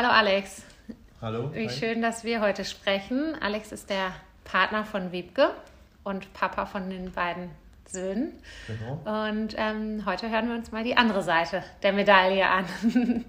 Hallo 0.00 0.10
Alex. 0.10 0.62
Hallo. 1.20 1.52
Wie 1.52 1.68
schön, 1.68 2.00
dass 2.02 2.22
wir 2.22 2.40
heute 2.40 2.64
sprechen. 2.64 3.34
Alex 3.40 3.72
ist 3.72 3.90
der 3.90 4.12
Partner 4.44 4.84
von 4.84 5.10
Wiebke 5.10 5.50
und 6.04 6.32
Papa 6.34 6.66
von 6.66 6.88
den 6.88 7.10
beiden 7.10 7.50
Söhnen. 7.84 8.32
Genau. 8.68 9.26
Und 9.26 9.56
ähm, 9.56 10.04
heute 10.06 10.30
hören 10.30 10.50
wir 10.50 10.54
uns 10.54 10.70
mal 10.70 10.84
die 10.84 10.96
andere 10.96 11.24
Seite 11.24 11.64
der 11.82 11.92
Medaille 11.92 12.48
an. 12.48 12.64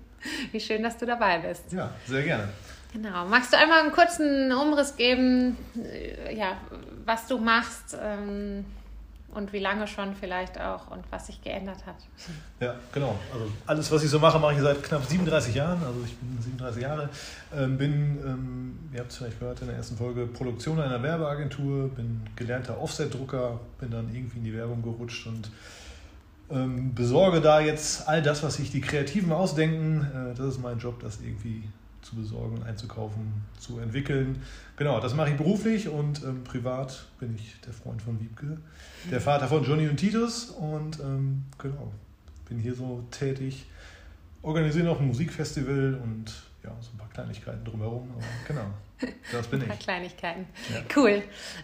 Wie 0.52 0.60
schön, 0.60 0.84
dass 0.84 0.96
du 1.00 1.08
dabei 1.08 1.40
bist. 1.40 1.74
Ja, 1.74 1.90
sehr 2.06 2.22
gerne. 2.22 2.50
Genau. 2.94 3.26
Magst 3.26 3.52
du 3.52 3.58
einmal 3.58 3.80
einen 3.80 3.92
kurzen 3.92 4.52
Umriss 4.52 4.96
geben, 4.96 5.58
äh, 5.84 6.36
ja, 6.38 6.56
was 7.04 7.26
du 7.26 7.40
machst? 7.40 7.98
Ähm, 8.00 8.64
und 9.34 9.54
wie 9.54 9.60
lange 9.60 9.88
schon 9.88 10.16
vielleicht 10.16 10.60
auch 10.60 10.90
und 10.92 11.04
was 11.12 11.28
sich 11.28 11.42
geändert 11.42 11.86
hat. 11.86 11.96
Ja, 12.60 12.76
genau. 12.92 13.16
Also 13.34 13.52
alles, 13.66 13.92
was 13.92 14.04
ich 14.04 14.10
so 14.10 14.20
mache, 14.20 14.40
mache 14.40 14.54
ich 14.54 14.62
seit 14.62 14.82
knapp 14.84 15.06
37 15.06 15.56
Jahren. 15.56 15.84
Also 15.84 16.00
ich 16.06 16.16
bin 16.18 16.42
37 16.42 16.82
Jahre, 16.82 17.10
ähm, 17.56 17.78
bin, 17.78 18.20
ähm, 18.26 18.80
ihr 18.94 19.00
habt 19.00 19.12
es 19.12 19.18
vielleicht 19.18 19.40
gehört 19.40 19.62
in 19.62 19.68
der 19.68 19.78
ersten 19.78 19.98
Folge, 19.98 20.26
Produktion 20.26 20.80
einer 20.80 21.02
Werbeagentur, 21.02 21.90
bin 21.90 22.22
gelernter 22.36 22.82
Offset-Drucker, 22.82 23.60
bin 23.80 23.92
dann 23.92 24.14
irgendwie 24.14 24.40
in 24.40 24.44
die 24.44 24.54
Werbung 24.54 24.82
gerutscht 24.82 25.28
und 25.28 25.52
ähm, 26.52 26.96
besorge 26.96 27.42
da 27.42 27.60
jetzt 27.60 28.08
all 28.08 28.22
das, 28.22 28.42
was 28.42 28.56
sich 28.56 28.72
die 28.72 28.82
Kreativen 28.82 29.32
ausdenken. 29.32 30.08
Äh, 30.32 30.36
das 30.36 30.56
ist 30.56 30.62
mein 30.62 30.80
Job, 30.80 31.00
das 31.02 31.20
irgendwie 31.22 31.64
zu 32.10 32.16
besorgen, 32.16 32.64
einzukaufen, 32.64 33.44
zu 33.60 33.80
entwickeln. 33.80 34.42
Genau, 34.78 35.00
das 35.00 35.14
mache 35.14 35.30
ich 35.30 35.38
beruflich 35.38 35.88
und 35.88 36.24
ähm, 36.24 36.44
privat 36.44 37.06
bin 37.20 37.36
ich 37.36 37.60
der 37.62 37.74
Freund 37.74 38.02
von 38.02 38.20
Wiebke, 38.20 38.58
der 39.12 39.22
Vater 39.22 39.48
von 39.48 39.64
Johnny 39.64 39.88
und 39.88 39.98
Titus 39.98 40.46
und 40.46 41.00
ähm, 41.00 41.44
genau, 41.58 41.92
bin 42.48 42.60
hier 42.60 42.74
so 42.74 43.04
tätig, 43.12 43.66
organisiere 44.42 44.86
noch 44.86 45.00
ein 45.00 45.08
Musikfestival 45.08 46.00
und 46.04 46.34
ja, 46.64 46.76
so 46.82 46.92
ein 46.94 46.98
paar 46.98 47.10
Kleinigkeiten 47.10 47.64
drumherum. 47.64 48.10
Aber 48.12 48.24
genau, 48.48 48.74
das 49.32 49.48
bin 49.48 49.60
ich. 49.60 49.64
Ein 49.64 49.70
paar 49.70 49.78
Kleinigkeiten. 49.78 50.48
Ja. 50.74 50.82
Cool. 50.96 51.24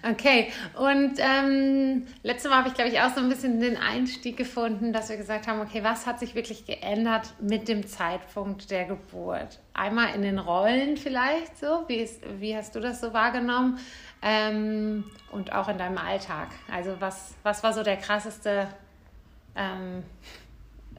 Okay. 0.10 0.52
Und 0.76 1.20
ähm, 1.20 2.08
letztes 2.24 2.50
Mal 2.50 2.60
habe 2.60 2.70
ich, 2.70 2.74
glaube 2.74 2.90
ich, 2.90 3.02
auch 3.02 3.14
so 3.14 3.22
ein 3.22 3.30
bisschen 3.30 3.60
den 3.60 3.78
Einstieg 3.78 4.38
gefunden, 4.38 4.94
dass 4.94 5.10
wir 5.10 5.18
gesagt 5.18 5.48
haben, 5.48 5.62
okay, 5.62 5.84
was 5.84 6.06
hat 6.06 6.20
sich 6.20 6.36
wirklich 6.36 6.66
geändert 6.66 7.34
mit 7.42 7.68
dem 7.68 7.86
Zeitpunkt 7.88 8.72
der 8.72 8.86
Geburt? 8.86 9.60
Einmal 9.74 10.16
in 10.16 10.22
den 10.22 10.40
Rollen 10.40 10.98
vielleicht 10.98 11.58
so. 11.58 11.84
Wie, 11.88 11.98
ist, 11.98 12.22
wie 12.40 12.56
hast 12.56 12.76
du 12.76 12.80
das 12.80 13.02
so 13.02 13.14
wahrgenommen? 13.14 13.80
Ähm, 14.22 15.04
und 15.32 15.54
auch 15.54 15.68
in 15.68 15.78
deinem 15.78 15.98
Alltag. 15.98 16.48
Also 16.72 16.96
was, 17.00 17.36
was 17.44 17.64
war 17.64 17.74
so 17.74 17.84
der 17.84 17.98
krasseste 17.98 18.68
ähm, 19.56 20.04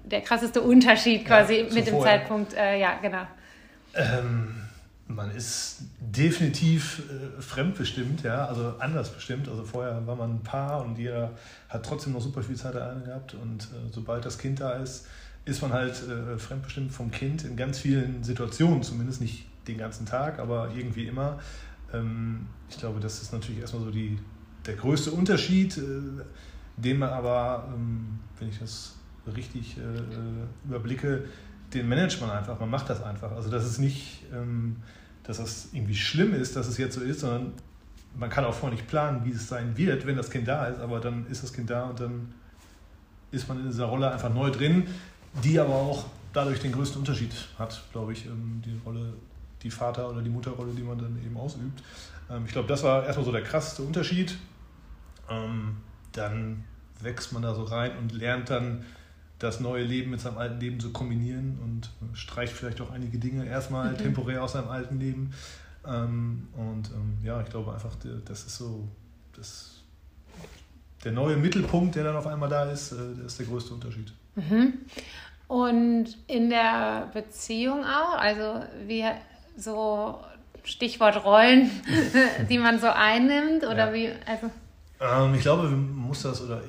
der 0.07 0.21
krasseste 0.21 0.63
Unterschied 0.63 1.27
quasi 1.27 1.57
ja, 1.57 1.75
mit 1.75 1.87
dem 1.87 2.01
Zeitpunkt, 2.01 2.55
äh, 2.55 2.79
ja, 2.79 2.99
genau. 3.03 3.27
Ähm, 3.95 4.66
man 5.09 5.31
ist 5.31 5.83
definitiv 6.01 7.03
äh, 7.11 7.41
fremdbestimmt, 7.41 8.23
ja, 8.23 8.47
also 8.47 8.75
anders 8.79 9.11
bestimmt. 9.11 9.49
Also 9.49 9.65
vorher 9.65 10.07
war 10.07 10.17
man 10.17 10.37
ein 10.37 10.43
Paar 10.43 10.85
und 10.85 10.99
jeder 10.99 11.33
hat 11.69 11.85
trotzdem 11.85 12.13
noch 12.13 12.21
super 12.21 12.43
viel 12.43 12.57
Zeit 12.57 12.75
alleine 12.75 13.03
gehabt. 13.03 13.35
Und 13.35 13.65
äh, 13.65 13.93
sobald 13.93 14.25
das 14.25 14.39
Kind 14.39 14.61
da 14.61 14.73
ist, 14.73 15.07
ist 15.45 15.63
man 15.63 15.73
halt 15.73 16.03
äh, 16.09 16.39
fremdbestimmt 16.39 16.93
vom 16.93 17.11
Kind 17.11 17.45
in 17.45 17.57
ganz 17.57 17.79
vielen 17.79 18.25
Situationen, 18.25 18.83
zumindest 18.83 19.21
nicht 19.21 19.47
den 19.69 19.79
ganzen 19.79 20.07
Tag, 20.07 20.39
aber 20.41 20.71
irgendwie 20.77 21.07
immer. 21.07 21.39
Ähm, 21.93 22.47
ich 22.69 22.79
glaube, 22.79 22.99
das 22.99 23.23
ist 23.23 23.33
natürlich 23.33 23.61
erstmal 23.61 23.85
so 23.85 23.91
die, 23.91 24.19
der 24.67 24.75
größte 24.75 25.13
Unterschied, 25.13 25.79
äh, 25.79 25.83
den 26.77 26.99
man 26.99 27.11
aber, 27.11 27.69
ähm, 27.73 28.19
wenn 28.39 28.49
ich 28.49 28.59
das 28.59 28.97
richtig 29.35 29.77
äh, 29.79 29.81
äh, 29.81 30.47
überblicke, 30.65 31.25
den 31.77 31.89
managt 31.89 32.21
man 32.21 32.31
einfach, 32.31 32.59
man 32.59 32.71
macht 32.71 32.91
das 32.91 33.03
einfach. 33.03 33.33
Also 33.33 33.51
das 33.51 33.65
ist 33.65 33.79
nicht, 33.79 34.25
ähm, 34.33 34.77
dass 35.23 35.39
das 35.39 35.69
irgendwie 35.73 35.97
schlimm 35.97 36.35
ist, 36.35 36.57
dass 36.57 36.67
es 36.67 36.79
jetzt 36.79 36.95
so 36.95 37.01
ist, 37.01 37.21
sondern 37.21 37.53
man 38.17 38.31
kann 38.31 38.45
auch 38.45 38.55
vorher 38.55 38.77
nicht 38.77 38.89
planen, 38.89 39.25
wie 39.25 39.31
es 39.31 39.49
sein 39.49 39.77
wird, 39.77 40.07
wenn 40.07 40.17
das 40.17 40.31
Kind 40.31 40.49
da 40.49 40.67
ist, 40.67 40.81
aber 40.81 41.01
dann 41.01 41.27
ist 41.27 41.43
das 41.43 41.53
Kind 41.53 41.71
da 41.71 41.85
und 41.85 42.01
dann 42.01 42.35
ist 43.31 43.49
man 43.49 43.61
in 43.61 43.67
dieser 43.67 43.87
Rolle 43.87 44.11
einfach 44.11 44.33
neu 44.33 44.51
drin, 44.51 44.87
die 45.45 45.61
aber 45.61 45.75
auch 45.75 46.07
dadurch 46.33 46.61
den 46.61 46.73
größten 46.73 46.99
Unterschied 47.01 47.33
hat, 47.59 47.83
glaube 47.93 48.13
ich, 48.13 48.27
ähm, 48.27 48.63
die 48.65 48.81
Rolle, 48.85 49.13
die 49.63 49.71
Vater- 49.71 50.09
oder 50.09 50.23
die 50.23 50.31
Mutterrolle, 50.31 50.73
die 50.73 50.83
man 50.83 50.99
dann 50.99 51.19
eben 51.25 51.37
ausübt. 51.37 51.83
Ähm, 52.31 52.45
ich 52.47 52.53
glaube, 52.53 52.69
das 52.69 52.83
war 52.83 53.05
erstmal 53.05 53.25
so 53.25 53.33
der 53.33 53.43
krasseste 53.43 53.83
Unterschied. 53.83 54.37
Dann 56.13 56.65
wächst 57.01 57.33
man 57.33 57.43
da 57.43 57.53
so 57.53 57.65
rein 57.65 57.91
und 57.99 58.13
lernt 58.13 58.49
dann 58.49 58.85
das 59.39 59.61
neue 59.61 59.85
Leben 59.85 60.11
mit 60.11 60.21
seinem 60.21 60.39
alten 60.39 60.61
Leben 60.61 60.81
zu 60.81 60.93
kombinieren 60.93 61.59
und 61.63 61.91
streicht 62.17 62.53
vielleicht 62.53 62.81
auch 62.81 62.91
einige 62.91 63.19
Dinge 63.19 63.47
erstmal 63.47 63.93
mhm. 63.93 63.99
temporär 63.99 64.43
aus 64.43 64.53
seinem 64.53 64.69
alten 64.69 64.99
Leben. 64.99 65.33
Ähm, 65.87 66.49
und 66.57 66.91
ähm, 66.91 67.19
ja, 67.23 67.41
ich 67.43 67.49
glaube 67.51 67.73
einfach, 67.73 67.95
das 68.25 68.45
ist 68.45 68.57
so 68.57 68.89
das, 69.37 69.83
der 71.05 71.13
neue 71.13 71.37
Mittelpunkt, 71.37 71.95
der 71.95 72.05
dann 72.05 72.17
auf 72.17 72.27
einmal 72.27 72.49
da 72.49 72.71
ist, 72.71 72.93
äh, 72.93 73.15
der 73.17 73.27
ist 73.27 73.39
der 73.39 73.47
größte 73.47 73.75
Unterschied. 73.75 74.13
Mhm. 74.35 74.75
Und 75.49 76.17
in 76.27 76.51
der 76.51 77.11
Beziehung 77.13 77.85
auch, 77.85 78.19
also 78.19 78.63
wie 78.87 79.05
so 79.57 80.19
Stichwort 80.65 81.25
Rollen, 81.25 81.71
die 82.51 82.59
man 82.59 82.81
so 82.81 82.89
einnimmt 82.89 83.65
oder 83.65 83.89
ja. 83.89 83.93
wie, 83.93 84.11
also. 84.27 84.51
Ähm, 85.01 85.35
ich 85.35 85.43
glaube, 85.43 85.65
man 85.65 85.95
muss 85.95 86.23
das 86.23 86.41
oder 86.43 86.61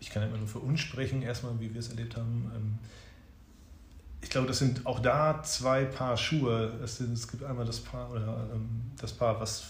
ich 0.00 0.10
kann 0.10 0.22
immer 0.22 0.38
nur 0.38 0.48
für 0.48 0.58
uns 0.58 0.80
sprechen, 0.80 1.22
erstmal, 1.22 1.58
wie 1.60 1.72
wir 1.72 1.80
es 1.80 1.90
erlebt 1.90 2.16
haben. 2.16 2.50
Ähm, 2.54 2.78
ich 4.22 4.28
glaube, 4.28 4.48
das 4.48 4.58
sind 4.58 4.86
auch 4.86 5.00
da 5.00 5.42
zwei 5.42 5.84
Paar 5.84 6.16
Schuhe. 6.16 6.72
Es, 6.82 6.96
sind, 6.98 7.12
es 7.12 7.28
gibt 7.28 7.44
einmal 7.44 7.64
das 7.64 7.80
Paar 7.80 8.10
oder 8.10 8.48
ähm, 8.52 8.92
das 9.00 9.12
Paar, 9.12 9.40
was 9.40 9.64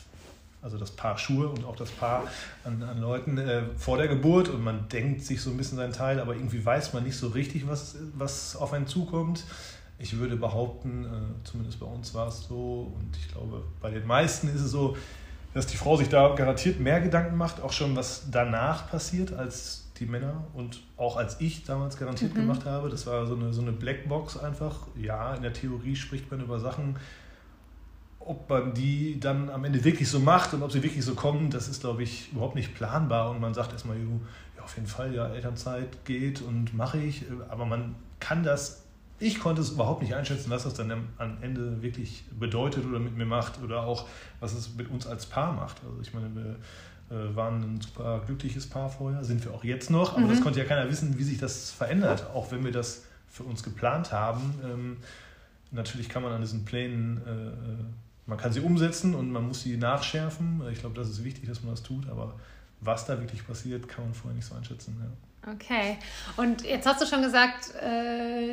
also 0.62 0.76
das 0.76 0.90
Paar 0.90 1.16
Schuhe 1.16 1.48
und 1.48 1.64
auch 1.64 1.76
das 1.76 1.90
Paar 1.90 2.24
an, 2.64 2.82
an 2.82 3.00
Leuten 3.00 3.38
äh, 3.38 3.62
vor 3.76 3.96
der 3.96 4.08
Geburt 4.08 4.48
und 4.48 4.62
man 4.62 4.88
denkt 4.88 5.24
sich 5.24 5.40
so 5.40 5.50
ein 5.50 5.56
bisschen 5.56 5.78
seinen 5.78 5.92
Teil, 5.92 6.20
aber 6.20 6.34
irgendwie 6.34 6.64
weiß 6.64 6.92
man 6.92 7.04
nicht 7.04 7.16
so 7.16 7.28
richtig, 7.28 7.66
was, 7.66 7.96
was 8.14 8.56
auf 8.56 8.72
einen 8.72 8.86
zukommt. 8.86 9.44
Ich 9.98 10.18
würde 10.18 10.36
behaupten, 10.36 11.06
äh, 11.06 11.46
zumindest 11.46 11.80
bei 11.80 11.86
uns 11.86 12.12
war 12.14 12.28
es 12.28 12.46
so 12.46 12.92
und 12.94 13.16
ich 13.16 13.28
glaube, 13.32 13.62
bei 13.80 13.90
den 13.90 14.06
meisten 14.06 14.48
ist 14.48 14.60
es 14.60 14.70
so, 14.70 14.96
dass 15.54 15.66
die 15.66 15.76
Frau 15.76 15.96
sich 15.96 16.08
da 16.08 16.34
garantiert 16.34 16.78
mehr 16.78 17.00
Gedanken 17.00 17.36
macht, 17.36 17.60
auch 17.60 17.72
schon 17.72 17.96
was 17.96 18.24
danach 18.30 18.90
passiert, 18.90 19.32
als 19.32 19.89
die 20.00 20.06
Männer 20.06 20.44
und 20.54 20.80
auch 20.96 21.16
als 21.16 21.40
ich 21.40 21.64
damals 21.64 21.96
garantiert 21.98 22.34
mhm. 22.34 22.40
gemacht 22.40 22.64
habe. 22.64 22.88
Das 22.88 23.06
war 23.06 23.26
so 23.26 23.36
eine, 23.36 23.52
so 23.52 23.60
eine 23.60 23.72
Blackbox 23.72 24.38
einfach. 24.38 24.86
Ja, 25.00 25.34
in 25.34 25.42
der 25.42 25.52
Theorie 25.52 25.94
spricht 25.94 26.30
man 26.30 26.40
über 26.40 26.58
Sachen, 26.58 26.96
ob 28.18 28.48
man 28.48 28.74
die 28.74 29.20
dann 29.20 29.50
am 29.50 29.64
Ende 29.64 29.84
wirklich 29.84 30.08
so 30.08 30.18
macht 30.18 30.54
und 30.54 30.62
ob 30.62 30.72
sie 30.72 30.82
wirklich 30.82 31.04
so 31.04 31.14
kommen, 31.14 31.50
das 31.50 31.68
ist, 31.68 31.82
glaube 31.82 32.02
ich, 32.02 32.32
überhaupt 32.32 32.54
nicht 32.54 32.74
planbar. 32.74 33.30
Und 33.30 33.40
man 33.40 33.54
sagt 33.54 33.72
erstmal, 33.72 33.98
ja, 33.98 34.62
auf 34.62 34.74
jeden 34.76 34.88
Fall, 34.88 35.14
ja, 35.14 35.28
Elternzeit 35.28 36.04
geht 36.04 36.40
und 36.40 36.74
mache 36.74 36.98
ich. 36.98 37.24
Aber 37.48 37.66
man 37.66 37.94
kann 38.20 38.42
das, 38.42 38.86
ich 39.18 39.38
konnte 39.38 39.60
es 39.60 39.70
überhaupt 39.70 40.02
nicht 40.02 40.14
einschätzen, 40.14 40.50
was 40.50 40.64
das 40.64 40.74
dann 40.74 40.90
am 41.18 41.42
Ende 41.42 41.82
wirklich 41.82 42.24
bedeutet 42.38 42.86
oder 42.86 42.98
mit 42.98 43.16
mir 43.16 43.26
macht 43.26 43.62
oder 43.62 43.84
auch, 43.84 44.06
was 44.38 44.54
es 44.54 44.74
mit 44.74 44.90
uns 44.90 45.06
als 45.06 45.26
Paar 45.26 45.52
macht. 45.52 45.82
Also 45.84 46.00
ich 46.00 46.14
meine, 46.14 46.34
wir 46.34 46.56
waren 47.10 47.74
ein 47.74 47.80
super 47.80 48.22
glückliches 48.24 48.68
Paar 48.68 48.88
vorher, 48.88 49.24
sind 49.24 49.44
wir 49.44 49.52
auch 49.52 49.64
jetzt 49.64 49.90
noch, 49.90 50.12
aber 50.12 50.26
mhm. 50.26 50.30
das 50.30 50.40
konnte 50.40 50.60
ja 50.60 50.64
keiner 50.64 50.88
wissen, 50.88 51.18
wie 51.18 51.24
sich 51.24 51.38
das 51.38 51.70
verändert, 51.72 52.26
auch 52.34 52.52
wenn 52.52 52.64
wir 52.64 52.72
das 52.72 53.02
für 53.28 53.42
uns 53.42 53.62
geplant 53.62 54.12
haben. 54.12 54.54
Ähm, 54.64 54.96
natürlich 55.72 56.08
kann 56.08 56.22
man 56.22 56.32
an 56.32 56.40
diesen 56.40 56.64
Plänen, 56.64 57.20
äh, 57.26 57.30
äh, 57.30 57.84
man 58.26 58.38
kann 58.38 58.52
sie 58.52 58.60
umsetzen 58.60 59.14
und 59.14 59.32
man 59.32 59.46
muss 59.46 59.62
sie 59.62 59.76
nachschärfen. 59.76 60.62
Ich 60.72 60.80
glaube, 60.80 60.94
das 60.94 61.08
ist 61.08 61.24
wichtig, 61.24 61.48
dass 61.48 61.62
man 61.62 61.72
das 61.72 61.82
tut, 61.82 62.08
aber 62.08 62.34
was 62.80 63.06
da 63.06 63.18
wirklich 63.18 63.46
passiert, 63.46 63.88
kann 63.88 64.04
man 64.04 64.14
vorher 64.14 64.36
nicht 64.36 64.46
so 64.46 64.54
einschätzen. 64.54 64.96
Ja. 65.00 65.52
Okay, 65.52 65.96
und 66.36 66.62
jetzt 66.62 66.86
hast 66.86 67.00
du 67.00 67.06
schon 67.06 67.22
gesagt, 67.22 67.72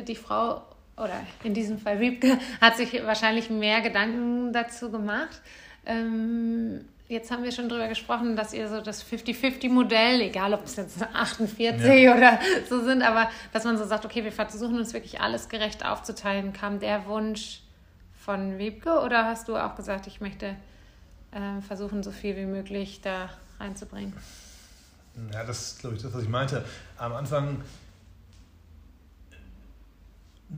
die 0.08 0.14
Frau 0.16 0.62
oder 0.96 1.20
in 1.44 1.54
diesem 1.54 1.78
Fall 1.78 2.00
Wiebke 2.00 2.38
hat 2.60 2.76
sich 2.76 2.92
wahrscheinlich 3.04 3.50
mehr 3.50 3.80
Gedanken 3.82 4.52
dazu 4.52 4.90
gemacht. 4.90 5.40
Ähm, 5.86 6.80
jetzt 7.08 7.30
haben 7.30 7.42
wir 7.42 7.52
schon 7.52 7.68
darüber 7.68 7.88
gesprochen, 7.88 8.36
dass 8.36 8.52
ihr 8.52 8.68
so 8.68 8.80
das 8.80 9.04
50-50-Modell, 9.04 10.20
egal 10.20 10.54
ob 10.54 10.64
es 10.64 10.76
jetzt 10.76 11.02
48 11.02 12.02
ja. 12.02 12.14
oder 12.14 12.38
so 12.68 12.84
sind, 12.84 13.02
aber 13.02 13.30
dass 13.52 13.64
man 13.64 13.78
so 13.78 13.84
sagt, 13.84 14.04
okay, 14.04 14.24
wir 14.24 14.32
versuchen 14.32 14.78
uns 14.78 14.92
wirklich 14.92 15.20
alles 15.20 15.48
gerecht 15.48 15.84
aufzuteilen. 15.84 16.52
Kam 16.52 16.80
der 16.80 17.06
Wunsch 17.06 17.60
von 18.24 18.58
Wiebke 18.58 19.00
oder 19.00 19.24
hast 19.24 19.48
du 19.48 19.56
auch 19.56 19.74
gesagt, 19.74 20.06
ich 20.06 20.20
möchte 20.20 20.54
äh, 21.32 21.60
versuchen, 21.66 22.02
so 22.02 22.10
viel 22.10 22.36
wie 22.36 22.46
möglich 22.46 23.00
da 23.00 23.30
reinzubringen? 23.58 24.12
Ja, 25.32 25.44
das 25.44 25.72
ist, 25.72 25.80
glaube 25.80 25.96
ich, 25.96 26.02
das, 26.02 26.12
was 26.12 26.22
ich 26.22 26.28
meinte. 26.28 26.64
Am 26.96 27.12
Anfang 27.14 27.62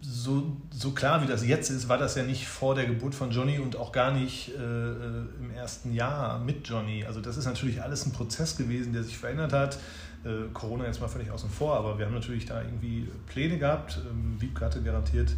so, 0.00 0.56
so 0.70 0.92
klar 0.92 1.22
wie 1.22 1.26
das 1.26 1.44
jetzt 1.44 1.70
ist, 1.70 1.88
war 1.88 1.98
das 1.98 2.14
ja 2.14 2.22
nicht 2.22 2.46
vor 2.46 2.74
der 2.74 2.86
Geburt 2.86 3.14
von 3.14 3.30
Johnny 3.30 3.58
und 3.58 3.76
auch 3.76 3.90
gar 3.90 4.12
nicht 4.12 4.50
äh, 4.50 4.60
äh, 4.60 5.24
im 5.40 5.50
ersten 5.50 5.92
Jahr 5.92 6.38
mit 6.38 6.66
Johnny. 6.68 7.04
Also 7.04 7.20
das 7.20 7.36
ist 7.36 7.46
natürlich 7.46 7.82
alles 7.82 8.06
ein 8.06 8.12
Prozess 8.12 8.56
gewesen, 8.56 8.92
der 8.92 9.02
sich 9.02 9.18
verändert 9.18 9.52
hat. 9.52 9.78
Äh, 10.24 10.48
Corona 10.52 10.86
jetzt 10.86 11.00
mal 11.00 11.08
völlig 11.08 11.30
außen 11.30 11.50
vor, 11.50 11.76
aber 11.76 11.98
wir 11.98 12.06
haben 12.06 12.14
natürlich 12.14 12.46
da 12.46 12.62
irgendwie 12.62 13.08
Pläne 13.26 13.58
gehabt. 13.58 14.00
Ähm, 14.08 14.40
Wiebke 14.40 14.64
hatte 14.64 14.82
garantiert 14.82 15.34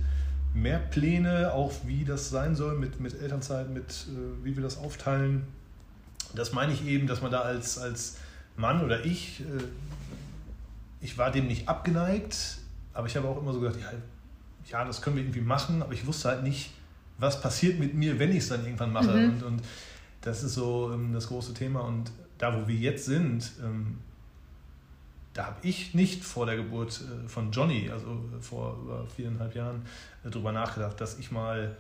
mehr 0.55 0.79
Pläne, 0.79 1.53
auch 1.55 1.73
wie 1.87 2.05
das 2.05 2.29
sein 2.29 2.55
soll 2.55 2.79
mit, 2.79 3.01
mit 3.01 3.21
Elternzeit, 3.21 3.71
mit 3.71 4.07
äh, 4.09 4.45
wie 4.45 4.55
wir 4.55 4.63
das 4.63 4.77
aufteilen. 4.77 5.45
Das 6.35 6.53
meine 6.53 6.73
ich 6.73 6.87
eben, 6.87 7.07
dass 7.07 7.23
man 7.23 7.31
da 7.31 7.41
als, 7.41 7.79
als 7.79 8.19
Mann 8.57 8.85
oder 8.85 9.05
ich, 9.05 9.41
äh, 9.41 9.45
ich 11.01 11.17
war 11.17 11.31
dem 11.31 11.47
nicht 11.47 11.69
abgeneigt, 11.69 12.59
aber 12.93 13.07
ich 13.07 13.17
habe 13.17 13.29
auch 13.29 13.41
immer 13.41 13.55
so 13.55 13.61
gedacht, 13.61 13.81
ja, 13.81 13.91
ja, 14.71 14.85
das 14.85 15.03
können 15.03 15.17
wir 15.17 15.23
irgendwie 15.23 15.41
machen, 15.41 15.83
aber 15.83 15.93
ich 15.93 16.07
wusste 16.07 16.29
halt 16.29 16.43
nicht, 16.43 16.71
was 17.19 17.41
passiert 17.41 17.79
mit 17.79 17.95
mir, 17.95 18.19
wenn 18.19 18.31
ich 18.31 18.39
es 18.39 18.49
dann 18.49 18.65
irgendwann 18.65 18.93
mache. 18.93 19.13
Mhm. 19.13 19.31
Und, 19.31 19.43
und 19.43 19.63
das 20.21 20.43
ist 20.43 20.55
so 20.55 20.93
ähm, 20.93 21.13
das 21.13 21.29
große 21.29 21.55
Thema. 21.55 21.81
Und 21.81 22.11
da, 22.39 22.61
wo 22.61 22.67
wir 22.67 22.75
jetzt 22.75 23.05
sind, 23.05 23.53
ähm, 23.63 23.99
da 25.35 25.47
habe 25.47 25.57
ich 25.63 25.95
nicht 25.95 26.25
vor 26.25 26.47
der 26.47 26.57
Geburt 26.57 27.01
äh, 27.01 27.29
von 27.29 27.51
Johnny, 27.53 27.91
also 27.91 28.07
äh, 28.07 28.43
vor 28.43 28.79
über 28.83 29.07
viereinhalb 29.07 29.55
Jahren, 29.55 29.83
äh, 30.25 30.31
darüber 30.31 30.53
nachgedacht, 30.53 31.01
dass 31.01 31.19
ich 31.19 31.31
mal 31.31 31.77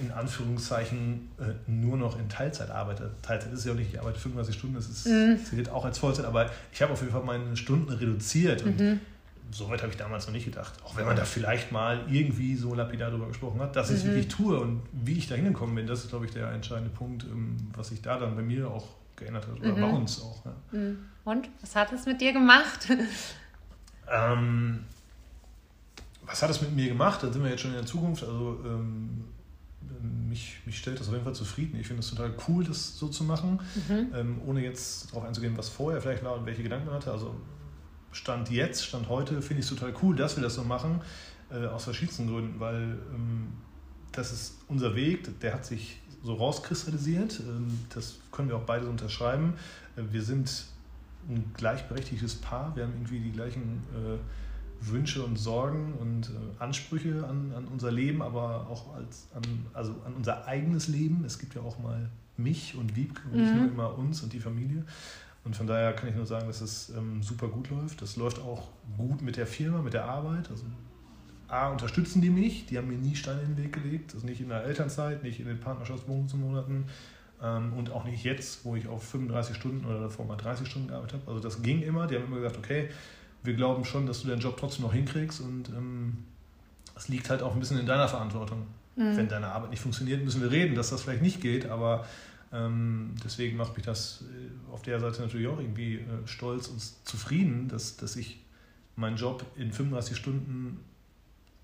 in 0.00 0.12
Anführungszeichen 0.12 1.28
nur 1.66 1.96
noch 1.96 2.16
in 2.16 2.28
Teilzeit 2.28 2.70
arbeite. 2.70 3.10
Teilzeit 3.22 3.52
ist 3.52 3.66
ja 3.66 3.72
auch 3.72 3.76
nicht, 3.76 3.92
ich 3.92 3.98
arbeite 3.98 4.20
35 4.20 4.54
Stunden, 4.54 4.76
das 4.76 4.88
ist, 4.88 5.06
mhm. 5.08 5.36
zählt 5.44 5.68
auch 5.68 5.84
als 5.84 5.98
Vollzeit, 5.98 6.26
aber 6.26 6.48
ich 6.72 6.80
habe 6.80 6.92
auf 6.92 7.00
jeden 7.00 7.12
Fall 7.12 7.24
meine 7.24 7.56
Stunden 7.56 7.92
reduziert 7.92 8.62
und 8.62 8.78
mhm. 8.78 9.00
Soweit 9.52 9.82
habe 9.82 9.92
ich 9.92 9.98
damals 9.98 10.26
noch 10.26 10.32
nicht 10.32 10.44
gedacht. 10.44 10.74
Auch 10.84 10.96
wenn 10.96 11.06
man 11.06 11.16
da 11.16 11.24
vielleicht 11.24 11.72
mal 11.72 12.04
irgendwie 12.08 12.56
so 12.56 12.74
lapidar 12.74 13.10
darüber 13.10 13.28
gesprochen 13.28 13.60
hat, 13.60 13.76
dass 13.76 13.90
ich 13.90 13.96
es 13.96 14.04
mhm. 14.04 14.08
wirklich 14.08 14.28
tue 14.28 14.58
und 14.58 14.82
wie 14.92 15.18
ich 15.18 15.28
da 15.28 15.34
hingekommen 15.34 15.74
bin, 15.74 15.86
das 15.86 16.04
ist, 16.04 16.10
glaube 16.10 16.26
ich, 16.26 16.32
der 16.32 16.50
entscheidende 16.52 16.90
Punkt, 16.90 17.24
ähm, 17.24 17.56
was 17.74 17.88
sich 17.88 18.02
da 18.02 18.18
dann 18.18 18.36
bei 18.36 18.42
mir 18.42 18.70
auch 18.70 18.86
geändert 19.16 19.46
hat 19.46 19.58
oder 19.58 19.72
mhm. 19.72 19.80
bei 19.80 19.90
uns 19.90 20.20
auch. 20.22 20.44
Ja. 20.44 20.52
Mhm. 20.72 20.98
Und 21.24 21.48
was 21.60 21.76
hat 21.76 21.92
es 21.92 22.06
mit 22.06 22.20
dir 22.20 22.32
gemacht? 22.32 22.88
Ähm, 24.12 24.86
was 26.22 26.42
hat 26.42 26.50
es 26.50 26.60
mit 26.60 26.74
mir 26.74 26.88
gemacht? 26.88 27.22
Da 27.22 27.32
sind 27.32 27.42
wir 27.42 27.50
jetzt 27.50 27.60
schon 27.60 27.70
in 27.70 27.76
der 27.76 27.86
Zukunft. 27.86 28.24
Also 28.24 28.60
ähm, 28.64 29.24
mich, 30.28 30.60
mich 30.64 30.78
stellt 30.78 30.98
das 31.00 31.08
auf 31.08 31.12
jeden 31.12 31.24
Fall 31.24 31.34
zufrieden. 31.34 31.78
Ich 31.78 31.86
finde 31.86 32.00
es 32.00 32.10
total 32.10 32.32
cool, 32.48 32.64
das 32.64 32.98
so 32.98 33.08
zu 33.08 33.24
machen, 33.24 33.60
mhm. 33.88 34.08
ähm, 34.14 34.40
ohne 34.46 34.62
jetzt 34.62 35.10
darauf 35.10 35.24
einzugehen, 35.24 35.56
was 35.56 35.68
vorher 35.68 36.00
vielleicht 36.00 36.24
war 36.24 36.36
und 36.36 36.46
welche 36.46 36.62
Gedanken 36.62 36.86
man 36.86 36.96
hatte. 36.96 37.12
Also 37.12 37.34
Stand 38.12 38.50
jetzt, 38.50 38.84
Stand 38.84 39.08
heute 39.08 39.40
finde 39.42 39.60
ich 39.60 39.70
es 39.70 39.76
total 39.76 39.94
cool, 40.02 40.16
dass 40.16 40.36
wir 40.36 40.42
das 40.42 40.54
so 40.54 40.64
machen, 40.64 41.00
äh, 41.50 41.66
aus 41.66 41.84
verschiedensten 41.84 42.26
Gründen, 42.26 42.58
weil 42.58 42.98
ähm, 43.14 43.48
das 44.12 44.32
ist 44.32 44.58
unser 44.68 44.94
Weg, 44.96 45.40
der 45.40 45.54
hat 45.54 45.64
sich 45.64 46.00
so 46.22 46.34
rauskristallisiert. 46.34 47.40
Ähm, 47.40 47.78
das 47.94 48.18
können 48.32 48.48
wir 48.48 48.56
auch 48.56 48.64
beide 48.64 48.84
so 48.84 48.90
unterschreiben. 48.90 49.54
Äh, 49.96 50.02
wir 50.10 50.22
sind 50.22 50.66
ein 51.28 51.52
gleichberechtigtes 51.54 52.36
Paar. 52.36 52.74
Wir 52.76 52.84
haben 52.84 52.92
irgendwie 52.94 53.20
die 53.20 53.32
gleichen 53.32 53.82
äh, 53.94 54.18
Wünsche 54.80 55.22
und 55.24 55.36
Sorgen 55.36 55.94
und 56.00 56.30
äh, 56.30 56.62
Ansprüche 56.62 57.26
an, 57.26 57.52
an 57.54 57.66
unser 57.66 57.92
Leben, 57.92 58.22
aber 58.22 58.66
auch 58.68 58.94
als, 58.94 59.28
an, 59.34 59.42
also 59.74 59.94
an 60.04 60.14
unser 60.14 60.46
eigenes 60.46 60.88
Leben. 60.88 61.24
Es 61.24 61.38
gibt 61.38 61.54
ja 61.54 61.62
auch 61.62 61.78
mal 61.78 62.10
mich 62.36 62.74
und 62.74 62.96
Wiebke 62.96 63.22
und 63.28 63.36
mhm. 63.36 63.42
nicht 63.42 63.54
nur 63.54 63.64
immer 63.66 63.98
uns 63.98 64.22
und 64.22 64.32
die 64.32 64.40
Familie. 64.40 64.84
Und 65.44 65.56
von 65.56 65.66
daher 65.66 65.92
kann 65.94 66.08
ich 66.08 66.14
nur 66.14 66.26
sagen, 66.26 66.46
dass 66.46 66.60
es 66.60 66.90
ähm, 66.90 67.22
super 67.22 67.48
gut 67.48 67.70
läuft. 67.70 68.02
Das 68.02 68.16
läuft 68.16 68.38
auch 68.40 68.68
gut 68.98 69.22
mit 69.22 69.36
der 69.36 69.46
Firma, 69.46 69.80
mit 69.80 69.94
der 69.94 70.04
Arbeit. 70.04 70.50
Also 70.50 70.64
A, 71.48 71.68
unterstützen 71.70 72.20
die 72.20 72.30
mich, 72.30 72.66
die 72.66 72.78
haben 72.78 72.88
mir 72.88 72.98
nie 72.98 73.16
Steine 73.16 73.40
in 73.42 73.56
den 73.56 73.64
Weg 73.64 73.72
gelegt, 73.72 74.14
also 74.14 74.24
nicht 74.26 74.40
in 74.40 74.50
der 74.50 74.64
Elternzeit, 74.64 75.22
nicht 75.22 75.40
in 75.40 75.46
den 75.46 75.58
Partnerschaftsmonaten 75.58 76.84
ähm, 77.42 77.72
und 77.72 77.90
auch 77.90 78.04
nicht 78.04 78.22
jetzt, 78.22 78.64
wo 78.64 78.76
ich 78.76 78.86
auf 78.86 79.02
35 79.02 79.56
Stunden 79.56 79.84
oder 79.84 80.00
davor 80.00 80.26
mal 80.26 80.36
30 80.36 80.68
Stunden 80.68 80.88
gearbeitet 80.88 81.20
habe. 81.20 81.30
Also 81.30 81.40
das 81.40 81.62
ging 81.62 81.82
immer, 81.82 82.06
die 82.06 82.16
haben 82.16 82.26
immer 82.26 82.36
gesagt, 82.36 82.58
okay, 82.58 82.88
wir 83.42 83.54
glauben 83.54 83.84
schon, 83.84 84.06
dass 84.06 84.22
du 84.22 84.28
deinen 84.28 84.40
Job 84.40 84.58
trotzdem 84.58 84.84
noch 84.84 84.92
hinkriegst 84.92 85.40
und 85.40 85.70
ähm, 85.70 86.18
es 86.94 87.08
ähm, 87.08 87.14
liegt 87.14 87.30
halt 87.30 87.42
auch 87.42 87.54
ein 87.54 87.60
bisschen 87.60 87.80
in 87.80 87.86
deiner 87.86 88.06
Verantwortung. 88.06 88.66
Mhm. 88.94 89.16
Wenn 89.16 89.28
deine 89.28 89.48
Arbeit 89.48 89.70
nicht 89.70 89.82
funktioniert, 89.82 90.22
müssen 90.22 90.42
wir 90.42 90.50
reden, 90.50 90.74
dass 90.76 90.90
das 90.90 91.02
vielleicht 91.02 91.22
nicht 91.22 91.40
geht, 91.40 91.66
aber 91.66 92.06
deswegen 92.52 93.56
macht 93.56 93.76
mich 93.76 93.86
das 93.86 94.24
äh, 94.24 94.72
auf 94.72 94.82
der 94.82 94.98
Seite 94.98 95.22
natürlich 95.22 95.46
auch 95.46 95.58
irgendwie 95.58 95.96
äh, 95.96 96.26
stolz 96.26 96.68
und 96.68 96.80
zufrieden, 96.80 97.68
dass, 97.68 97.96
dass 97.96 98.16
ich 98.16 98.40
meinen 98.96 99.16
Job 99.16 99.44
in 99.56 99.72
35 99.72 100.16
Stunden 100.16 100.80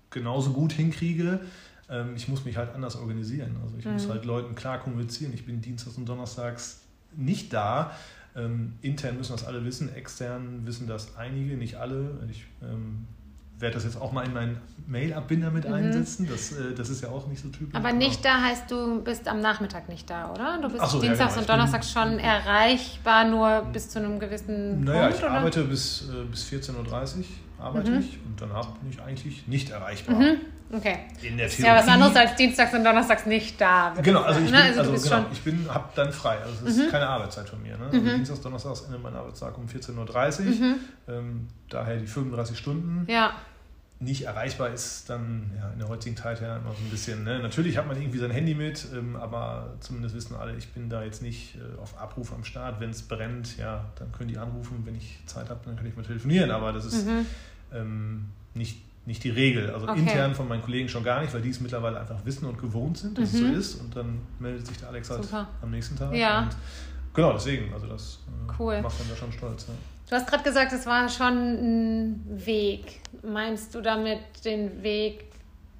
genauso 0.09 0.53
gut 0.53 0.71
hinkriege. 0.71 1.41
Ähm, 1.89 2.15
ich 2.15 2.27
muss 2.27 2.45
mich 2.45 2.55
halt 2.55 2.73
anders 2.73 2.95
organisieren. 2.95 3.57
Also 3.63 3.77
ich 3.77 3.85
mhm. 3.85 3.93
muss 3.93 4.09
halt 4.09 4.25
Leuten 4.25 4.55
klar 4.55 4.79
kommunizieren. 4.79 5.33
Ich 5.33 5.45
bin 5.45 5.61
dienstags 5.61 5.97
und 5.97 6.07
donnerstags 6.07 6.81
nicht 7.15 7.51
da. 7.51 7.91
Ähm, 8.35 8.73
intern 8.81 9.17
müssen 9.17 9.33
das 9.33 9.45
alle 9.45 9.65
wissen, 9.65 9.93
extern 9.93 10.65
wissen 10.65 10.87
das 10.87 11.17
einige, 11.17 11.57
nicht 11.57 11.75
alle. 11.75 12.17
Ich 12.29 12.45
ähm, 12.61 13.07
werde 13.59 13.75
das 13.75 13.85
jetzt 13.85 13.99
auch 13.99 14.11
mal 14.11 14.25
in 14.25 14.33
meinen 14.33 14.57
Mail-Abbinder 14.85 15.49
mit 15.51 15.67
mhm. 15.67 15.73
einsetzen. 15.73 16.27
Das, 16.29 16.51
äh, 16.51 16.73
das 16.75 16.89
ist 16.89 17.01
ja 17.01 17.09
auch 17.09 17.27
nicht 17.27 17.41
so 17.41 17.49
typisch. 17.49 17.73
Aber 17.75 17.91
nicht 17.91 18.23
da 18.23 18.41
heißt, 18.41 18.69
du 18.69 19.01
bist 19.01 19.27
am 19.27 19.39
Nachmittag 19.39 19.89
nicht 19.89 20.09
da, 20.09 20.31
oder? 20.31 20.59
Du 20.61 20.69
bist 20.69 20.85
so, 20.89 21.01
dienstags 21.01 21.35
ja, 21.35 21.41
genau. 21.41 21.41
und 21.41 21.49
donnerstags 21.49 21.91
schon 21.91 22.19
erreichbar, 22.19 23.25
nur 23.25 23.67
bis 23.73 23.89
zu 23.89 23.99
einem 23.99 24.19
gewissen 24.19 24.83
naja, 24.83 25.07
Punkt? 25.07 25.09
Naja, 25.09 25.09
ich 25.09 25.17
oder? 25.17 25.31
arbeite 25.31 25.63
bis, 25.63 26.09
äh, 26.09 26.25
bis 26.29 26.45
14.30 26.45 26.75
Uhr 26.75 27.25
arbeite 27.59 27.91
mhm. 27.91 27.99
ich 27.99 28.19
und 28.25 28.39
danach 28.39 28.67
bin 28.77 28.89
ich 28.89 29.01
eigentlich 29.01 29.47
nicht 29.47 29.69
erreichbar. 29.69 30.15
Mhm. 30.15 30.37
Okay. 30.71 30.97
In 31.21 31.37
der 31.37 31.47
Theorie. 31.47 31.47
Ist 31.47 31.59
ja 31.59 31.75
was 31.75 31.87
anderes 31.87 32.15
als 32.15 32.35
dienstags 32.35 32.73
und 32.73 32.83
donnerstags 32.83 33.25
nicht 33.25 33.59
da. 33.59 33.93
Genau, 34.01 34.21
also 34.21 34.41
ich 34.41 34.51
ne? 34.51 34.57
bin, 34.57 34.79
also, 34.79 34.91
also 34.91 35.09
genau, 35.09 35.25
ich 35.31 35.41
bin, 35.41 35.73
habe 35.73 35.89
dann 35.95 36.11
frei. 36.11 36.37
Also 36.39 36.65
es 36.65 36.75
ist 36.75 36.85
mhm. 36.85 36.91
keine 36.91 37.07
Arbeitszeit 37.07 37.47
von 37.47 37.61
mir. 37.63 37.77
Ne? 37.77 37.85
Also 37.85 38.01
mhm. 38.01 38.15
dienstags, 38.15 38.41
donnerstags 38.41 38.81
endet 38.81 39.01
mein 39.01 39.15
Arbeitstag 39.15 39.57
um 39.57 39.65
14.30 39.65 40.39
Uhr. 40.39 40.45
Mhm. 40.45 40.75
Ähm, 41.07 41.47
daher 41.69 41.95
die 41.97 42.07
35 42.07 42.57
Stunden. 42.57 43.05
Ja 43.09 43.31
nicht 43.99 44.23
erreichbar 44.23 44.69
ist, 44.69 45.09
dann 45.09 45.49
ja, 45.57 45.69
in 45.71 45.79
der 45.79 45.87
heutigen 45.87 46.15
Zeit 46.15 46.39
ja 46.39 46.57
immer 46.57 46.71
so 46.71 46.83
ein 46.83 46.89
bisschen. 46.89 47.23
Ne? 47.23 47.39
Natürlich 47.39 47.77
hat 47.77 47.87
man 47.87 47.99
irgendwie 47.99 48.19
sein 48.19 48.29
Handy 48.29 48.53
mit, 48.53 48.87
ähm, 48.93 49.15
aber 49.15 49.73
zumindest 49.79 50.15
wissen 50.15 50.35
alle, 50.35 50.55
ich 50.55 50.69
bin 50.69 50.87
da 50.87 51.03
jetzt 51.03 51.23
nicht 51.23 51.55
äh, 51.55 51.81
auf 51.81 51.97
Abruf 51.99 52.31
am 52.31 52.43
Start. 52.43 52.79
Wenn 52.79 52.91
es 52.91 53.01
brennt, 53.01 53.57
ja, 53.57 53.85
dann 53.95 54.11
können 54.11 54.29
die 54.29 54.37
anrufen. 54.37 54.83
Wenn 54.85 54.95
ich 54.95 55.19
Zeit 55.25 55.49
habe, 55.49 55.61
dann 55.65 55.75
kann 55.75 55.85
ich 55.87 55.95
mal 55.95 56.03
telefonieren. 56.03 56.51
Aber 56.51 56.73
das 56.73 56.85
ist 56.85 57.07
mhm. 57.07 57.25
ähm, 57.73 58.25
nicht, 58.53 58.83
nicht 59.07 59.23
die 59.23 59.31
Regel. 59.31 59.71
Also 59.71 59.87
okay. 59.87 59.99
intern 59.99 60.35
von 60.35 60.47
meinen 60.47 60.61
Kollegen 60.61 60.89
schon 60.89 61.03
gar 61.03 61.21
nicht, 61.21 61.33
weil 61.33 61.41
die 61.41 61.49
es 61.49 61.59
mittlerweile 61.59 61.99
einfach 61.99 62.23
wissen 62.23 62.45
und 62.45 62.59
gewohnt 62.59 62.99
sind, 62.99 63.17
dass 63.17 63.33
mhm. 63.33 63.35
es 63.35 63.41
so 63.41 63.47
mhm. 63.47 63.59
ist. 63.59 63.75
Und 63.81 63.95
dann 63.95 64.19
meldet 64.37 64.67
sich 64.67 64.77
der 64.77 64.89
Alex 64.89 65.09
halt 65.09 65.23
Super. 65.23 65.47
am 65.59 65.71
nächsten 65.71 65.95
Tag. 65.95 66.13
Ja. 66.13 66.43
Und 66.43 66.55
genau, 67.15 67.33
deswegen, 67.33 67.73
also 67.73 67.87
das 67.87 68.19
äh, 68.27 68.53
cool. 68.59 68.79
macht 68.79 68.99
man 68.99 69.09
da 69.09 69.15
schon 69.15 69.31
stolz. 69.31 69.65
Ja. 69.67 69.73
Du 70.09 70.15
hast 70.15 70.27
gerade 70.27 70.43
gesagt, 70.43 70.71
es 70.71 70.85
war 70.85 71.09
schon 71.09 71.33
ein 71.35 72.45
Weg. 72.45 73.01
Meinst 73.23 73.75
du 73.75 73.81
damit 73.81 74.19
den 74.45 74.81
Weg, 74.81 75.25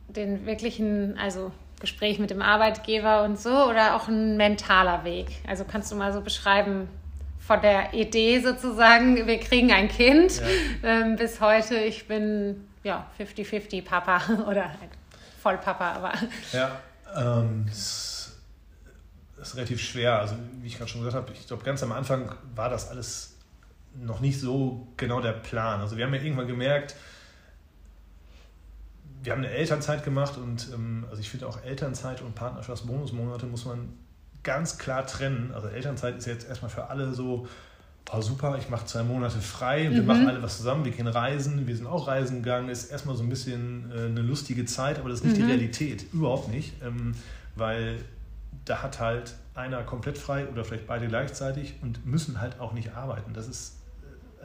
den 0.09 0.45
wirklichen, 0.45 1.17
also 1.17 1.53
Gespräch 1.79 2.19
mit 2.19 2.29
dem 2.29 2.41
Arbeitgeber 2.41 3.23
und 3.23 3.39
so, 3.39 3.69
oder 3.69 3.95
auch 3.95 4.09
ein 4.09 4.35
mentaler 4.35 5.05
Weg? 5.05 5.27
Also 5.47 5.63
kannst 5.63 5.91
du 5.91 5.95
mal 5.95 6.11
so 6.11 6.19
beschreiben, 6.19 6.89
von 7.39 7.61
der 7.61 7.93
Idee 7.93 8.41
sozusagen, 8.41 9.25
wir 9.25 9.39
kriegen 9.39 9.71
ein 9.71 9.87
Kind, 9.87 10.41
ja. 10.41 10.47
ähm, 10.83 11.15
bis 11.15 11.39
heute, 11.39 11.77
ich 11.77 12.05
bin 12.05 12.67
ja 12.83 13.09
50-50 13.17 13.85
Papa 13.85 14.21
oder 14.49 14.65
halt 14.65 14.91
Vollpapa, 15.41 15.93
aber. 15.93 16.13
Ja, 16.51 16.81
ähm, 17.15 17.65
das 17.65 18.33
ist 19.41 19.55
relativ 19.55 19.79
schwer. 19.81 20.19
Also, 20.19 20.35
wie 20.61 20.67
ich 20.67 20.77
gerade 20.77 20.91
schon 20.91 20.99
gesagt 21.01 21.15
habe, 21.15 21.31
ich 21.31 21.47
glaube, 21.47 21.63
ganz 21.63 21.81
am 21.83 21.93
Anfang 21.93 22.35
war 22.53 22.69
das 22.69 22.89
alles 22.89 23.36
noch 24.01 24.19
nicht 24.19 24.39
so 24.39 24.87
genau 24.97 25.21
der 25.21 25.33
Plan. 25.33 25.81
Also 25.81 25.97
wir 25.97 26.05
haben 26.05 26.13
ja 26.13 26.21
irgendwann 26.21 26.47
gemerkt, 26.47 26.95
wir 29.23 29.31
haben 29.31 29.43
eine 29.43 29.51
Elternzeit 29.51 30.03
gemacht 30.03 30.37
und 30.37 30.69
ähm, 30.73 31.05
also 31.09 31.19
ich 31.19 31.29
finde 31.29 31.47
auch 31.47 31.63
Elternzeit 31.63 32.21
und 32.21 32.35
Partnerschaftsbonusmonate 32.35 33.45
muss 33.47 33.65
man 33.65 33.89
ganz 34.43 34.77
klar 34.77 35.05
trennen. 35.05 35.51
Also 35.53 35.67
Elternzeit 35.67 36.17
ist 36.17 36.25
jetzt 36.25 36.47
erstmal 36.47 36.69
für 36.69 36.89
alle 36.89 37.13
so, 37.13 37.47
oh 38.11 38.21
super, 38.21 38.57
ich 38.57 38.69
mache 38.69 38.85
zwei 38.85 39.03
Monate 39.03 39.39
frei, 39.39 39.91
wir 39.91 40.01
mhm. 40.01 40.07
machen 40.07 40.27
alle 40.29 40.41
was 40.41 40.57
zusammen, 40.57 40.85
wir 40.85 40.91
gehen 40.91 41.07
reisen, 41.07 41.67
wir 41.67 41.75
sind 41.75 41.87
auch 41.87 42.07
reisen 42.07 42.43
gegangen, 42.43 42.69
ist 42.69 42.91
erstmal 42.91 43.15
so 43.15 43.23
ein 43.23 43.29
bisschen 43.29 43.91
äh, 43.91 44.05
eine 44.05 44.21
lustige 44.21 44.65
Zeit, 44.65 44.99
aber 44.99 45.09
das 45.09 45.19
ist 45.19 45.25
nicht 45.25 45.37
mhm. 45.37 45.47
die 45.47 45.51
Realität, 45.51 46.05
überhaupt 46.13 46.49
nicht, 46.49 46.81
ähm, 46.81 47.13
weil 47.55 47.97
da 48.65 48.83
hat 48.83 48.99
halt 48.99 49.35
einer 49.55 49.83
komplett 49.83 50.17
frei 50.17 50.47
oder 50.47 50.63
vielleicht 50.63 50.87
beide 50.87 51.07
gleichzeitig 51.07 51.75
und 51.81 52.05
müssen 52.05 52.39
halt 52.39 52.59
auch 52.59 52.73
nicht 52.73 52.95
arbeiten. 52.95 53.33
Das 53.33 53.47
ist 53.47 53.76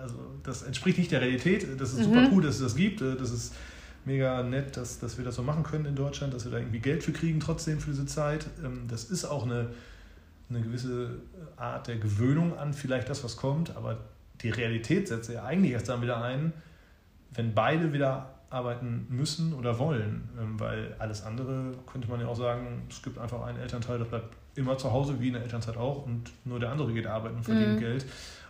also 0.03 0.17
das 0.43 0.63
entspricht 0.63 0.99
nicht 0.99 1.11
der 1.13 1.21
Realität. 1.21 1.67
Das 1.81 1.93
ist 1.93 2.01
mhm. 2.01 2.05
super 2.05 2.29
cool, 2.33 2.43
dass 2.43 2.57
es 2.57 2.63
das 2.63 2.75
gibt. 2.75 3.01
Das 3.01 3.31
ist 3.31 3.55
mega 4.05 4.43
nett, 4.43 4.77
dass, 4.77 4.99
dass 4.99 5.17
wir 5.19 5.25
das 5.25 5.37
so 5.37 5.43
machen 5.43 5.63
können 5.63 5.87
in 5.87 5.95
Deutschland, 5.95 6.35
dass 6.35 6.45
wir 6.45 6.53
da 6.53 6.59
irgendwie 6.59 6.81
Geld 6.81 7.03
für 7.03 7.13
kriegen 7.13 7.41
trotzdem 7.41 7.79
für 7.81 7.91
diese 7.91 8.07
Zeit. 8.07 8.47
Ähm, 8.65 8.85
das 8.89 9.05
ist 9.05 9.25
auch 9.25 9.45
eine, 9.45 9.69
eine 10.51 10.61
gewisse 10.61 11.21
Art 11.57 11.87
der 11.87 11.97
Gewöhnung 11.97 12.59
an 12.59 12.75
vielleicht 12.75 13.09
das, 13.09 13.23
was 13.25 13.37
kommt, 13.37 13.77
aber 13.77 13.99
die 14.43 14.51
Realität 14.51 15.09
setzt 15.09 15.31
ja 15.31 15.45
eigentlich 15.45 15.73
erst 15.73 15.89
dann 15.89 16.03
wieder 16.03 16.23
ein, 16.23 16.53
wenn 17.31 17.55
beide 17.55 17.93
wieder 17.93 18.35
arbeiten 18.51 19.07
müssen 19.09 19.55
oder 19.55 19.79
wollen, 19.79 20.29
ähm, 20.39 20.61
weil 20.61 20.95
alles 20.99 21.25
andere 21.25 21.73
könnte 21.91 22.09
man 22.09 22.21
ja 22.21 22.27
auch 22.27 22.37
sagen, 22.37 22.83
es 22.91 23.03
gibt 23.03 23.19
einfach 23.19 23.43
einen 23.47 23.59
Elternteil, 23.59 23.99
der 23.99 24.05
bleibt 24.05 24.37
immer 24.55 24.77
zu 24.77 24.93
Hause, 24.93 25.19
wie 25.21 25.29
in 25.29 25.35
der 25.35 25.43
Elternzeit 25.43 25.77
auch, 25.77 26.05
und 26.05 26.31
nur 26.45 26.61
der 26.61 26.71
andere 26.71 26.93
geht 26.93 27.07
arbeiten 27.07 27.37
und 27.37 27.45
verdient 27.45 27.77
mhm. 27.77 27.81
Geld. 27.81 28.05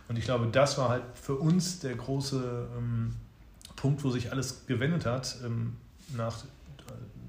Und 0.07 0.17
ich 0.17 0.25
glaube, 0.25 0.47
das 0.47 0.77
war 0.77 0.89
halt 0.89 1.03
für 1.13 1.35
uns 1.35 1.79
der 1.79 1.95
große 1.95 2.67
ähm, 2.77 3.13
Punkt, 3.75 4.03
wo 4.03 4.09
sich 4.09 4.31
alles 4.31 4.65
gewendet 4.67 5.05
hat, 5.05 5.37
ähm, 5.43 5.75
nach, 6.15 6.43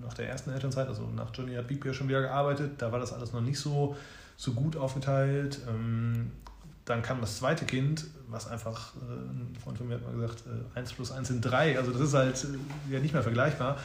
nach 0.03 0.15
der 0.15 0.29
ersten 0.29 0.51
Elternzeit, 0.51 0.89
also 0.89 1.09
nach 1.15 1.31
Johnny 1.35 1.55
hat 1.55 1.69
Bieb 1.69 1.85
ja 1.85 1.93
schon 1.93 2.09
wieder 2.09 2.21
gearbeitet, 2.21 2.73
da 2.79 2.93
war 2.93 2.99
das 2.99 3.13
alles 3.13 3.33
noch 3.33 3.41
nicht 3.41 3.59
so, 3.59 3.97
so 4.37 4.53
gut 4.53 4.77
aufgeteilt. 4.77 5.61
Ähm, 5.69 6.33
dann 6.85 7.01
kam 7.03 7.21
das 7.21 7.39
zweite 7.39 7.65
Kind, 7.65 8.07
was 8.29 8.47
einfach, 8.47 8.95
äh, 8.97 9.13
ein 9.13 9.57
Freund 9.63 9.79
von 9.79 9.89
mir 9.89 9.95
hat 9.95 10.03
mal 10.03 10.13
gesagt, 10.13 10.45
äh, 10.47 10.79
1 10.79 10.93
plus 10.93 11.13
1 11.13 11.29
sind 11.29 11.41
3, 11.41 11.79
also 11.79 11.93
das 11.93 12.01
ist 12.01 12.15
halt 12.15 12.45
äh, 12.45 12.95
ja 12.95 13.01
nicht 13.01 13.15
mehr 13.15 13.23
vergleichbar. 13.23 13.79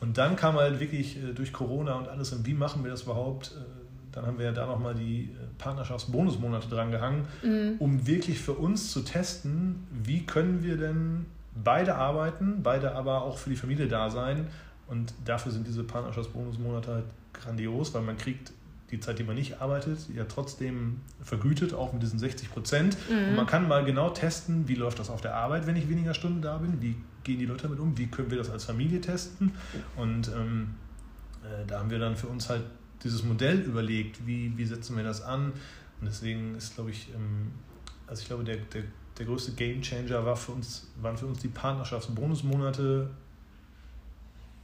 Und 0.00 0.16
dann 0.16 0.36
kam 0.36 0.54
halt 0.54 0.80
wirklich 0.80 1.18
äh, 1.18 1.34
durch 1.34 1.52
Corona 1.52 1.94
und 1.94 2.08
alles, 2.08 2.32
und 2.32 2.46
wie 2.46 2.54
machen 2.54 2.82
wir 2.82 2.90
das 2.90 3.02
überhaupt? 3.02 3.52
Dann 4.12 4.26
haben 4.26 4.38
wir 4.38 4.46
ja 4.46 4.52
da 4.52 4.66
nochmal 4.66 4.94
die 4.94 5.24
äh, 5.24 5.46
Partnerschaftsbonusmonate 5.58 6.68
dran 6.68 6.90
gehangen, 6.90 7.26
mhm. 7.42 7.76
um 7.78 8.06
wirklich 8.06 8.40
für 8.40 8.54
uns 8.54 8.90
zu 8.90 9.02
testen, 9.02 9.86
wie 9.90 10.26
können 10.26 10.62
wir 10.62 10.76
denn 10.76 11.26
beide 11.54 11.94
arbeiten, 11.96 12.62
beide 12.62 12.94
aber 12.94 13.22
auch 13.22 13.38
für 13.38 13.50
die 13.50 13.56
Familie 13.56 13.88
da 13.88 14.10
sein. 14.10 14.48
Und 14.86 15.14
dafür 15.24 15.52
sind 15.52 15.66
diese 15.66 15.84
Partnerschaftsbonusmonate 15.84 16.92
halt 16.92 17.04
grandios, 17.32 17.94
weil 17.94 18.02
man 18.02 18.16
kriegt 18.16 18.52
die 18.90 18.98
Zeit, 18.98 19.18
die 19.20 19.22
man 19.22 19.36
nicht 19.36 19.60
arbeitet, 19.60 19.98
ja 20.14 20.24
trotzdem 20.24 21.00
vergütet, 21.22 21.74
auch 21.74 21.92
mit 21.92 22.02
diesen 22.02 22.18
60 22.18 22.50
Prozent. 22.50 22.96
Mhm. 23.08 23.28
Und 23.28 23.36
man 23.36 23.46
kann 23.46 23.68
mal 23.68 23.84
genau 23.84 24.10
testen, 24.10 24.66
wie 24.66 24.74
läuft 24.74 24.98
das 24.98 25.10
auf 25.10 25.20
der 25.20 25.36
Arbeit, 25.36 25.66
wenn 25.66 25.76
ich 25.76 25.88
weniger 25.88 26.14
Stunden 26.14 26.42
da 26.42 26.58
bin, 26.58 26.82
wie 26.82 26.96
gehen 27.22 27.38
die 27.38 27.46
Leute 27.46 27.64
damit 27.64 27.78
um, 27.78 27.96
wie 27.98 28.08
können 28.08 28.30
wir 28.30 28.38
das 28.38 28.50
als 28.50 28.64
Familie 28.64 29.00
testen. 29.00 29.52
Und 29.96 30.28
ähm, 30.28 30.74
äh, 31.44 31.66
da 31.66 31.78
haben 31.78 31.90
wir 31.90 31.98
dann 31.98 32.16
für 32.16 32.26
uns 32.26 32.48
halt 32.48 32.62
dieses 33.02 33.22
Modell 33.22 33.60
überlegt, 33.60 34.26
wie, 34.26 34.52
wie 34.56 34.64
setzen 34.64 34.96
wir 34.96 35.04
das 35.04 35.22
an. 35.22 35.52
Und 36.00 36.06
deswegen 36.06 36.54
ist, 36.54 36.74
glaube 36.74 36.90
ich, 36.90 37.08
ähm, 37.14 37.52
also 38.06 38.22
ich 38.22 38.28
glaube, 38.28 38.44
der, 38.44 38.56
der, 38.56 38.82
der 39.18 39.26
größte 39.26 39.52
Game 39.52 39.82
Changer 39.82 40.24
war 40.24 40.36
für 40.36 40.52
uns, 40.52 40.88
waren 41.00 41.16
für 41.16 41.26
uns 41.26 41.40
die 41.40 41.48
Partnerschaftsbonusmonate 41.48 43.10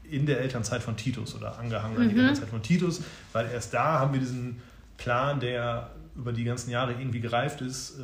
in 0.05 0.27
der 0.27 0.41
Elternzeit 0.41 0.83
von 0.83 0.97
Titus 0.97 1.35
oder 1.35 1.59
angehangen 1.59 1.97
an 1.97 2.05
mhm. 2.05 2.11
die 2.11 2.19
Elternzeit 2.19 2.49
von 2.49 2.63
Titus, 2.63 3.03
weil 3.33 3.47
erst 3.51 3.75
da 3.75 3.99
haben 3.99 4.13
wir 4.13 4.21
diesen 4.21 4.61
Plan, 4.97 5.41
der 5.41 5.91
über 6.15 6.33
die 6.33 6.45
ganzen 6.45 6.71
Jahre 6.71 6.93
irgendwie 6.93 7.21
gereift 7.21 7.61
ist, 7.61 7.99
äh, 7.99 8.03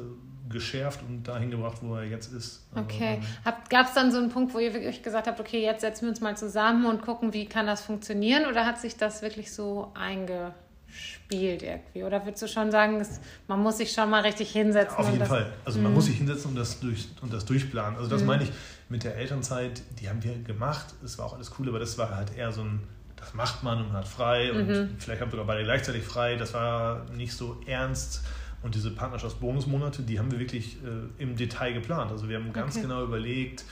geschärft 0.49 1.01
und 1.03 1.25
dahin 1.25 1.51
gebracht, 1.51 1.79
wo 1.81 1.97
er 1.97 2.05
jetzt 2.05 2.33
ist. 2.33 2.67
Okay. 2.75 3.21
Ähm, 3.45 3.53
Gab 3.69 3.87
es 3.87 3.95
dann 3.95 4.11
so 4.11 4.19
einen 4.19 4.31
Punkt, 4.31 4.55
wo 4.55 4.59
ihr 4.59 4.75
wirklich 4.75 5.03
gesagt 5.03 5.27
habt, 5.27 5.41
okay, 5.41 5.63
jetzt 5.63 5.81
setzen 5.81 6.03
wir 6.03 6.11
uns 6.11 6.21
mal 6.21 6.37
zusammen 6.37 6.87
und 6.87 7.03
gucken, 7.03 7.33
wie 7.33 7.47
kann 7.47 7.67
das 7.67 7.83
funktionieren? 7.83 8.47
Oder 8.47 8.67
hat 8.67 8.81
sich 8.81 8.97
das 8.97 9.23
wirklich 9.23 9.53
so 9.53 9.93
eingespielt 9.95 11.63
irgendwie? 11.63 12.05
Oder 12.05 12.25
würdest 12.25 12.43
du 12.43 12.49
schon 12.49 12.71
sagen, 12.71 12.99
dass 12.99 13.21
man 13.47 13.61
muss 13.61 13.79
sich 13.79 13.93
schon 13.93 14.11
mal 14.11 14.23
richtig 14.23 14.51
hinsetzen? 14.51 14.97
Auf 14.97 15.11
jeden 15.11 15.27
Fall. 15.27 15.53
Also 15.65 15.79
man 15.79 15.91
mhm. 15.91 15.97
muss 15.97 16.07
sich 16.07 16.17
hinsetzen 16.17 16.51
und 16.51 16.57
das, 16.57 16.81
durch, 16.81 17.09
und 17.21 17.33
das 17.33 17.45
durchplanen. 17.45 17.97
Also 17.97 18.11
das 18.11 18.23
mhm. 18.23 18.29
meine 18.29 18.45
ich 18.45 18.53
mit 18.89 19.05
der 19.05 19.17
Elternzeit, 19.17 19.83
die 20.01 20.09
haben 20.09 20.23
wir 20.23 20.37
gemacht. 20.43 20.87
Es 21.05 21.19
war 21.19 21.27
auch 21.27 21.35
alles 21.35 21.53
cool, 21.59 21.69
aber 21.69 21.79
das 21.79 21.99
war 21.99 22.15
halt 22.15 22.37
eher 22.37 22.53
so 22.53 22.63
ein 22.63 22.81
das 23.17 23.35
macht 23.35 23.63
man 23.63 23.79
und 23.79 23.89
man 23.93 23.99
hat 23.99 24.09
frei 24.09 24.53
und 24.53 24.67
mhm. 24.67 24.97
vielleicht 24.99 25.21
haben 25.21 25.31
sogar 25.31 25.47
beide 25.47 25.63
gleichzeitig 25.63 26.03
frei. 26.03 26.35
Das 26.35 26.55
war 26.55 27.07
nicht 27.15 27.33
so 27.33 27.61
ernst 27.67 28.23
und 28.63 28.75
diese 28.75 28.91
Partnerschaftsbonusmonate, 28.93 30.03
die 30.03 30.19
haben 30.19 30.31
wir 30.31 30.39
wirklich 30.39 30.79
äh, 30.85 31.23
im 31.23 31.37
Detail 31.37 31.73
geplant. 31.73 32.11
Also 32.11 32.29
wir 32.29 32.37
haben 32.37 32.53
ganz 32.53 32.77
okay. 32.77 32.83
genau 32.83 33.03
überlegt, 33.03 33.65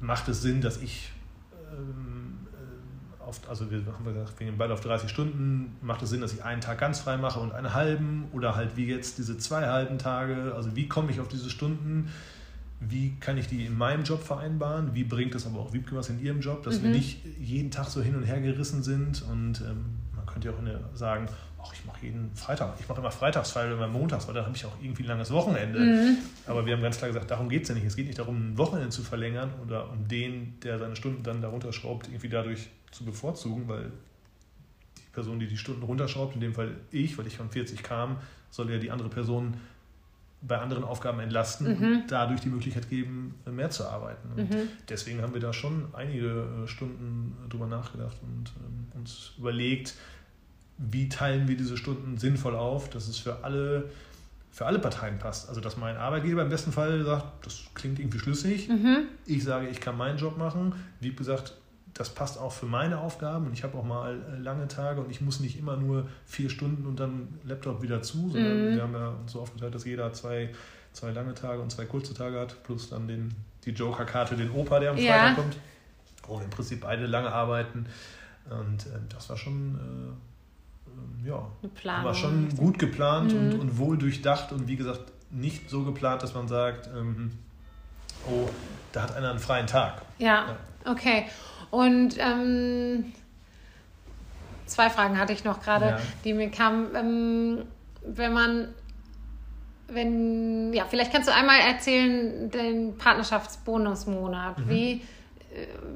macht 0.00 0.28
es 0.28 0.42
Sinn, 0.42 0.60
dass 0.60 0.80
ich 0.80 1.10
ähm, 1.72 2.38
äh, 2.52 3.22
auf, 3.22 3.40
also 3.48 3.70
wir 3.70 3.84
haben 3.86 4.04
gesagt, 4.04 4.40
wir 4.40 4.46
gehen 4.46 4.56
beide 4.56 4.72
auf 4.72 4.80
30 4.80 5.10
Stunden, 5.10 5.76
macht 5.82 6.02
es 6.02 6.10
Sinn, 6.10 6.22
dass 6.22 6.32
ich 6.32 6.42
einen 6.42 6.62
Tag 6.62 6.78
ganz 6.78 7.00
frei 7.00 7.18
mache 7.18 7.38
und 7.40 7.52
einen 7.52 7.74
halben 7.74 8.28
oder 8.32 8.56
halt 8.56 8.76
wie 8.76 8.86
jetzt 8.86 9.18
diese 9.18 9.36
zwei 9.36 9.68
halben 9.68 9.98
Tage, 9.98 10.54
also 10.56 10.74
wie 10.74 10.88
komme 10.88 11.10
ich 11.10 11.20
auf 11.20 11.28
diese 11.28 11.50
Stunden, 11.50 12.10
wie 12.80 13.16
kann 13.20 13.36
ich 13.36 13.46
die 13.46 13.66
in 13.66 13.76
meinem 13.76 14.04
Job 14.04 14.22
vereinbaren, 14.22 14.94
wie 14.94 15.04
bringt 15.04 15.34
es 15.34 15.46
aber 15.46 15.58
auch 15.58 15.74
Wiebke 15.74 15.94
was 15.94 16.08
in 16.08 16.22
ihrem 16.22 16.40
Job, 16.40 16.62
dass 16.62 16.78
mhm. 16.78 16.84
wir 16.84 16.90
nicht 16.92 17.20
jeden 17.38 17.70
Tag 17.70 17.88
so 17.88 18.00
hin 18.00 18.16
und 18.16 18.22
her 18.22 18.40
gerissen 18.40 18.82
sind 18.82 19.22
und 19.30 19.60
ähm, 19.60 19.84
man 20.16 20.24
könnte 20.24 20.48
ja 20.48 20.54
auch 20.54 20.96
sagen, 20.96 21.28
ach, 21.62 21.72
ich 21.72 21.84
mache 21.84 21.98
jeden 22.02 22.34
Freitag, 22.34 22.74
ich 22.80 22.88
mache 22.88 23.00
immer 23.00 23.10
freitags 23.10 23.52
frei 23.52 23.66
oder 23.66 23.74
immer 23.74 23.88
montags, 23.88 24.26
weil 24.26 24.34
dann 24.34 24.46
habe 24.46 24.56
ich 24.56 24.64
auch 24.64 24.74
irgendwie 24.80 25.02
ein 25.02 25.08
langes 25.08 25.30
Wochenende. 25.30 25.78
Mhm. 25.78 26.18
Aber 26.46 26.66
wir 26.66 26.74
haben 26.74 26.82
ganz 26.82 26.98
klar 26.98 27.08
gesagt, 27.08 27.30
darum 27.30 27.48
geht 27.48 27.62
es 27.62 27.68
ja 27.68 27.74
nicht. 27.74 27.84
Es 27.84 27.96
geht 27.96 28.06
nicht 28.06 28.18
darum, 28.18 28.52
ein 28.52 28.58
Wochenende 28.58 28.90
zu 28.90 29.02
verlängern 29.02 29.50
oder 29.64 29.90
um 29.90 30.08
den, 30.08 30.58
der 30.60 30.78
seine 30.78 30.96
Stunden 30.96 31.22
dann 31.22 31.42
darunter 31.42 31.72
schraubt, 31.72 32.08
irgendwie 32.08 32.28
dadurch 32.28 32.68
zu 32.90 33.04
bevorzugen, 33.04 33.68
weil 33.68 33.92
die 34.98 35.12
Person, 35.12 35.38
die 35.38 35.46
die 35.46 35.56
Stunden 35.56 35.82
runterschraubt, 35.82 36.34
in 36.34 36.40
dem 36.40 36.54
Fall 36.54 36.76
ich, 36.90 37.16
weil 37.18 37.26
ich 37.26 37.36
von 37.36 37.50
40 37.50 37.82
kam, 37.82 38.16
soll 38.50 38.70
ja 38.70 38.78
die 38.78 38.90
andere 38.90 39.08
Person 39.08 39.54
bei 40.42 40.58
anderen 40.58 40.84
Aufgaben 40.84 41.20
entlasten 41.20 41.66
mhm. 41.66 41.84
und 41.84 42.04
dadurch 42.08 42.40
die 42.40 42.48
Möglichkeit 42.48 42.88
geben, 42.88 43.34
mehr 43.50 43.70
zu 43.70 43.86
arbeiten. 43.86 44.28
Mhm. 44.36 44.68
deswegen 44.88 45.20
haben 45.20 45.34
wir 45.34 45.40
da 45.40 45.52
schon 45.52 45.88
einige 45.92 46.64
äh, 46.64 46.66
Stunden 46.66 47.36
drüber 47.50 47.66
nachgedacht 47.66 48.16
und 48.22 48.50
ähm, 48.56 48.98
uns 48.98 49.32
überlegt, 49.38 49.96
wie 50.80 51.08
teilen 51.08 51.46
wir 51.46 51.56
diese 51.56 51.76
Stunden 51.76 52.16
sinnvoll 52.16 52.56
auf, 52.56 52.88
dass 52.88 53.06
es 53.06 53.18
für 53.18 53.44
alle, 53.44 53.90
für 54.50 54.64
alle 54.64 54.78
Parteien 54.78 55.18
passt. 55.18 55.48
Also 55.48 55.60
dass 55.60 55.76
mein 55.76 55.96
Arbeitgeber 55.96 56.42
im 56.42 56.48
besten 56.48 56.72
Fall 56.72 57.04
sagt, 57.04 57.44
das 57.46 57.64
klingt 57.74 57.98
irgendwie 57.98 58.18
schlüssig. 58.18 58.68
Mhm. 58.68 59.04
Ich 59.26 59.44
sage, 59.44 59.68
ich 59.68 59.80
kann 59.80 59.96
meinen 59.98 60.16
Job 60.16 60.38
machen. 60.38 60.74
Wie 61.00 61.14
gesagt, 61.14 61.54
das 61.92 62.08
passt 62.08 62.38
auch 62.38 62.52
für 62.52 62.66
meine 62.66 62.98
Aufgaben 62.98 63.46
und 63.46 63.52
ich 63.52 63.62
habe 63.62 63.76
auch 63.76 63.84
mal 63.84 64.20
lange 64.40 64.68
Tage 64.68 65.00
und 65.00 65.10
ich 65.10 65.20
muss 65.20 65.40
nicht 65.40 65.58
immer 65.58 65.76
nur 65.76 66.08
vier 66.24 66.48
Stunden 66.48 66.86
und 66.86 66.98
dann 66.98 67.28
Laptop 67.44 67.82
wieder 67.82 68.00
zu, 68.00 68.30
sondern 68.30 68.70
mhm. 68.70 68.74
wir 68.76 68.82
haben 68.82 68.94
ja 68.94 69.14
so 69.26 69.40
aufgeteilt, 69.40 69.74
dass 69.74 69.84
jeder 69.84 70.10
zwei, 70.14 70.50
zwei 70.92 71.10
lange 71.10 71.34
Tage 71.34 71.60
und 71.60 71.70
zwei 71.70 71.84
kurze 71.84 72.14
Tage 72.14 72.38
hat, 72.38 72.62
plus 72.62 72.88
dann 72.88 73.06
den, 73.06 73.34
die 73.64 73.72
Joker-Karte, 73.72 74.36
den 74.36 74.50
Opa, 74.52 74.80
der 74.80 74.92
am 74.92 74.96
ja. 74.96 75.12
Freitag 75.12 75.36
kommt. 75.36 75.56
Wo 76.26 76.38
im 76.38 76.48
Prinzip 76.48 76.82
beide 76.82 77.06
lange 77.06 77.32
arbeiten. 77.32 77.86
Und 78.48 78.86
äh, 78.86 78.98
das 79.08 79.28
war 79.28 79.36
schon 79.36 79.74
äh, 79.74 80.29
ja, 81.24 81.46
war 82.02 82.14
schon 82.14 82.54
gut 82.56 82.78
geplant 82.78 83.32
mhm. 83.32 83.38
und, 83.38 83.60
und 83.60 83.78
wohl 83.78 83.98
durchdacht 83.98 84.52
und 84.52 84.68
wie 84.68 84.76
gesagt, 84.76 85.00
nicht 85.30 85.70
so 85.70 85.84
geplant, 85.84 86.22
dass 86.22 86.34
man 86.34 86.48
sagt, 86.48 86.88
ähm, 86.96 87.32
oh, 88.28 88.48
da 88.92 89.02
hat 89.02 89.16
einer 89.16 89.30
einen 89.30 89.38
freien 89.38 89.66
Tag. 89.66 90.02
Ja, 90.18 90.26
ja. 90.26 90.56
okay. 90.90 91.26
Und 91.70 92.16
ähm, 92.18 93.12
zwei 94.66 94.90
Fragen 94.90 95.18
hatte 95.18 95.32
ich 95.32 95.44
noch 95.44 95.62
gerade, 95.62 95.86
ja. 95.86 96.00
die 96.24 96.34
mir 96.34 96.50
kamen. 96.50 96.94
Ähm, 96.94 97.64
wenn 98.02 98.32
man, 98.32 98.68
wenn, 99.88 100.72
ja, 100.72 100.86
vielleicht 100.88 101.12
kannst 101.12 101.28
du 101.28 101.34
einmal 101.34 101.60
erzählen, 101.60 102.50
den 102.50 102.96
Partnerschaftsbonusmonat. 102.96 104.58
Mhm. 104.58 104.68
Wie 104.68 104.92
äh, 104.92 105.00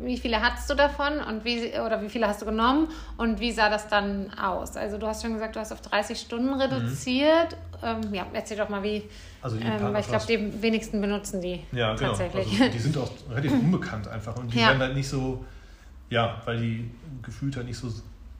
wie 0.02 0.16
viele 0.16 0.42
hattest 0.42 0.68
du 0.68 0.74
davon 0.74 1.20
und 1.20 1.44
wie 1.44 1.72
oder 1.78 2.02
wie 2.02 2.08
viele 2.08 2.26
hast 2.26 2.42
du 2.42 2.46
genommen 2.46 2.88
und 3.16 3.38
wie 3.38 3.52
sah 3.52 3.70
das 3.70 3.88
dann 3.88 4.32
aus? 4.34 4.76
Also 4.76 4.98
du 4.98 5.06
hast 5.06 5.22
schon 5.22 5.32
gesagt, 5.32 5.54
du 5.54 5.60
hast 5.60 5.72
auf 5.72 5.80
30 5.80 6.18
Stunden 6.18 6.54
reduziert. 6.54 7.56
Mhm. 7.80 8.04
Ähm, 8.04 8.14
ja, 8.14 8.26
erzähl 8.32 8.56
doch 8.56 8.68
mal 8.68 8.82
wie. 8.82 9.04
Also 9.42 9.56
die 9.56 9.64
ähm, 9.64 9.92
weil 9.92 10.00
ich 10.00 10.08
glaube, 10.08 10.26
die 10.26 10.62
wenigsten 10.62 11.00
benutzen 11.00 11.40
die 11.40 11.60
ja, 11.72 11.94
genau. 11.94 12.08
tatsächlich. 12.08 12.60
Also 12.60 12.72
die 12.72 12.78
sind 12.78 12.98
auch 12.98 13.10
relativ 13.30 13.52
unbekannt 13.52 14.08
einfach 14.08 14.36
und 14.36 14.52
die 14.52 14.58
ja. 14.58 14.68
werden 14.68 14.80
halt 14.80 14.94
nicht 14.94 15.08
so, 15.08 15.44
ja, 16.10 16.40
weil 16.44 16.58
die 16.58 16.90
gefühlt 17.22 17.56
halt 17.56 17.66
nicht 17.66 17.78
so 17.78 17.88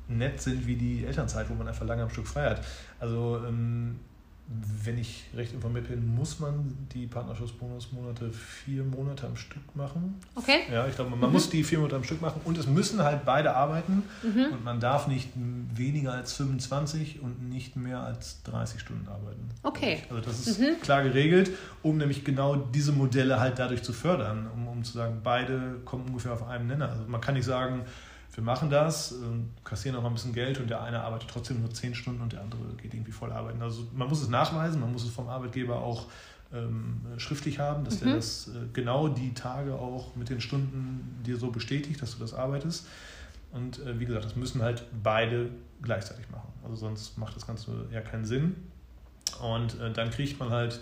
nett 0.09 0.41
sind 0.41 0.67
wie 0.67 0.77
die 0.77 1.07
Elternzeit, 1.07 1.49
wo 1.49 1.55
man 1.55 1.69
einfach 1.69 1.87
lange 1.87 2.03
am 2.03 2.11
Stück 2.11 2.27
frei 2.27 2.51
hat. 2.51 2.61
Also 2.99 3.41
ähm, 3.47 4.01
wenn 4.47 4.99
ich 4.99 5.25
recht 5.35 5.55
informiert 5.55 5.89
bin, 5.89 6.15
muss 6.15 6.39
man 6.39 6.77
die 6.93 7.07
Partnerschaftsbonusmonate 7.07 8.31
vier 8.31 8.85
Monate 8.85 9.27
am 9.27 9.37
Stück 9.37 9.75
machen. 9.75 10.21
Okay. 10.35 10.61
Ja, 10.71 10.87
ich 10.87 10.95
glaube, 10.95 11.11
man 11.11 11.21
mhm. 11.21 11.33
muss 11.33 11.49
die 11.49 11.65
vier 11.65 11.79
Monate 11.79 11.97
am 11.97 12.05
Stück 12.05 12.21
machen 12.21 12.43
und 12.45 12.59
es 12.59 12.67
müssen 12.67 13.03
halt 13.03 13.25
beide 13.25 13.57
arbeiten 13.57 14.03
mhm. 14.23 14.53
und 14.53 14.63
man 14.63 14.81
darf 14.81 15.09
nicht 15.09 15.31
weniger 15.35 16.13
als 16.13 16.35
25 16.35 17.23
und 17.23 17.49
nicht 17.49 17.77
mehr 17.77 18.01
als 18.01 18.43
30 18.43 18.81
Stunden 18.81 19.09
arbeiten. 19.09 19.49
Okay. 19.63 20.03
Also 20.11 20.21
das 20.21 20.47
ist 20.47 20.61
mhm. 20.61 20.79
klar 20.83 21.03
geregelt, 21.03 21.51
um 21.83 21.97
nämlich 21.97 22.23
genau 22.23 22.57
diese 22.57 22.93
Modelle 22.93 23.41
halt 23.41 23.59
dadurch 23.59 23.83
zu 23.83 23.95
fördern, 23.95 24.47
um, 24.55 24.69
um 24.69 24.85
zu 24.85 24.93
sagen, 24.93 25.21
beide 25.25 25.81
kommen 25.87 26.07
ungefähr 26.07 26.35
auf 26.35 26.47
einem 26.47 26.67
Nenner. 26.67 26.91
Also 26.91 27.05
man 27.07 27.23
kann 27.23 27.35
nicht 27.35 27.47
sagen, 27.47 27.87
wir 28.35 28.43
machen 28.43 28.69
das, 28.69 29.15
kassieren 29.63 29.97
auch 29.97 30.03
mal 30.03 30.09
ein 30.09 30.15
bisschen 30.15 30.33
Geld 30.33 30.59
und 30.59 30.69
der 30.69 30.83
eine 30.83 31.01
arbeitet 31.03 31.31
trotzdem 31.31 31.61
nur 31.61 31.73
zehn 31.73 31.95
Stunden 31.95 32.21
und 32.21 32.33
der 32.33 32.41
andere 32.41 32.61
geht 32.83 32.93
irgendwie 32.93 33.13
voll 33.13 33.33
arbeiten. 33.33 33.63
Also 33.63 33.87
man 33.95 34.09
muss 34.09 34.21
es 34.23 34.29
nachweisen, 34.29 34.81
man 34.81 34.93
muss 34.93 35.05
es 35.05 35.11
vom 35.11 35.29
Arbeitgeber 35.29 35.81
auch 35.81 36.07
ähm, 36.53 37.01
schriftlich 37.17 37.59
haben, 37.59 37.85
dass 37.85 38.01
mhm. 38.01 38.07
der 38.07 38.17
das 38.17 38.49
äh, 38.49 38.53
genau 38.73 39.09
die 39.09 39.35
Tage 39.35 39.75
auch 39.75 40.15
mit 40.17 40.31
den 40.31 40.41
Stunden 40.41 41.21
dir 41.25 41.37
so 41.37 41.51
bestätigt, 41.51 42.01
dass 42.03 42.15
du 42.15 42.21
das 42.21 42.35
arbeitest. 42.35 42.87
Und 43.53 43.79
äh, 43.81 43.99
wie 44.01 44.05
gesagt, 44.05 44.25
das 44.25 44.37
müssen 44.37 44.63
halt 44.63 44.85
beide 45.03 45.51
gleichzeitig 45.83 46.29
machen. 46.31 46.53
Also 46.65 46.77
sonst 46.77 47.19
macht 47.19 47.37
das 47.37 47.47
Ganze 47.47 47.87
ja 47.93 48.01
keinen 48.01 48.25
Sinn. 48.25 48.57
Und 49.41 49.81
äh, 49.81 49.93
dann 49.93 50.11
kriegt 50.11 50.39
man 50.39 50.51
halt 50.51 50.81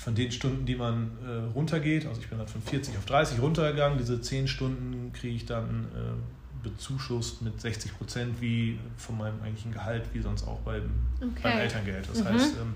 von 0.00 0.14
den 0.14 0.32
Stunden, 0.32 0.64
die 0.64 0.76
man 0.76 1.10
äh, 1.22 1.52
runtergeht, 1.52 2.06
also 2.06 2.22
ich 2.22 2.28
bin 2.28 2.38
halt 2.38 2.48
von 2.48 2.62
40 2.62 2.96
auf 2.96 3.04
30 3.04 3.38
runtergegangen, 3.38 3.98
diese 3.98 4.18
10 4.18 4.48
Stunden 4.48 5.12
kriege 5.12 5.34
ich 5.34 5.44
dann 5.44 5.84
äh, 5.94 6.62
bezuschusst 6.62 7.42
mit 7.42 7.60
60 7.60 7.98
Prozent 7.98 8.40
wie 8.40 8.78
von 8.96 9.18
meinem 9.18 9.42
eigentlichen 9.42 9.72
Gehalt, 9.72 10.04
wie 10.14 10.20
sonst 10.20 10.48
auch 10.48 10.60
beim, 10.60 10.90
okay. 11.20 11.40
beim 11.42 11.58
Elterngeld. 11.58 12.08
Das 12.08 12.24
mhm. 12.24 12.28
heißt, 12.28 12.54
ähm, 12.62 12.74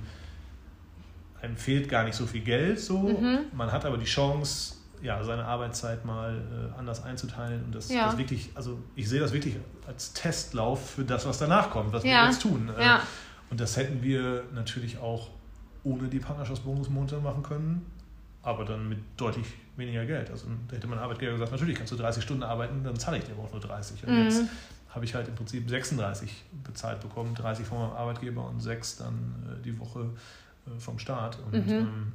einem 1.41 1.57
fehlt 1.57 1.89
gar 1.89 2.05
nicht 2.05 2.15
so 2.15 2.27
viel 2.27 2.43
Geld 2.43 2.79
so, 2.79 2.99
mhm. 2.99 3.39
man 3.55 3.73
hat 3.73 3.87
aber 3.87 3.97
die 3.97 4.05
Chance, 4.05 4.75
ja, 5.01 5.25
seine 5.25 5.47
Arbeitszeit 5.47 6.05
mal 6.05 6.37
äh, 6.37 6.79
anders 6.79 7.05
einzuteilen 7.05 7.65
und 7.65 7.75
das, 7.75 7.91
ja. 7.91 8.05
das, 8.05 8.19
wirklich, 8.19 8.51
also 8.55 8.79
ich 8.97 9.09
sehe 9.09 9.21
das 9.21 9.33
wirklich 9.33 9.57
als 9.87 10.13
Testlauf 10.13 10.91
für 10.91 11.05
das, 11.05 11.25
was 11.25 11.39
danach 11.39 11.71
kommt, 11.71 11.95
was 11.95 12.05
ja. 12.05 12.25
wir 12.25 12.31
jetzt 12.31 12.43
tun. 12.43 12.71
Äh, 12.79 12.85
ja. 12.85 13.03
Und 13.49 13.61
das 13.61 13.79
hätten 13.79 14.03
wir 14.03 14.45
natürlich 14.53 14.99
auch 14.99 15.31
ohne 15.85 16.09
die 16.09 16.19
Partnerschaftsbonusmonate 16.19 17.19
machen 17.19 17.43
können, 17.43 17.87
aber 18.43 18.65
dann 18.65 18.89
mit 18.89 18.99
deutlich 19.17 19.47
weniger 19.77 20.05
Geld. 20.05 20.31
Also 20.31 20.47
da 20.69 20.77
hätte 20.77 20.87
mein 20.87 20.99
Arbeitgeber 20.99 21.33
gesagt, 21.33 21.53
natürlich 21.53 21.77
kannst 21.77 21.93
du 21.93 21.97
30 21.97 22.23
Stunden 22.23 22.43
arbeiten, 22.43 22.83
dann 22.85 22.99
zahle 22.99 23.19
ich 23.19 23.25
dir 23.25 23.33
aber 23.33 23.45
auch 23.45 23.53
nur 23.53 23.61
30. 23.61 24.07
Und 24.07 24.13
mhm. 24.13 24.25
jetzt 24.25 24.43
habe 24.91 25.05
ich 25.05 25.15
halt 25.15 25.29
im 25.29 25.35
Prinzip 25.35 25.69
36 25.69 26.45
bezahlt 26.63 27.01
bekommen, 27.01 27.35
30 27.35 27.67
von 27.67 27.79
meinem 27.79 27.93
Arbeitgeber 27.93 28.47
und 28.49 28.61
6 28.61 28.99
dann 28.99 29.59
äh, 29.59 29.63
die 29.63 29.79
Woche 29.79 30.11
äh, 30.67 30.79
vom 30.79 30.99
Staat. 30.99 31.39
Und 31.45 31.67
mhm. 31.67 31.73
ähm, 31.73 32.13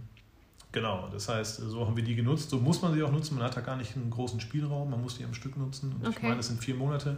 genau, 0.72 1.10
das 1.12 1.28
heißt, 1.28 1.58
so 1.58 1.86
haben 1.86 1.98
wir 1.98 2.04
die 2.04 2.16
genutzt. 2.16 2.50
So 2.50 2.58
muss 2.58 2.82
man 2.82 2.94
sie 2.94 3.04
auch 3.04 3.12
nutzen. 3.12 3.36
Man 3.36 3.44
hat 3.44 3.58
da 3.58 3.62
gar 3.62 3.76
nicht 3.76 3.96
einen 3.96 4.10
großen 4.10 4.40
Spielraum, 4.40 4.90
man 4.90 5.02
muss 5.02 5.18
die 5.18 5.26
am 5.26 5.34
Stück 5.34 5.58
nutzen. 5.58 5.92
Und 6.00 6.08
okay. 6.08 6.16
ich 6.18 6.24
meine, 6.24 6.38
das 6.38 6.48
sind 6.48 6.64
vier 6.64 6.76
Monate. 6.76 7.18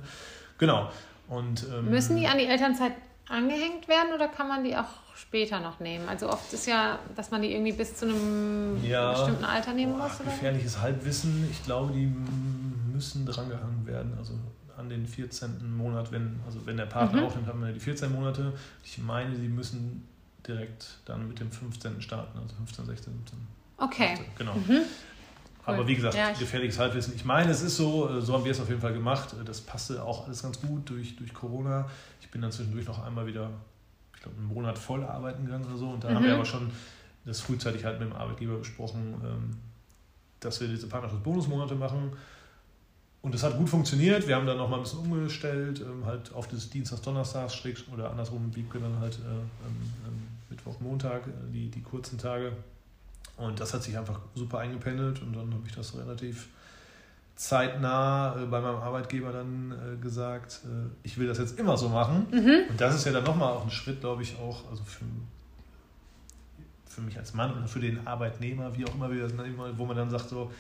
Genau. 0.58 0.92
Und, 1.28 1.66
ähm, 1.72 1.90
Müssen 1.90 2.18
die 2.18 2.28
an 2.28 2.38
die 2.38 2.46
Elternzeit 2.46 2.94
angehängt 3.32 3.88
werden 3.88 4.14
oder 4.14 4.28
kann 4.28 4.48
man 4.48 4.64
die 4.64 4.76
auch 4.76 4.90
später 5.16 5.60
noch 5.60 5.80
nehmen? 5.80 6.08
Also 6.08 6.30
oft 6.30 6.52
ist 6.54 6.68
ja, 6.68 7.00
dass 7.16 7.32
man 7.32 7.42
die 7.42 7.54
irgendwie 7.54 7.72
bis 7.72 7.96
zu 7.96 8.06
einem 8.06 8.84
ja, 8.84 9.12
bestimmten 9.14 9.46
Alter 9.46 9.74
nehmen 9.74 9.94
boah, 9.94 10.08
muss. 10.08 10.20
Oder? 10.20 10.32
Gefährliches 10.32 10.80
Halbwissen. 10.80 11.48
Ich 11.50 11.64
glaube, 11.64 11.94
die 11.94 12.12
müssen 12.94 13.26
drangehangen 13.26 13.86
werden. 13.86 14.14
Also 14.18 14.34
an 14.78 14.90
den 14.90 15.08
14. 15.08 15.76
Monat, 15.76 16.12
wenn, 16.12 16.40
also 16.46 16.66
wenn 16.66 16.78
der 16.78 16.86
Partner 16.86 17.22
mhm. 17.22 17.28
auch 17.28 17.36
nimmt, 17.36 17.48
haben 17.48 17.62
wir 17.62 17.72
die 17.72 17.80
14 17.80 18.12
Monate. 18.12 18.54
Ich 18.84 18.98
meine, 18.98 19.36
sie 19.36 19.48
müssen 19.48 20.08
direkt 20.48 21.00
dann 21.06 21.28
mit 21.28 21.40
dem 21.40 21.52
15. 21.52 22.02
starten, 22.02 22.38
also 22.40 22.56
15, 22.56 22.86
16, 22.86 23.14
17. 23.14 23.40
Okay. 23.78 24.14
18, 24.14 24.26
genau. 24.38 24.54
Mhm. 24.56 24.82
Cool. 25.68 25.76
Aber 25.76 25.88
wie 25.88 25.96
gesagt, 25.96 26.16
ja, 26.16 26.32
gefährliches 26.32 26.80
Halbwissen. 26.80 27.14
Ich 27.16 27.24
meine, 27.24 27.52
es 27.52 27.62
ist 27.62 27.78
so, 27.78 28.10
äh, 28.10 28.22
so 28.22 28.34
haben 28.34 28.44
wir 28.44 28.52
es 28.52 28.60
auf 28.60 28.68
jeden 28.68 28.82
Fall 28.82 28.94
gemacht. 28.94 29.36
Das 29.46 29.62
passte 29.62 30.04
auch 30.04 30.26
alles 30.26 30.42
ganz 30.42 30.60
gut 30.60 30.90
durch, 30.90 31.16
durch 31.16 31.34
Corona. 31.36 31.88
Ich 32.32 32.34
bin 32.34 32.42
dann 32.42 32.52
zwischendurch 32.52 32.88
noch 32.88 33.04
einmal 33.04 33.28
wieder, 33.28 33.50
ich 34.16 34.22
glaube, 34.22 34.38
einen 34.38 34.48
Monat 34.48 34.78
voll 34.78 35.04
arbeiten 35.04 35.46
gegangen 35.46 35.66
oder 35.66 35.78
so. 35.78 35.90
Und 35.90 36.04
da 36.04 36.10
mhm. 36.10 36.16
haben 36.16 36.26
wir 36.26 36.34
aber 36.36 36.46
schon 36.46 36.72
das 37.26 37.42
frühzeitig 37.42 37.84
halt 37.84 38.00
mit 38.00 38.10
dem 38.10 38.16
Arbeitgeber 38.16 38.58
besprochen, 38.58 39.16
ähm, 39.24 39.58
dass 40.40 40.62
wir 40.62 40.68
diese 40.68 40.88
Partnerschaftsbonusmonate 40.88 41.76
machen 41.76 42.14
und 43.22 43.36
es 43.36 43.44
hat 43.44 43.58
gut 43.58 43.70
funktioniert. 43.70 44.28
Wir 44.28 44.36
haben 44.36 44.48
dann 44.48 44.58
nochmal 44.58 44.80
ein 44.80 44.84
bisschen 44.84 45.00
umgestellt, 45.00 45.82
ähm, 45.82 46.06
halt 46.06 46.34
auf 46.34 46.48
das 46.48 46.70
Dienstags, 46.70 47.02
Donnerstags, 47.02 47.54
Schräg, 47.54 47.78
oder 47.94 48.10
andersrum, 48.10 48.56
Wiebke 48.56 48.80
dann 48.80 49.00
halt 49.00 49.16
äh, 49.20 49.32
ähm, 49.32 50.28
Mittwoch, 50.50 50.80
Montag, 50.80 51.28
äh, 51.28 51.32
die, 51.54 51.70
die 51.70 51.82
kurzen 51.82 52.18
Tage. 52.18 52.54
Und 53.38 53.60
das 53.60 53.74
hat 53.74 53.84
sich 53.84 53.98
einfach 53.98 54.20
super 54.34 54.60
eingependelt 54.60 55.22
und 55.22 55.36
dann 55.36 55.54
habe 55.54 55.64
ich 55.68 55.76
das 55.76 55.96
relativ 55.98 56.48
zeitnah 57.36 58.36
äh, 58.36 58.46
bei 58.46 58.62
meinem 58.62 58.78
Arbeitgeber 58.78 59.32
dann 59.32 59.72
äh, 59.72 60.02
gesagt, 60.02 60.62
äh, 60.66 60.90
ich 61.04 61.18
will 61.18 61.28
das 61.28 61.40
jetzt 61.40 61.60
immer 61.60 61.78
so 61.78 61.90
machen. 61.90 62.28
Mhm. 62.32 62.70
Und 62.70 62.80
das 62.80 62.96
ist 62.96 63.06
ja 63.06 63.12
dann 63.12 63.24
nochmal 63.24 63.54
auch 63.54 63.64
ein 63.64 63.72
Schritt, 63.72 64.02
glaube 64.02 64.22
ich, 64.22 64.38
auch, 64.38 64.70
also 64.70 64.84
für, 64.84 65.06
für 66.88 67.02
mich 67.02 67.18
als 67.18 67.34
Mann 67.34 67.54
und 67.54 67.68
für 67.68 67.80
den 67.80 68.06
Arbeitnehmer, 68.06 68.76
wie 68.78 68.86
auch 68.86 68.94
immer 68.94 69.12
wir 69.12 69.24
das 69.24 69.34
nennen, 69.34 69.58
wo 69.78 69.86
man 69.86 69.98
dann 69.98 70.10
sagt 70.10 70.30
so, 70.30 70.52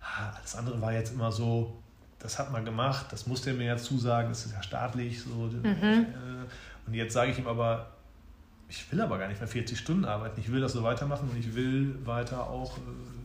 ah, 0.00 0.32
alles 0.38 0.54
andere 0.54 0.80
war 0.80 0.92
jetzt 0.92 1.12
immer 1.12 1.32
so, 1.32 1.76
das 2.18 2.38
hat 2.38 2.52
man 2.52 2.64
gemacht, 2.64 3.06
das 3.10 3.26
musste 3.26 3.50
er 3.50 3.56
mir 3.56 3.66
ja 3.66 3.76
zusagen, 3.76 4.28
das 4.28 4.46
ist 4.46 4.52
ja 4.52 4.62
staatlich. 4.62 5.22
So, 5.22 5.30
mhm. 5.30 6.06
Und 6.86 6.94
jetzt 6.94 7.14
sage 7.14 7.30
ich 7.30 7.38
ihm 7.38 7.46
aber, 7.46 7.90
ich 8.68 8.90
will 8.92 9.00
aber 9.00 9.18
gar 9.18 9.28
nicht 9.28 9.40
mehr 9.40 9.48
40 9.48 9.78
Stunden 9.78 10.04
arbeiten, 10.04 10.40
ich 10.40 10.50
will 10.50 10.60
das 10.60 10.72
so 10.72 10.82
weitermachen 10.82 11.28
und 11.30 11.38
ich 11.38 11.54
will 11.54 11.94
weiter 12.04 12.48
auch 12.48 12.76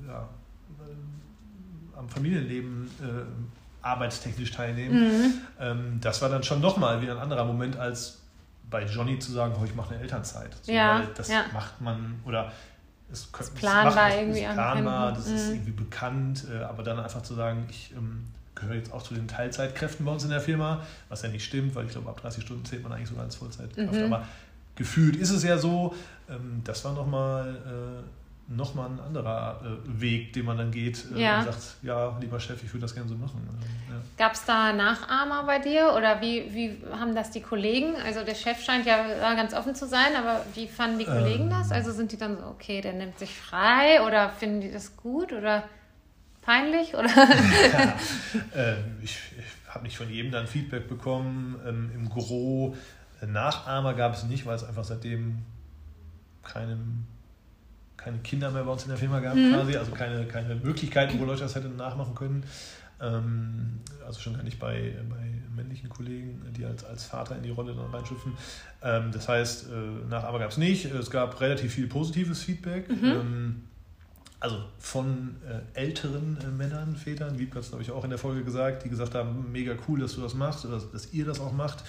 ja, 0.07 0.27
am 1.95 2.10
Familienleben 2.10 2.89
äh, 3.01 3.86
arbeitstechnisch 3.86 4.51
teilnehmen. 4.51 4.99
Mhm. 4.99 5.34
Ähm, 5.60 5.97
das 6.01 6.21
war 6.21 6.29
dann 6.29 6.43
schon 6.43 6.62
nochmal 6.62 7.01
wieder 7.01 7.13
ein 7.13 7.19
anderer 7.19 7.45
Moment, 7.45 7.77
als 7.77 8.21
bei 8.69 8.86
Johnny 8.86 9.19
zu 9.19 9.32
sagen, 9.32 9.56
oh, 9.60 9.65
ich 9.65 9.75
mache 9.75 9.93
eine 9.93 10.01
Elternzeit. 10.01 10.56
So, 10.62 10.71
ja, 10.71 11.03
das 11.15 11.27
ja. 11.27 11.45
macht 11.53 11.79
man, 11.82 12.19
oder 12.25 12.51
es 13.12 13.29
das 13.32 13.51
planbar 13.51 14.15
irgendwie 14.15 14.41
ist 14.41 14.53
planbar, 14.53 15.12
das 15.12 15.27
mhm. 15.27 15.36
ist 15.36 15.49
irgendwie 15.49 15.71
bekannt, 15.71 16.45
äh, 16.51 16.63
aber 16.63 16.82
dann 16.82 16.99
einfach 16.99 17.21
zu 17.21 17.36
sagen, 17.36 17.67
ich 17.69 17.93
ähm, 17.95 18.25
gehöre 18.56 18.75
jetzt 18.75 18.91
auch 18.91 19.03
zu 19.03 19.13
den 19.13 19.27
Teilzeitkräften 19.27 20.06
bei 20.06 20.12
uns 20.12 20.23
in 20.23 20.29
der 20.29 20.41
Firma, 20.41 20.82
was 21.10 21.21
ja 21.21 21.29
nicht 21.29 21.45
stimmt, 21.45 21.75
weil 21.75 21.86
ich 21.86 21.91
glaube, 21.91 22.10
ab 22.10 22.19
30 22.21 22.43
Stunden 22.43 22.65
zählt 22.65 22.84
man 22.84 22.91
eigentlich 22.91 23.10
sogar 23.10 23.25
als 23.25 23.36
Vollzeitkraft. 23.36 23.93
Mhm. 23.93 24.06
Aber 24.06 24.27
gefühlt 24.75 25.15
ist 25.15 25.29
es 25.29 25.43
ja 25.43 25.58
so, 25.58 25.93
ähm, 26.29 26.62
das 26.63 26.84
war 26.86 26.93
nochmal 26.93 27.56
äh, 27.56 28.22
noch 28.47 28.75
ein 28.75 28.99
anderer 28.99 29.62
äh, 29.63 30.01
Weg, 30.01 30.34
den 30.34 30.45
man 30.45 30.58
dann 30.58 30.71
geht 30.71 31.06
äh, 31.15 31.21
ja. 31.21 31.39
und 31.39 31.45
sagt, 31.45 31.75
ja, 31.82 32.17
lieber 32.19 32.39
Chef, 32.39 32.62
ich 32.63 32.69
würde 32.73 32.82
das 32.82 32.93
gerne 32.93 33.10
so 33.10 33.15
machen. 33.15 33.47
Ja. 33.89 33.95
Gab 34.17 34.34
es 34.34 34.43
da 34.45 34.73
Nachahmer 34.73 35.43
bei 35.43 35.60
dir 35.60 35.93
oder 35.97 36.21
wie, 36.21 36.53
wie 36.53 36.77
haben 36.91 37.15
das 37.15 37.32
die 37.32 37.41
Kollegen? 37.41 37.95
Also 38.06 38.23
der 38.23 38.36
Chef 38.36 38.62
scheint 38.62 38.86
ja 38.86 39.34
ganz 39.36 39.53
offen 39.53 39.75
zu 39.75 39.88
sein, 39.88 40.15
aber 40.17 40.45
wie 40.56 40.67
fanden 40.67 40.99
die 40.99 41.06
Kollegen 41.06 41.45
ähm, 41.45 41.49
das? 41.49 41.71
Also 41.71 41.91
sind 41.91 42.12
die 42.12 42.17
dann 42.17 42.38
so, 42.38 42.45
okay, 42.45 42.82
der 42.82 42.93
nimmt 42.93 43.17
sich 43.17 43.34
frei 43.34 44.01
oder 44.06 44.29
finden 44.29 44.62
die 44.62 44.71
das 44.71 44.97
gut 44.97 45.32
oder 45.32 45.63
peinlich? 46.41 46.93
Oder? 46.95 47.08
ja, 47.15 47.95
äh, 48.62 48.75
ich, 49.01 49.17
ich 49.38 49.73
habe 49.73 49.86
nicht 49.86 49.97
von 49.97 50.10
jedem 50.10 50.32
dann 50.32 50.47
Feedback 50.47 50.88
bekommen. 50.88 51.60
Ähm, 51.65 51.91
Im 51.93 52.10
Gro 52.10 52.75
Nachahmer 53.25 53.93
gab 53.93 54.13
es 54.13 54.23
nicht, 54.23 54.45
weil 54.45 54.56
es 54.56 54.63
einfach 54.63 54.84
seitdem 54.84 55.39
keine, 56.43 56.77
keine 58.03 58.17
Kinder 58.19 58.51
mehr 58.51 58.63
bei 58.63 58.71
uns 58.71 58.83
in 58.83 58.89
der 58.89 58.97
Firma 58.97 59.19
gab, 59.19 59.35
mhm. 59.35 59.53
quasi. 59.53 59.75
Also 59.77 59.91
keine, 59.91 60.25
keine 60.25 60.55
Möglichkeiten, 60.55 61.19
wo 61.19 61.25
Leute 61.25 61.41
das 61.41 61.55
hätten 61.55 61.75
nachmachen 61.75 62.15
können. 62.15 62.43
Ähm, 63.01 63.79
also 64.05 64.19
schon 64.19 64.35
gar 64.35 64.43
nicht 64.43 64.59
bei, 64.59 64.95
bei 65.09 65.33
männlichen 65.55 65.89
Kollegen, 65.89 66.41
die 66.55 66.65
als, 66.65 66.83
als 66.83 67.05
Vater 67.05 67.35
in 67.35 67.43
die 67.43 67.49
Rolle 67.49 67.73
dann 67.73 67.93
reinschüpfen. 67.93 68.33
Ähm, 68.81 69.11
das 69.11 69.27
heißt, 69.27 69.69
äh, 69.69 70.09
Nachahmer 70.09 70.39
gab 70.39 70.51
es 70.51 70.57
nicht. 70.57 70.85
Es 70.85 71.09
gab 71.09 71.39
relativ 71.41 71.73
viel 71.73 71.87
positives 71.87 72.41
Feedback. 72.43 72.89
Mhm. 72.89 73.05
Ähm, 73.05 73.61
also 74.39 74.57
von 74.77 75.37
äh, 75.47 75.79
älteren 75.79 76.37
äh, 76.43 76.47
Männern, 76.47 76.97
Vätern, 76.97 77.39
wie 77.39 77.45
das 77.45 77.71
habe 77.71 77.81
ich 77.81 77.91
auch 77.91 78.03
in 78.03 78.09
der 78.09 78.19
Folge 78.19 78.43
gesagt, 78.43 78.83
die 78.83 78.89
gesagt 78.89 79.15
haben, 79.15 79.51
mega 79.53 79.73
cool, 79.87 80.01
dass 80.01 80.15
du 80.15 80.21
das 80.21 80.33
machst 80.33 80.65
oder 80.65 80.81
dass 80.91 81.13
ihr 81.13 81.25
das 81.25 81.39
auch 81.39 81.53
macht. 81.53 81.83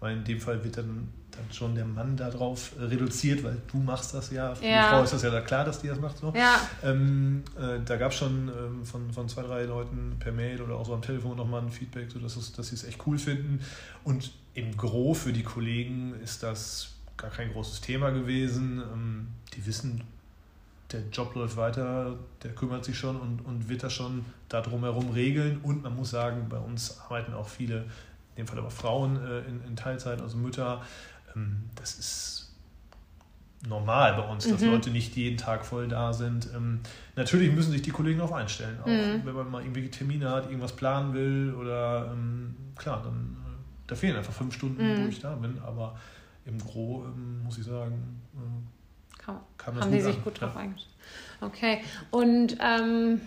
Aber 0.00 0.10
in 0.10 0.24
dem 0.24 0.40
Fall 0.40 0.64
wird 0.64 0.78
dann, 0.78 1.08
dann 1.30 1.44
schon 1.52 1.74
der 1.74 1.84
Mann 1.84 2.16
darauf 2.16 2.72
reduziert, 2.78 3.44
weil 3.44 3.58
du 3.70 3.76
machst 3.78 4.14
das 4.14 4.30
ja. 4.30 4.54
Für 4.54 4.66
ja. 4.66 4.82
die 4.82 4.88
Frau 4.88 5.02
ist 5.02 5.12
das 5.12 5.22
ja 5.22 5.30
da 5.30 5.42
klar, 5.42 5.64
dass 5.64 5.80
die 5.80 5.88
das 5.88 6.00
macht. 6.00 6.16
So. 6.16 6.32
Ja. 6.34 6.58
Ähm, 6.82 7.44
äh, 7.58 7.80
da 7.84 7.96
gab 7.96 8.12
es 8.12 8.18
schon 8.18 8.48
ähm, 8.48 8.84
von, 8.84 9.12
von 9.12 9.28
zwei, 9.28 9.42
drei 9.42 9.64
Leuten 9.64 10.16
per 10.18 10.32
Mail 10.32 10.62
oder 10.62 10.76
auch 10.76 10.86
so 10.86 10.94
am 10.94 11.02
Telefon 11.02 11.36
nochmal 11.36 11.60
ein 11.60 11.70
Feedback, 11.70 12.10
so 12.10 12.18
dass, 12.18 12.36
es, 12.36 12.52
dass 12.52 12.68
sie 12.68 12.76
es 12.76 12.84
echt 12.84 13.06
cool 13.06 13.18
finden. 13.18 13.60
Und 14.02 14.32
im 14.54 14.74
Gro 14.76 15.12
für 15.12 15.34
die 15.34 15.42
Kollegen 15.42 16.14
ist 16.24 16.42
das 16.42 16.94
gar 17.18 17.30
kein 17.30 17.52
großes 17.52 17.82
Thema 17.82 18.10
gewesen. 18.10 18.82
Ähm, 18.92 19.26
die 19.54 19.66
wissen, 19.66 20.02
der 20.92 21.02
Job 21.12 21.34
läuft 21.34 21.56
weiter, 21.56 22.16
der 22.42 22.54
kümmert 22.54 22.84
sich 22.84 22.98
schon 22.98 23.16
und, 23.20 23.44
und 23.44 23.68
wird 23.68 23.82
das 23.82 23.92
schon 23.92 24.24
da 24.48 24.60
drumherum 24.60 25.10
regeln. 25.10 25.60
Und 25.62 25.82
man 25.82 25.94
muss 25.94 26.10
sagen, 26.10 26.46
bei 26.48 26.58
uns 26.58 26.98
arbeiten 27.00 27.34
auch 27.34 27.48
viele, 27.48 27.84
dem 28.40 28.46
Fall 28.46 28.58
aber 28.58 28.70
Frauen 28.70 29.16
äh, 29.16 29.40
in, 29.40 29.62
in, 29.66 29.76
Teilzeit, 29.76 30.20
also 30.20 30.36
Mütter. 30.36 30.82
Ähm, 31.34 31.64
das 31.76 31.98
ist 31.98 32.52
normal 33.68 34.14
bei 34.14 34.28
uns, 34.28 34.48
dass 34.48 34.60
mhm. 34.60 34.70
Leute 34.70 34.90
nicht 34.90 35.14
jeden 35.16 35.36
Tag 35.36 35.64
voll 35.64 35.88
da 35.88 36.12
sind. 36.12 36.48
Ähm, 36.54 36.80
natürlich 37.16 37.52
müssen 37.52 37.72
sich 37.72 37.82
die 37.82 37.90
Kollegen 37.90 38.18
darauf 38.18 38.32
einstellen. 38.34 38.78
Auch 38.82 38.86
mhm. 38.86 39.22
wenn 39.24 39.34
man 39.34 39.50
mal 39.50 39.60
irgendwelche 39.60 39.90
Termine 39.90 40.30
hat, 40.30 40.46
irgendwas 40.46 40.72
planen 40.72 41.12
will 41.12 41.54
oder 41.54 42.10
ähm, 42.12 42.56
klar, 42.76 43.02
dann 43.02 43.36
äh, 43.46 43.50
da 43.86 43.94
fehlen 43.94 44.16
einfach 44.16 44.32
fünf 44.32 44.54
Stunden, 44.54 44.82
mhm. 44.82 45.04
wo 45.04 45.08
ich 45.08 45.20
da 45.20 45.34
bin. 45.34 45.58
Aber 45.64 45.98
im 46.46 46.58
Gro 46.58 47.04
ähm, 47.06 47.42
muss 47.44 47.58
ich 47.58 47.64
sagen, 47.64 48.22
äh, 48.34 49.32
Kam 49.58 49.80
haben 49.80 49.92
die 49.92 50.00
sich 50.00 50.16
an. 50.16 50.24
gut 50.24 50.40
drauf 50.40 50.54
ja. 50.54 50.60
eingestellt. 50.60 50.96
Okay, 51.42 51.82
und 52.10 52.56
ähm, 52.60 53.20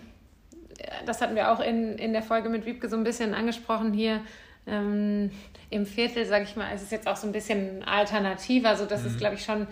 das 1.06 1.20
hatten 1.20 1.34
wir 1.34 1.52
auch 1.52 1.60
in, 1.60 1.98
in 1.98 2.12
der 2.12 2.22
Folge 2.22 2.48
mit 2.48 2.66
Wiebke 2.66 2.88
so 2.88 2.96
ein 2.96 3.04
bisschen 3.04 3.34
angesprochen 3.34 3.92
hier. 3.92 4.20
Ähm, 4.66 5.30
Im 5.70 5.86
Viertel, 5.86 6.26
sage 6.26 6.44
ich 6.44 6.56
mal, 6.56 6.72
ist 6.74 6.82
es 6.82 6.90
jetzt 6.90 7.06
auch 7.06 7.16
so 7.16 7.26
ein 7.26 7.32
bisschen 7.32 7.82
alternativer, 7.84 8.76
sodass 8.76 9.02
mhm. 9.02 9.08
es, 9.08 9.18
glaube 9.18 9.34
ich, 9.34 9.44
schon 9.44 9.66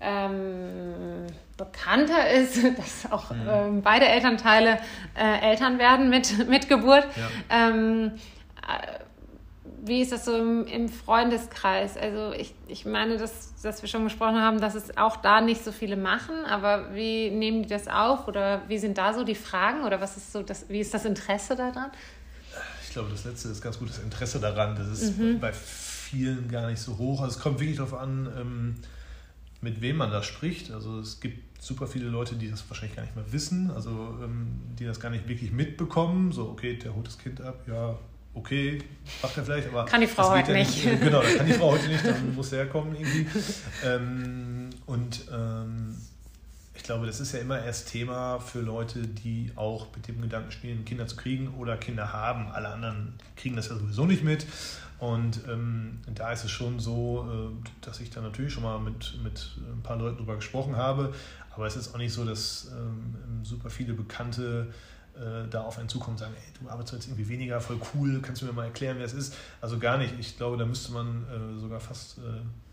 ähm, 0.00 1.26
bekannter 1.56 2.30
ist, 2.30 2.62
dass 2.76 3.10
auch 3.10 3.30
mhm. 3.30 3.48
ähm, 3.48 3.82
beide 3.82 4.06
Elternteile 4.06 4.78
äh, 5.14 5.50
Eltern 5.50 5.78
werden 5.78 6.10
mit, 6.10 6.48
mit 6.48 6.68
Geburt. 6.68 7.06
Ja. 7.16 7.68
Ähm, 7.68 8.12
äh, 8.66 9.02
wie 9.84 10.00
ist 10.00 10.12
das 10.12 10.24
so 10.24 10.36
im, 10.36 10.66
im, 10.66 10.88
Freundeskreis? 10.88 11.96
Also 11.96 12.32
ich, 12.32 12.54
ich 12.68 12.86
meine, 12.86 13.16
dass, 13.16 13.60
dass 13.62 13.82
wir 13.82 13.88
schon 13.88 14.04
gesprochen 14.04 14.40
haben, 14.40 14.60
dass 14.60 14.76
es 14.76 14.96
auch 14.96 15.16
da 15.16 15.40
nicht 15.40 15.64
so 15.64 15.72
viele 15.72 15.96
machen, 15.96 16.44
aber 16.48 16.94
wie 16.94 17.30
nehmen 17.30 17.62
die 17.62 17.68
das 17.68 17.88
auf 17.88 18.28
oder 18.28 18.62
wie 18.68 18.78
sind 18.78 18.96
da 18.96 19.12
so 19.12 19.24
die 19.24 19.34
Fragen 19.34 19.82
oder 19.82 20.00
was 20.00 20.16
ist 20.16 20.32
so 20.32 20.42
das, 20.42 20.68
wie 20.68 20.78
ist 20.78 20.94
das 20.94 21.04
Interesse 21.04 21.56
daran? 21.56 21.90
Ich 22.92 22.94
glaube, 22.94 23.08
das 23.10 23.24
letzte 23.24 23.48
ist 23.48 23.62
ganz 23.62 23.78
gut, 23.78 23.88
das 23.88 24.00
Interesse 24.00 24.38
daran. 24.38 24.76
Das 24.76 24.86
ist 24.86 25.16
mhm. 25.16 25.40
bei 25.40 25.50
vielen 25.50 26.50
gar 26.50 26.68
nicht 26.68 26.78
so 26.78 26.98
hoch. 26.98 27.22
Also 27.22 27.38
es 27.38 27.42
kommt 27.42 27.58
wirklich 27.58 27.78
darauf 27.78 27.94
an, 27.94 28.28
ähm, 28.38 28.74
mit 29.62 29.80
wem 29.80 29.96
man 29.96 30.10
da 30.10 30.22
spricht. 30.22 30.70
Also 30.70 30.98
es 30.98 31.18
gibt 31.18 31.62
super 31.62 31.86
viele 31.86 32.08
Leute, 32.08 32.34
die 32.34 32.50
das 32.50 32.68
wahrscheinlich 32.68 32.94
gar 32.94 33.04
nicht 33.04 33.16
mehr 33.16 33.24
wissen, 33.32 33.70
also 33.70 34.18
ähm, 34.22 34.60
die 34.78 34.84
das 34.84 35.00
gar 35.00 35.08
nicht 35.08 35.26
wirklich 35.26 35.52
mitbekommen. 35.52 36.32
So, 36.32 36.50
okay, 36.50 36.76
der 36.76 36.94
holt 36.94 37.06
das 37.06 37.16
Kind 37.16 37.40
ab, 37.40 37.62
ja, 37.66 37.98
okay, 38.34 38.82
macht 39.22 39.38
er 39.38 39.44
vielleicht, 39.46 39.68
aber. 39.68 39.86
Kann 39.86 40.02
die 40.02 40.06
Frau 40.06 40.28
heute 40.28 40.52
ja 40.52 40.58
nicht. 40.58 40.84
nicht. 40.84 41.00
Genau, 41.00 41.22
kann 41.22 41.46
die 41.46 41.54
Frau 41.54 41.70
heute 41.72 41.88
nicht, 41.88 42.04
dann 42.04 42.34
muss 42.34 42.52
er 42.52 42.66
kommen 42.66 42.94
irgendwie. 42.94 43.26
Ähm, 43.86 44.68
und 44.84 45.24
ähm, 45.32 45.96
ich 46.82 46.86
glaube, 46.86 47.06
das 47.06 47.20
ist 47.20 47.30
ja 47.30 47.38
immer 47.38 47.62
erst 47.62 47.90
Thema 47.90 48.40
für 48.40 48.58
Leute, 48.58 49.06
die 49.06 49.52
auch 49.54 49.94
mit 49.94 50.08
dem 50.08 50.20
Gedanken 50.20 50.50
spielen, 50.50 50.84
Kinder 50.84 51.06
zu 51.06 51.14
kriegen 51.14 51.54
oder 51.54 51.76
Kinder 51.76 52.12
haben. 52.12 52.48
Alle 52.50 52.70
anderen 52.70 53.14
kriegen 53.36 53.54
das 53.54 53.68
ja 53.68 53.76
sowieso 53.76 54.04
nicht 54.04 54.24
mit. 54.24 54.46
Und 54.98 55.42
ähm, 55.48 56.00
da 56.12 56.32
ist 56.32 56.42
es 56.42 56.50
schon 56.50 56.80
so, 56.80 57.24
äh, 57.30 57.68
dass 57.82 58.00
ich 58.00 58.10
da 58.10 58.20
natürlich 58.20 58.52
schon 58.52 58.64
mal 58.64 58.80
mit, 58.80 59.16
mit 59.22 59.52
ein 59.72 59.84
paar 59.84 59.96
Leuten 59.96 60.16
drüber 60.16 60.34
gesprochen 60.34 60.74
habe. 60.74 61.14
Aber 61.54 61.68
es 61.68 61.76
ist 61.76 61.94
auch 61.94 61.98
nicht 61.98 62.12
so, 62.12 62.24
dass 62.24 62.72
ähm, 62.76 63.44
super 63.44 63.70
viele 63.70 63.94
Bekannte 63.94 64.66
äh, 65.14 65.48
da 65.48 65.62
auf 65.62 65.78
einen 65.78 65.88
zukommen 65.88 66.14
und 66.14 66.18
sagen, 66.18 66.34
ey, 66.34 66.52
du 66.60 66.68
arbeitest 66.68 66.94
jetzt 66.94 67.06
irgendwie 67.06 67.28
weniger, 67.28 67.60
voll 67.60 67.78
cool, 67.94 68.20
kannst 68.20 68.42
du 68.42 68.46
mir 68.46 68.54
mal 68.54 68.64
erklären, 68.64 68.96
wer 68.98 69.06
es 69.06 69.14
ist? 69.14 69.36
Also 69.60 69.78
gar 69.78 69.98
nicht. 69.98 70.14
Ich 70.18 70.36
glaube, 70.36 70.56
da 70.56 70.66
müsste 70.66 70.90
man 70.90 71.26
äh, 71.28 71.60
sogar 71.60 71.78
fast, 71.78 72.18
äh, 72.18 72.22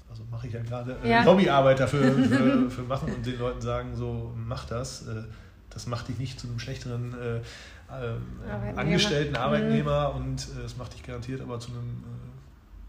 also 0.09 0.23
mache 0.29 0.47
ich 0.47 0.53
ja 0.53 0.61
gerade, 0.61 0.97
äh, 1.03 1.09
ja. 1.09 1.23
Lobbyarbeit 1.23 1.79
dafür 1.79 2.11
für, 2.27 2.69
für, 2.69 2.81
machen 2.83 3.13
und 3.13 3.25
den 3.25 3.37
Leuten 3.37 3.61
sagen, 3.61 3.95
so, 3.95 4.33
mach 4.35 4.65
das. 4.65 5.07
Äh, 5.07 5.23
das 5.69 5.85
macht 5.85 6.07
dich 6.07 6.17
nicht 6.17 6.39
zu 6.39 6.47
einem 6.47 6.59
schlechteren 6.59 7.13
äh, 7.13 7.41
Arbeitnehmer. 7.91 8.77
Angestellten 8.77 9.35
Arbeitnehmer 9.35 10.13
mhm. 10.13 10.21
und 10.21 10.47
es 10.65 10.77
macht 10.77 10.93
dich 10.93 11.03
garantiert 11.03 11.41
aber 11.41 11.59
zu 11.59 11.71
einem 11.71 12.03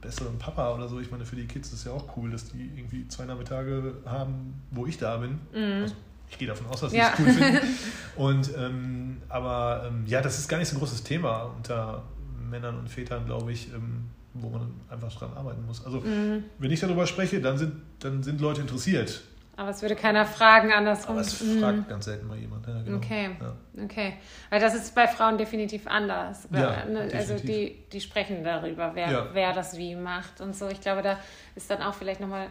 besseren 0.00 0.38
Papa 0.38 0.74
oder 0.74 0.88
so. 0.88 1.00
Ich 1.00 1.10
meine, 1.10 1.24
für 1.24 1.36
die 1.36 1.46
Kids 1.46 1.68
ist 1.68 1.80
es 1.80 1.84
ja 1.84 1.92
auch 1.92 2.16
cool, 2.16 2.30
dass 2.30 2.46
die 2.46 2.70
irgendwie 2.74 3.06
zwei 3.08 3.26
Nachmittage 3.26 3.94
haben, 4.06 4.62
wo 4.70 4.86
ich 4.86 4.98
da 4.98 5.18
bin. 5.18 5.40
Mhm. 5.52 5.82
Also, 5.82 5.94
ich 6.30 6.38
gehe 6.38 6.48
davon 6.48 6.66
aus, 6.68 6.80
dass 6.80 6.92
sie 6.92 6.98
ja. 6.98 7.12
es 7.12 7.20
cool 7.20 7.32
finden. 7.32 7.66
Und, 8.16 8.50
ähm, 8.56 9.22
aber 9.28 9.84
ähm, 9.88 10.04
ja, 10.06 10.20
das 10.20 10.38
ist 10.38 10.48
gar 10.48 10.58
nicht 10.58 10.68
so 10.68 10.76
ein 10.76 10.78
großes 10.78 11.02
Thema 11.02 11.52
unter 11.56 12.04
Männern 12.48 12.78
und 12.78 12.88
Vätern, 12.88 13.26
glaube 13.26 13.52
ich, 13.52 13.72
ähm, 13.72 14.08
wo 14.34 14.48
man 14.48 14.72
einfach 14.88 15.12
dran 15.14 15.32
arbeiten 15.34 15.64
muss. 15.66 15.84
Also, 15.84 16.00
mhm. 16.00 16.44
wenn 16.58 16.70
ich 16.70 16.80
darüber 16.80 17.06
spreche, 17.06 17.40
dann 17.40 17.58
sind, 17.58 17.74
dann 17.98 18.22
sind 18.22 18.40
Leute 18.40 18.60
interessiert. 18.60 19.22
Aber 19.56 19.70
es 19.70 19.82
würde 19.82 19.94
keiner 19.94 20.24
fragen 20.24 20.72
andersrum. 20.72 21.16
Aber 21.16 21.20
es 21.20 21.38
mhm. 21.42 21.60
fragt 21.60 21.88
ganz 21.88 22.06
selten 22.06 22.26
mal 22.26 22.38
jemand. 22.38 22.66
Ja, 22.66 22.80
genau. 22.82 22.96
Okay, 22.96 23.30
ja. 23.38 23.84
okay. 23.84 24.14
Weil 24.48 24.58
das 24.58 24.74
ist 24.74 24.94
bei 24.94 25.06
Frauen 25.06 25.36
definitiv 25.36 25.86
anders. 25.86 26.48
Ja, 26.50 26.86
ne? 26.86 27.10
Also 27.12 27.36
die, 27.36 27.84
die 27.92 28.00
sprechen 28.00 28.42
darüber, 28.42 28.92
wer, 28.94 29.28
wer 29.34 29.52
das 29.52 29.76
wie 29.76 29.96
macht 29.96 30.40
und 30.40 30.56
so. 30.56 30.68
Ich 30.68 30.80
glaube, 30.80 31.02
da 31.02 31.18
ist 31.56 31.70
dann 31.70 31.82
auch 31.82 31.92
vielleicht 31.92 32.20
nochmal 32.20 32.46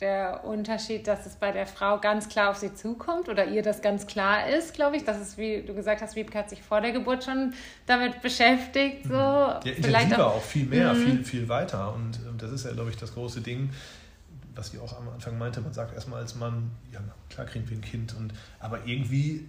der 0.00 0.44
Unterschied, 0.44 1.06
dass 1.06 1.26
es 1.26 1.36
bei 1.36 1.52
der 1.52 1.66
Frau 1.66 1.98
ganz 1.98 2.28
klar 2.28 2.50
auf 2.50 2.56
sie 2.56 2.74
zukommt 2.74 3.28
oder 3.28 3.46
ihr 3.46 3.62
das 3.62 3.82
ganz 3.82 4.06
klar 4.06 4.48
ist, 4.48 4.74
glaube 4.74 4.96
ich. 4.96 5.04
Das 5.04 5.20
ist, 5.20 5.36
wie 5.36 5.62
du 5.62 5.74
gesagt 5.74 6.00
hast, 6.00 6.16
Wiebke 6.16 6.38
hat 6.38 6.50
sich 6.50 6.62
vor 6.62 6.80
der 6.80 6.92
Geburt 6.92 7.24
schon 7.24 7.52
damit 7.86 8.22
beschäftigt. 8.22 9.04
So. 9.04 9.14
Ja, 9.14 9.60
intensiver 9.60 10.26
auch, 10.26 10.36
auch, 10.36 10.42
viel 10.42 10.66
mehr, 10.66 10.94
mhm. 10.94 11.04
viel, 11.04 11.24
viel 11.24 11.48
weiter. 11.48 11.94
Und 11.94 12.16
äh, 12.16 12.38
das 12.38 12.52
ist 12.52 12.64
ja, 12.64 12.72
glaube 12.72 12.90
ich, 12.90 12.96
das 12.96 13.14
große 13.14 13.40
Ding, 13.40 13.70
was 14.54 14.72
ich 14.72 14.80
auch 14.80 14.96
am 14.96 15.08
Anfang 15.08 15.38
meinte. 15.38 15.60
Man 15.60 15.72
sagt 15.72 15.94
erstmal 15.94 16.20
als 16.20 16.34
Mann, 16.34 16.70
ja, 16.92 17.00
klar 17.28 17.46
kriegen 17.46 17.68
wir 17.68 17.76
ein 17.76 17.82
Kind. 17.82 18.14
Und, 18.16 18.32
aber 18.58 18.86
irgendwie, 18.86 19.48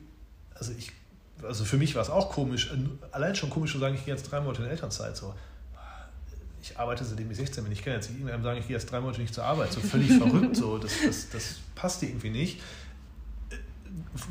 also 0.56 0.74
ich, 0.78 0.92
also 1.44 1.64
für 1.64 1.78
mich 1.78 1.96
war 1.96 2.02
es 2.02 2.10
auch 2.10 2.30
komisch, 2.30 2.72
allein 3.12 3.36
schon 3.36 3.50
komisch 3.50 3.72
zu 3.72 3.80
sagen, 3.80 3.96
ich 3.96 4.06
gehe 4.06 4.14
jetzt 4.14 4.30
drei 4.30 4.42
Monate 4.42 4.64
in 4.64 4.70
Elternzeit. 4.70 5.16
So 5.16 5.34
ich 6.62 6.78
arbeite 6.78 7.04
seitdem 7.04 7.30
ich 7.32 7.38
16 7.38 7.64
bin. 7.64 7.74
Ich 7.74 7.84
kann 7.84 7.94
jetzt 7.94 8.10
nicht 8.10 8.20
irgendwann 8.20 8.44
sagen, 8.44 8.60
ich 8.60 8.68
gehe 8.68 8.76
erst 8.76 8.92
drei 8.92 9.00
Monate 9.00 9.22
nicht 9.22 9.34
zur 9.34 9.44
Arbeit. 9.44 9.72
So 9.74 9.82
völlig 9.82 10.12
verrückt. 10.18 10.56
So. 10.56 10.78
Das, 10.78 10.92
das, 11.04 11.30
das 11.30 11.56
passt 11.76 12.02
dir 12.02 12.10
irgendwie 12.10 12.30
nicht. 12.30 12.62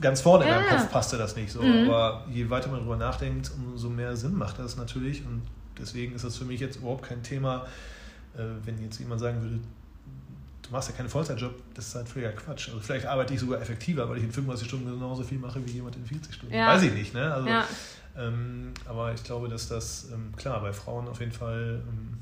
Ganz 0.01 0.21
vorne 0.21 0.47
ja. 0.47 0.59
in 0.59 0.65
meinem 0.65 0.79
Kopf 0.79 0.93
passte 0.93 1.19
das 1.19 1.35
nicht 1.37 1.51
so. 1.51 1.61
Mhm. 1.61 1.91
Aber 1.91 2.27
je 2.31 2.49
weiter 2.49 2.69
man 2.69 2.79
darüber 2.79 2.97
nachdenkt, 2.97 3.51
umso 3.57 3.91
mehr 3.91 4.17
Sinn 4.17 4.35
macht 4.35 4.59
das 4.59 4.77
natürlich. 4.77 5.25
Und 5.27 5.43
deswegen 5.79 6.15
ist 6.15 6.25
das 6.25 6.37
für 6.37 6.45
mich 6.45 6.61
jetzt 6.61 6.77
überhaupt 6.77 7.05
kein 7.05 7.23
Thema, 7.23 7.67
äh, 8.37 8.43
wenn 8.65 8.81
jetzt 8.81 8.99
jemand 9.01 9.21
sagen 9.21 9.43
würde, 9.43 9.59
du 10.63 10.71
machst 10.71 10.89
ja 10.89 10.97
keinen 10.97 11.09
Vollzeitjob, 11.09 11.53
das 11.75 11.89
ist 11.89 11.95
halt 11.97 12.09
völliger 12.09 12.33
Quatsch. 12.33 12.69
Also 12.69 12.81
vielleicht 12.81 13.07
arbeite 13.07 13.35
ich 13.35 13.41
sogar 13.41 13.61
effektiver, 13.61 14.09
weil 14.09 14.19
ich 14.19 14.25
in 14.25 14.33
35 14.33 14.69
Stunden 14.69 14.87
genauso 14.87 15.25
viel 15.25 15.39
mache 15.39 15.65
wie 15.67 15.71
jemand 15.73 15.97
in 15.97 16.07
40 16.07 16.33
Stunden. 16.33 16.55
Ja. 16.55 16.69
Weiß 16.69 16.83
ich 16.83 16.93
nicht, 16.93 17.13
ne? 17.13 17.35
Also, 17.35 17.49
ja. 17.49 17.67
Ähm, 18.17 18.73
aber 18.87 19.13
ich 19.15 19.23
glaube, 19.23 19.49
dass 19.49 19.69
das, 19.69 20.09
ähm, 20.13 20.35
klar, 20.37 20.61
bei 20.61 20.73
Frauen 20.73 21.09
auf 21.09 21.21
jeden 21.21 21.33
Fall 21.33 21.83
ähm, 21.89 22.19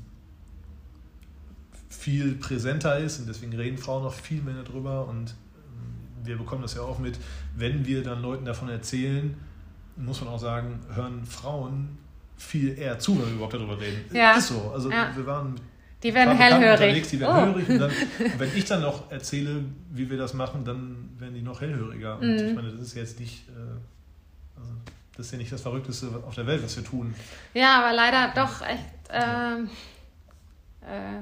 viel 1.89 2.35
präsenter 2.35 2.97
ist 2.99 3.19
und 3.19 3.27
deswegen 3.27 3.53
reden 3.53 3.77
Frauen 3.77 4.03
noch 4.03 4.13
viel 4.13 4.41
mehr 4.41 4.63
darüber 4.63 5.07
und 5.07 5.31
ähm, 5.31 6.25
wir 6.25 6.37
bekommen 6.37 6.61
das 6.61 6.75
ja 6.75 6.81
auch 6.81 6.99
mit, 6.99 7.19
wenn 7.55 7.85
wir 7.85 8.03
dann 8.03 8.21
Leuten 8.21 8.45
davon 8.45 8.69
erzählen, 8.69 9.35
muss 9.95 10.21
man 10.21 10.29
auch 10.29 10.39
sagen, 10.39 10.79
hören 10.93 11.25
Frauen 11.25 11.97
viel 12.37 12.77
eher 12.77 12.99
zu, 12.99 13.19
wenn 13.19 13.27
wir 13.27 13.33
überhaupt 13.33 13.53
darüber 13.53 13.79
reden. 13.79 14.15
Ja. 14.15 14.37
Ist 14.37 14.47
so. 14.47 14.71
Also 14.73 14.89
ja. 14.89 15.11
wir 15.15 15.25
waren 15.25 15.55
die 16.01 16.13
werden 16.13 16.37
hellhörig. 16.37 17.07
Die 17.07 17.19
werden 17.19 17.35
oh. 17.35 17.41
hellhörig 17.41 17.69
und, 17.69 17.79
dann, 17.79 17.91
und 17.91 18.39
wenn 18.39 18.55
ich 18.55 18.65
dann 18.65 18.81
noch 18.81 19.11
erzähle, 19.11 19.65
wie 19.91 20.09
wir 20.09 20.17
das 20.17 20.33
machen, 20.33 20.63
dann 20.63 21.09
werden 21.17 21.35
die 21.35 21.41
noch 21.41 21.59
hellhöriger. 21.59 22.19
Und 22.19 22.35
mhm. 22.35 22.47
ich 22.47 22.55
meine, 22.55 22.71
das 22.71 22.79
ist 22.79 22.95
jetzt 22.95 23.19
nicht, 23.19 23.49
äh, 23.49 24.59
also 24.59 24.71
das 25.19 25.25
ist 25.27 25.31
ja 25.33 25.37
nicht 25.37 25.51
das 25.51 25.61
Verrückteste 25.61 26.07
auf 26.25 26.33
der 26.33 26.47
Welt, 26.47 26.63
was 26.63 26.77
wir 26.77 26.83
tun. 26.83 27.13
Ja, 27.53 27.83
aber 27.83 27.93
leider 27.93 28.31
doch 28.33 28.61
echt, 28.61 28.85
äh, 29.09 29.63
äh, 30.89 31.21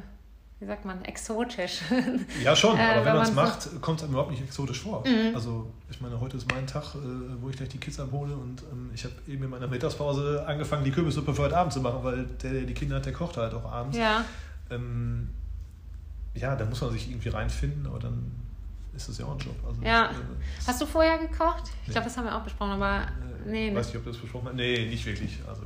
wie 0.60 0.66
sagt 0.68 0.86
man, 0.86 1.04
exotisch. 1.04 1.82
Ja, 2.44 2.56
schon, 2.56 2.80
aber 2.80 2.84
äh, 2.84 2.98
wenn, 2.98 3.06
wenn 3.06 3.16
man 3.16 3.24
es 3.24 3.34
macht, 3.34 3.82
kommt 3.82 3.98
es 3.98 4.04
einem 4.04 4.14
überhaupt 4.14 4.30
nicht 4.30 4.44
exotisch 4.44 4.82
vor. 4.82 5.04
Mhm. 5.04 5.34
Also, 5.34 5.72
ich 5.90 6.00
meine, 6.00 6.22
heute 6.22 6.38
ist 6.38 6.48
mein 6.52 6.68
Tag, 6.68 6.94
äh, 6.94 7.00
wo 7.42 7.50
ich 7.50 7.58
gleich 7.58 7.70
die 7.70 7.80
Kids 7.80 8.00
abhole 8.00 8.36
und 8.36 8.62
ähm, 8.72 8.92
ich 8.94 9.04
habe 9.04 9.16
eben 9.28 9.44
in 9.44 9.50
meiner 9.50 9.68
Mittagspause 9.68 10.46
angefangen, 10.46 10.84
die 10.84 10.92
Kürbissuppe 10.92 11.34
für 11.34 11.42
heute 11.42 11.58
Abend 11.58 11.74
zu 11.74 11.82
machen, 11.82 12.04
weil 12.04 12.26
der, 12.44 12.54
der 12.54 12.62
die 12.62 12.76
Kinder 12.76 12.98
hat, 12.98 13.06
der 13.08 13.14
kocht 13.14 13.38
halt 13.38 13.56
auch 13.56 13.66
abends. 13.66 13.98
Ja. 13.98 14.24
Ähm, 14.70 15.32
ja, 16.36 16.56
da 16.56 16.66
muss 16.66 16.82
man 16.82 16.92
sich 16.92 17.10
irgendwie 17.10 17.30
reinfinden, 17.30 17.88
aber 17.88 17.98
dann 17.98 18.32
ist 18.96 19.10
das 19.10 19.18
ja 19.18 19.26
auch 19.26 19.34
ein 19.34 19.40
Job. 19.40 19.56
Also 19.66 19.82
ja. 19.82 20.08
Das, 20.08 20.18
äh, 20.18 20.68
Hast 20.68 20.82
du 20.82 20.86
vorher 20.86 21.18
gekocht? 21.18 21.64
Ich 21.82 21.88
nee. 21.88 21.94
glaube, 21.94 22.06
das 22.06 22.18
haben 22.18 22.26
wir 22.26 22.36
auch 22.36 22.44
besprochen, 22.44 22.72
aber 22.72 23.04
äh, 23.46 23.50
nee. 23.50 23.76
Weiß 23.76 23.88
nicht, 23.88 23.98
ob 23.98 24.06
das 24.06 24.18
besprochen 24.18 24.48
haben. 24.48 24.56
Nee, 24.56 24.88
nicht 24.88 25.06
wirklich. 25.06 25.40
Also 25.48 25.64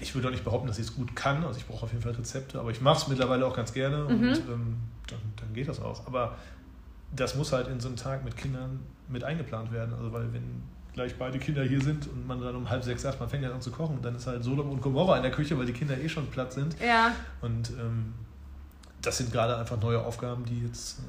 ich 0.00 0.14
würde 0.14 0.28
auch 0.28 0.32
nicht 0.32 0.44
behaupten, 0.44 0.66
dass 0.66 0.78
ich 0.78 0.86
es 0.86 0.94
gut 0.94 1.14
kann. 1.16 1.44
Also 1.44 1.58
ich 1.58 1.66
brauche 1.66 1.84
auf 1.84 1.92
jeden 1.92 2.02
Fall 2.02 2.12
Rezepte, 2.12 2.58
aber 2.58 2.70
ich 2.70 2.80
mache 2.80 2.98
es 2.98 3.08
mittlerweile 3.08 3.46
auch 3.46 3.56
ganz 3.56 3.72
gerne 3.72 4.04
mhm. 4.04 4.10
und 4.10 4.36
ähm, 4.38 4.76
dann, 5.08 5.18
dann, 5.36 5.54
geht 5.54 5.68
das 5.68 5.80
auch. 5.80 6.06
Aber 6.06 6.36
das 7.14 7.34
muss 7.34 7.52
halt 7.52 7.68
in 7.68 7.80
so 7.80 7.88
einem 7.88 7.96
Tag 7.96 8.24
mit 8.24 8.36
Kindern 8.36 8.80
mit 9.08 9.24
eingeplant 9.24 9.72
werden. 9.72 9.94
Also 9.94 10.12
weil 10.12 10.32
wenn 10.32 10.62
gleich 10.92 11.16
beide 11.16 11.38
Kinder 11.38 11.62
hier 11.62 11.80
sind 11.80 12.08
und 12.08 12.26
man 12.26 12.40
dann 12.40 12.56
um 12.56 12.68
halb 12.68 12.82
sechs 12.82 13.02
sagt, 13.02 13.20
man 13.20 13.28
fängt 13.28 13.44
an 13.44 13.60
zu 13.60 13.70
kochen, 13.70 14.00
dann 14.02 14.16
ist 14.16 14.26
halt 14.26 14.42
Sodom 14.42 14.70
und 14.70 14.80
Gomorra 14.80 15.16
in 15.16 15.22
der 15.22 15.30
Küche, 15.30 15.56
weil 15.58 15.66
die 15.66 15.72
Kinder 15.72 15.96
eh 15.98 16.08
schon 16.08 16.26
platt 16.28 16.52
sind. 16.52 16.76
Ja. 16.80 17.14
Und 17.42 17.70
ähm, 17.70 18.14
das 19.02 19.18
sind 19.18 19.30
gerade 19.30 19.56
einfach 19.56 19.80
neue 19.80 20.00
Aufgaben, 20.04 20.44
die 20.44 20.64
jetzt... 20.64 21.00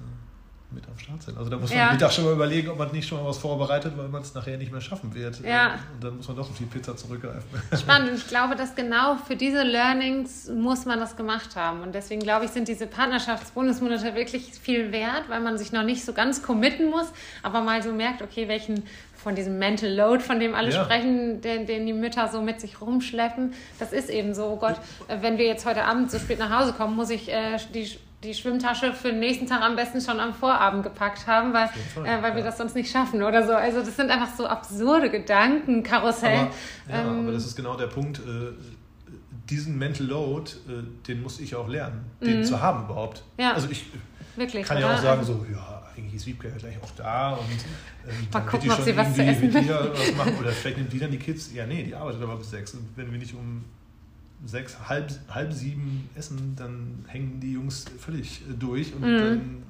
Äh, 0.69 0.75
mit 0.75 0.87
am 0.87 0.97
Start 0.97 1.23
sind. 1.23 1.37
Also 1.37 1.49
da 1.49 1.57
muss 1.57 1.69
man 1.69 1.79
ja. 1.79 1.91
Mittag 1.91 2.11
schon 2.11 2.25
mal 2.25 2.33
überlegen, 2.33 2.69
ob 2.69 2.77
man 2.77 2.91
nicht 2.91 3.07
schon 3.07 3.19
mal 3.21 3.29
was 3.29 3.37
vorbereitet, 3.37 3.93
weil 3.97 4.07
man 4.07 4.21
es 4.21 4.33
nachher 4.33 4.57
nicht 4.57 4.71
mehr 4.71 4.81
schaffen 4.81 5.13
wird. 5.13 5.39
Ja. 5.43 5.79
Und 5.93 6.03
dann 6.03 6.17
muss 6.17 6.27
man 6.27 6.37
doch 6.37 6.49
auf 6.49 6.57
die 6.57 6.65
Pizza 6.65 6.95
zurückgreifen. 6.95 7.43
Spannend. 7.77 8.11
Und 8.11 8.17
ich 8.17 8.27
glaube, 8.27 8.55
dass 8.55 8.75
genau 8.75 9.15
für 9.15 9.35
diese 9.35 9.63
Learnings 9.63 10.49
muss 10.49 10.85
man 10.85 10.99
das 10.99 11.15
gemacht 11.15 11.55
haben. 11.55 11.81
Und 11.81 11.95
deswegen 11.95 12.21
glaube 12.21 12.45
ich, 12.45 12.51
sind 12.51 12.67
diese 12.67 12.87
Partnerschaftsbonusmonate 12.87 14.15
wirklich 14.15 14.51
viel 14.61 14.91
wert, 14.91 15.29
weil 15.29 15.41
man 15.41 15.57
sich 15.57 15.71
noch 15.71 15.83
nicht 15.83 16.03
so 16.03 16.13
ganz 16.13 16.43
committen 16.43 16.89
muss, 16.89 17.07
aber 17.43 17.61
mal 17.61 17.81
so 17.81 17.91
merkt, 17.91 18.21
okay, 18.21 18.47
welchen 18.47 18.83
von 19.15 19.35
diesem 19.35 19.57
Mental 19.57 19.91
Load, 19.91 20.23
von 20.23 20.39
dem 20.39 20.53
alle 20.53 20.71
ja. 20.71 20.83
sprechen, 20.83 21.41
den, 21.41 21.65
den, 21.65 21.85
die 21.85 21.93
Mütter 21.93 22.29
so 22.29 22.41
mit 22.41 22.61
sich 22.61 22.79
rumschleppen. 22.79 23.53
Das 23.79 23.91
ist 23.91 24.09
eben 24.09 24.33
so, 24.33 24.45
oh 24.45 24.55
Gott, 24.57 24.75
wenn 25.07 25.37
wir 25.37 25.45
jetzt 25.45 25.65
heute 25.65 25.85
Abend 25.85 26.11
so 26.11 26.19
spät 26.19 26.39
nach 26.39 26.61
Hause 26.61 26.73
kommen, 26.73 26.95
muss 26.95 27.09
ich 27.09 27.29
äh, 27.29 27.57
die 27.73 27.89
die 28.23 28.33
Schwimmtasche 28.33 28.93
für 28.93 29.09
den 29.09 29.19
nächsten 29.19 29.45
Tag 29.45 29.61
am 29.61 29.75
besten 29.75 30.01
schon 30.01 30.19
am 30.19 30.33
Vorabend 30.33 30.83
gepackt 30.83 31.27
haben, 31.27 31.53
weil, 31.53 31.65
äh, 31.65 32.21
weil 32.21 32.31
ja. 32.31 32.35
wir 32.35 32.43
das 32.43 32.57
sonst 32.57 32.75
nicht 32.75 32.91
schaffen 32.91 33.21
oder 33.21 33.45
so. 33.45 33.53
Also 33.53 33.79
das 33.79 33.95
sind 33.95 34.09
einfach 34.09 34.35
so 34.35 34.47
absurde 34.47 35.09
Gedankenkarussell. 35.11 36.39
Aber, 36.39 36.51
ja, 36.89 37.01
ähm, 37.01 37.19
aber 37.19 37.31
das 37.31 37.45
ist 37.45 37.55
genau 37.55 37.75
der 37.75 37.87
Punkt. 37.87 38.19
Äh, 38.19 38.53
diesen 39.49 39.77
Mental 39.77 40.05
Load, 40.05 40.51
äh, 40.67 40.83
den 41.07 41.21
muss 41.21 41.39
ich 41.39 41.55
auch 41.55 41.67
lernen, 41.67 42.05
den 42.21 42.39
mhm. 42.39 42.43
zu 42.43 42.61
haben 42.61 42.85
überhaupt. 42.85 43.23
Ja. 43.37 43.53
Also 43.53 43.69
ich 43.69 43.85
Wirklich, 44.35 44.65
kann 44.65 44.79
ja 44.79 44.93
auch 44.93 45.01
sagen 45.01 45.23
so, 45.23 45.45
ja, 45.51 45.83
eigentlich 45.95 46.15
ist 46.15 46.27
Wiebke 46.27 46.49
ja 46.49 46.55
gleich 46.57 46.81
auch 46.81 46.91
da 46.91 47.33
und 47.33 47.49
ähm, 48.07 48.27
Mal 48.31 48.41
gucken, 48.41 48.71
ob 48.71 48.81
sie 48.81 48.95
was 48.95 49.13
zu 49.15 49.23
essen 49.23 49.53
will. 49.53 49.69
Was 49.93 50.15
machen. 50.15 50.35
Oder 50.39 50.51
vielleicht 50.51 50.77
nimmt 50.77 50.93
die 50.93 50.99
dann 50.99 51.11
die 51.11 51.17
Kids. 51.17 51.53
Ja, 51.53 51.65
nee, 51.65 51.83
die 51.83 51.95
arbeitet 51.95 52.21
aber 52.21 52.35
bis 52.35 52.49
sechs. 52.49 52.73
Und 52.73 52.87
wenn 52.95 53.11
wir 53.11 53.19
nicht 53.19 53.33
um 53.33 53.63
sechs, 54.45 54.77
halb, 54.87 55.11
halb 55.29 55.51
sieben 55.51 56.09
essen, 56.15 56.55
dann 56.55 57.05
hängen 57.07 57.39
die 57.39 57.53
Jungs 57.53 57.85
völlig 57.99 58.41
äh, 58.41 58.53
durch 58.53 58.93
und, 58.93 59.01
mhm. 59.01 59.17
dann, 59.17 59.63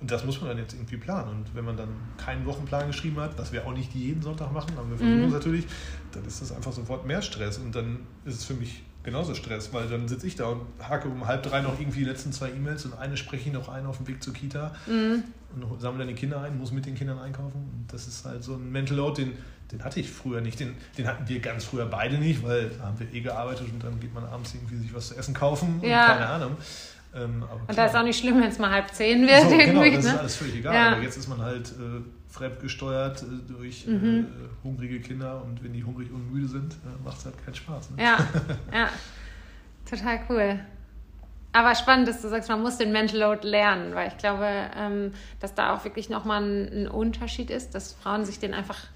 und 0.00 0.10
das 0.10 0.24
muss 0.24 0.40
man 0.40 0.50
dann 0.50 0.58
jetzt 0.58 0.74
irgendwie 0.74 0.96
planen. 0.96 1.30
Und 1.30 1.54
wenn 1.54 1.64
man 1.64 1.76
dann 1.76 1.88
keinen 2.16 2.46
Wochenplan 2.46 2.86
geschrieben 2.86 3.18
hat, 3.20 3.36
was 3.38 3.52
wir 3.52 3.66
auch 3.66 3.74
nicht 3.74 3.94
jeden 3.94 4.22
Sonntag 4.22 4.52
machen, 4.52 4.72
aber 4.76 4.90
wir 4.90 4.96
versuchen 4.96 5.20
mhm. 5.20 5.26
es 5.26 5.32
natürlich, 5.32 5.66
dann 6.12 6.24
ist 6.24 6.40
das 6.40 6.52
einfach 6.52 6.72
sofort 6.72 7.06
mehr 7.06 7.22
Stress 7.22 7.58
und 7.58 7.74
dann 7.74 8.00
ist 8.24 8.36
es 8.36 8.44
für 8.44 8.54
mich 8.54 8.82
genauso 9.02 9.34
Stress, 9.34 9.72
weil 9.72 9.88
dann 9.88 10.06
sitze 10.06 10.26
ich 10.26 10.36
da 10.36 10.48
und 10.48 10.62
hake 10.80 11.08
um 11.08 11.26
halb 11.26 11.42
drei 11.42 11.62
noch 11.62 11.78
irgendwie 11.80 12.00
die 12.00 12.04
letzten 12.04 12.32
zwei 12.32 12.50
E-Mails 12.50 12.84
und 12.84 12.98
eine 12.98 13.16
spreche 13.16 13.48
ich 13.48 13.54
noch 13.54 13.68
ein 13.68 13.86
auf 13.86 13.96
dem 13.96 14.06
Weg 14.06 14.22
zur 14.22 14.34
Kita 14.34 14.74
mhm. 14.86 15.24
und 15.54 15.80
sammle 15.80 16.00
dann 16.00 16.08
die 16.08 16.14
Kinder 16.14 16.42
ein, 16.42 16.58
muss 16.58 16.72
mit 16.72 16.84
den 16.86 16.94
Kindern 16.94 17.18
einkaufen. 17.18 17.56
Und 17.56 17.86
das 17.92 18.06
ist 18.06 18.24
halt 18.24 18.44
so 18.44 18.54
ein 18.54 18.70
Mental 18.70 18.96
Load, 18.96 19.22
den, 19.22 19.32
den 19.72 19.84
hatte 19.84 20.00
ich 20.00 20.10
früher 20.10 20.40
nicht. 20.40 20.60
Den, 20.60 20.76
den 20.96 21.06
hatten 21.06 21.28
wir 21.28 21.40
ganz 21.40 21.64
früher 21.64 21.86
beide 21.86 22.18
nicht, 22.18 22.42
weil 22.42 22.70
da 22.70 22.84
haben 22.84 22.98
wir 22.98 23.12
eh 23.12 23.20
gearbeitet 23.20 23.68
und 23.72 23.84
dann 23.84 24.00
geht 24.00 24.14
man 24.14 24.24
abends 24.24 24.54
irgendwie 24.54 24.76
sich 24.76 24.94
was 24.94 25.08
zu 25.08 25.16
essen 25.16 25.34
kaufen 25.34 25.80
ja. 25.82 26.06
und 26.06 26.12
keine 26.12 26.26
Ahnung. 26.26 26.56
Ähm, 27.14 27.44
und 27.66 27.76
da 27.76 27.86
ist 27.86 27.96
auch 27.96 28.02
nicht 28.02 28.18
schlimm, 28.18 28.40
wenn 28.40 28.48
es 28.48 28.58
mal 28.58 28.70
halb 28.70 28.92
zehn 28.94 29.26
wird. 29.26 29.42
So, 29.42 29.56
genau, 29.56 29.84
das 29.84 30.04
ne? 30.04 30.10
ist 30.10 30.18
alles 30.18 30.36
völlig 30.36 30.56
egal. 30.56 30.74
Ja. 30.74 30.92
Aber 30.92 31.02
jetzt 31.02 31.16
ist 31.16 31.28
man 31.28 31.40
halt 31.40 31.68
äh, 31.68 32.02
fremdgesteuert 32.28 33.22
äh, 33.22 33.52
durch 33.52 33.86
äh, 33.86 33.90
mhm. 33.90 34.26
äh, 34.26 34.64
hungrige 34.64 35.00
Kinder 35.00 35.42
und 35.42 35.62
wenn 35.62 35.72
die 35.72 35.84
hungrig 35.84 36.10
und 36.10 36.32
müde 36.32 36.48
sind, 36.48 36.74
äh, 36.74 37.04
macht 37.04 37.18
es 37.18 37.24
halt 37.24 37.44
keinen 37.44 37.54
Spaß. 37.54 37.90
Ne? 37.92 38.02
Ja, 38.02 38.18
ja, 38.72 38.88
total 39.88 40.20
cool. 40.28 40.60
Aber 41.52 41.74
spannend, 41.74 42.08
dass 42.08 42.20
du 42.20 42.28
sagst, 42.28 42.48
man 42.50 42.60
muss 42.60 42.76
den 42.76 42.92
Mental 42.92 43.18
Load 43.18 43.46
lernen, 43.46 43.94
weil 43.94 44.08
ich 44.08 44.18
glaube, 44.18 44.46
ähm, 44.76 45.12
dass 45.40 45.54
da 45.54 45.74
auch 45.74 45.84
wirklich 45.84 46.10
nochmal 46.10 46.42
ein, 46.42 46.84
ein 46.84 46.88
Unterschied 46.88 47.50
ist, 47.50 47.74
dass 47.74 47.94
Frauen 47.94 48.26
sich 48.26 48.38
den 48.38 48.52
einfach 48.52 48.86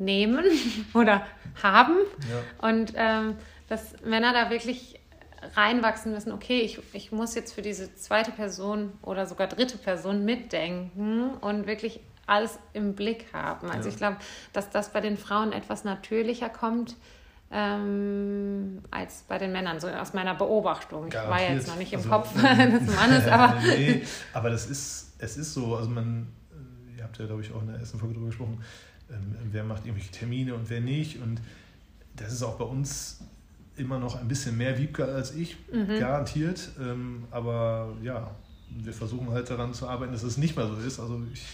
nehmen 0.00 0.44
oder 0.94 1.26
haben 1.62 1.96
ja. 2.28 2.68
und 2.68 2.92
ähm, 2.96 3.36
dass 3.68 4.00
Männer 4.02 4.32
da 4.32 4.50
wirklich 4.50 4.98
reinwachsen 5.56 6.12
müssen, 6.12 6.32
okay, 6.32 6.60
ich, 6.60 6.80
ich 6.92 7.12
muss 7.12 7.34
jetzt 7.34 7.52
für 7.52 7.62
diese 7.62 7.94
zweite 7.94 8.30
Person 8.30 8.92
oder 9.02 9.26
sogar 9.26 9.46
dritte 9.46 9.78
Person 9.78 10.24
mitdenken 10.24 11.30
und 11.40 11.66
wirklich 11.66 12.00
alles 12.26 12.58
im 12.72 12.94
Blick 12.94 13.26
haben. 13.32 13.70
Also 13.70 13.88
ja. 13.88 13.94
ich 13.94 13.96
glaube, 13.96 14.16
dass 14.52 14.70
das 14.70 14.92
bei 14.92 15.00
den 15.00 15.16
Frauen 15.16 15.52
etwas 15.52 15.84
natürlicher 15.84 16.48
kommt 16.48 16.96
ähm, 17.50 18.82
als 18.90 19.24
bei 19.26 19.38
den 19.38 19.50
Männern, 19.50 19.80
so 19.80 19.88
aus 19.88 20.14
meiner 20.14 20.34
Beobachtung. 20.34 21.08
Garantiert. 21.08 21.24
Ich 21.24 21.48
war 21.48 21.56
jetzt 21.56 21.68
noch 21.68 21.76
nicht 21.76 21.92
im 21.92 21.98
also, 21.98 22.10
Kopf 22.10 22.32
des 22.34 22.94
Mannes, 22.94 23.26
aber. 23.26 23.60
nee, 23.60 24.02
aber 24.32 24.50
das 24.50 24.66
ist, 24.66 25.14
es 25.18 25.36
ist 25.36 25.54
so, 25.54 25.74
also 25.74 25.90
man, 25.90 26.28
äh, 26.52 26.98
ihr 26.98 27.04
habt 27.04 27.18
ja, 27.18 27.26
glaube 27.26 27.42
ich, 27.42 27.52
auch 27.52 27.60
in 27.60 27.68
der 27.68 27.78
ersten 27.78 27.98
Folge 27.98 28.14
darüber 28.14 28.28
gesprochen, 28.28 28.62
wer 29.50 29.64
macht 29.64 29.86
irgendwelche 29.86 30.12
Termine 30.12 30.54
und 30.54 30.70
wer 30.70 30.80
nicht. 30.80 31.20
Und 31.20 31.40
das 32.16 32.32
ist 32.32 32.42
auch 32.42 32.56
bei 32.56 32.64
uns 32.64 33.20
immer 33.76 33.98
noch 33.98 34.16
ein 34.16 34.28
bisschen 34.28 34.56
mehr 34.56 34.78
Wiebke 34.78 35.04
als 35.04 35.34
ich, 35.34 35.56
mhm. 35.72 35.98
garantiert. 35.98 36.70
Ähm, 36.80 37.24
aber 37.30 37.96
ja, 38.02 38.30
wir 38.70 38.92
versuchen 38.92 39.30
halt 39.30 39.50
daran 39.50 39.74
zu 39.74 39.88
arbeiten, 39.88 40.12
dass 40.12 40.22
es 40.22 40.36
nicht 40.36 40.56
mehr 40.56 40.66
so 40.66 40.76
ist. 40.76 41.00
Also 41.00 41.22
ich 41.32 41.46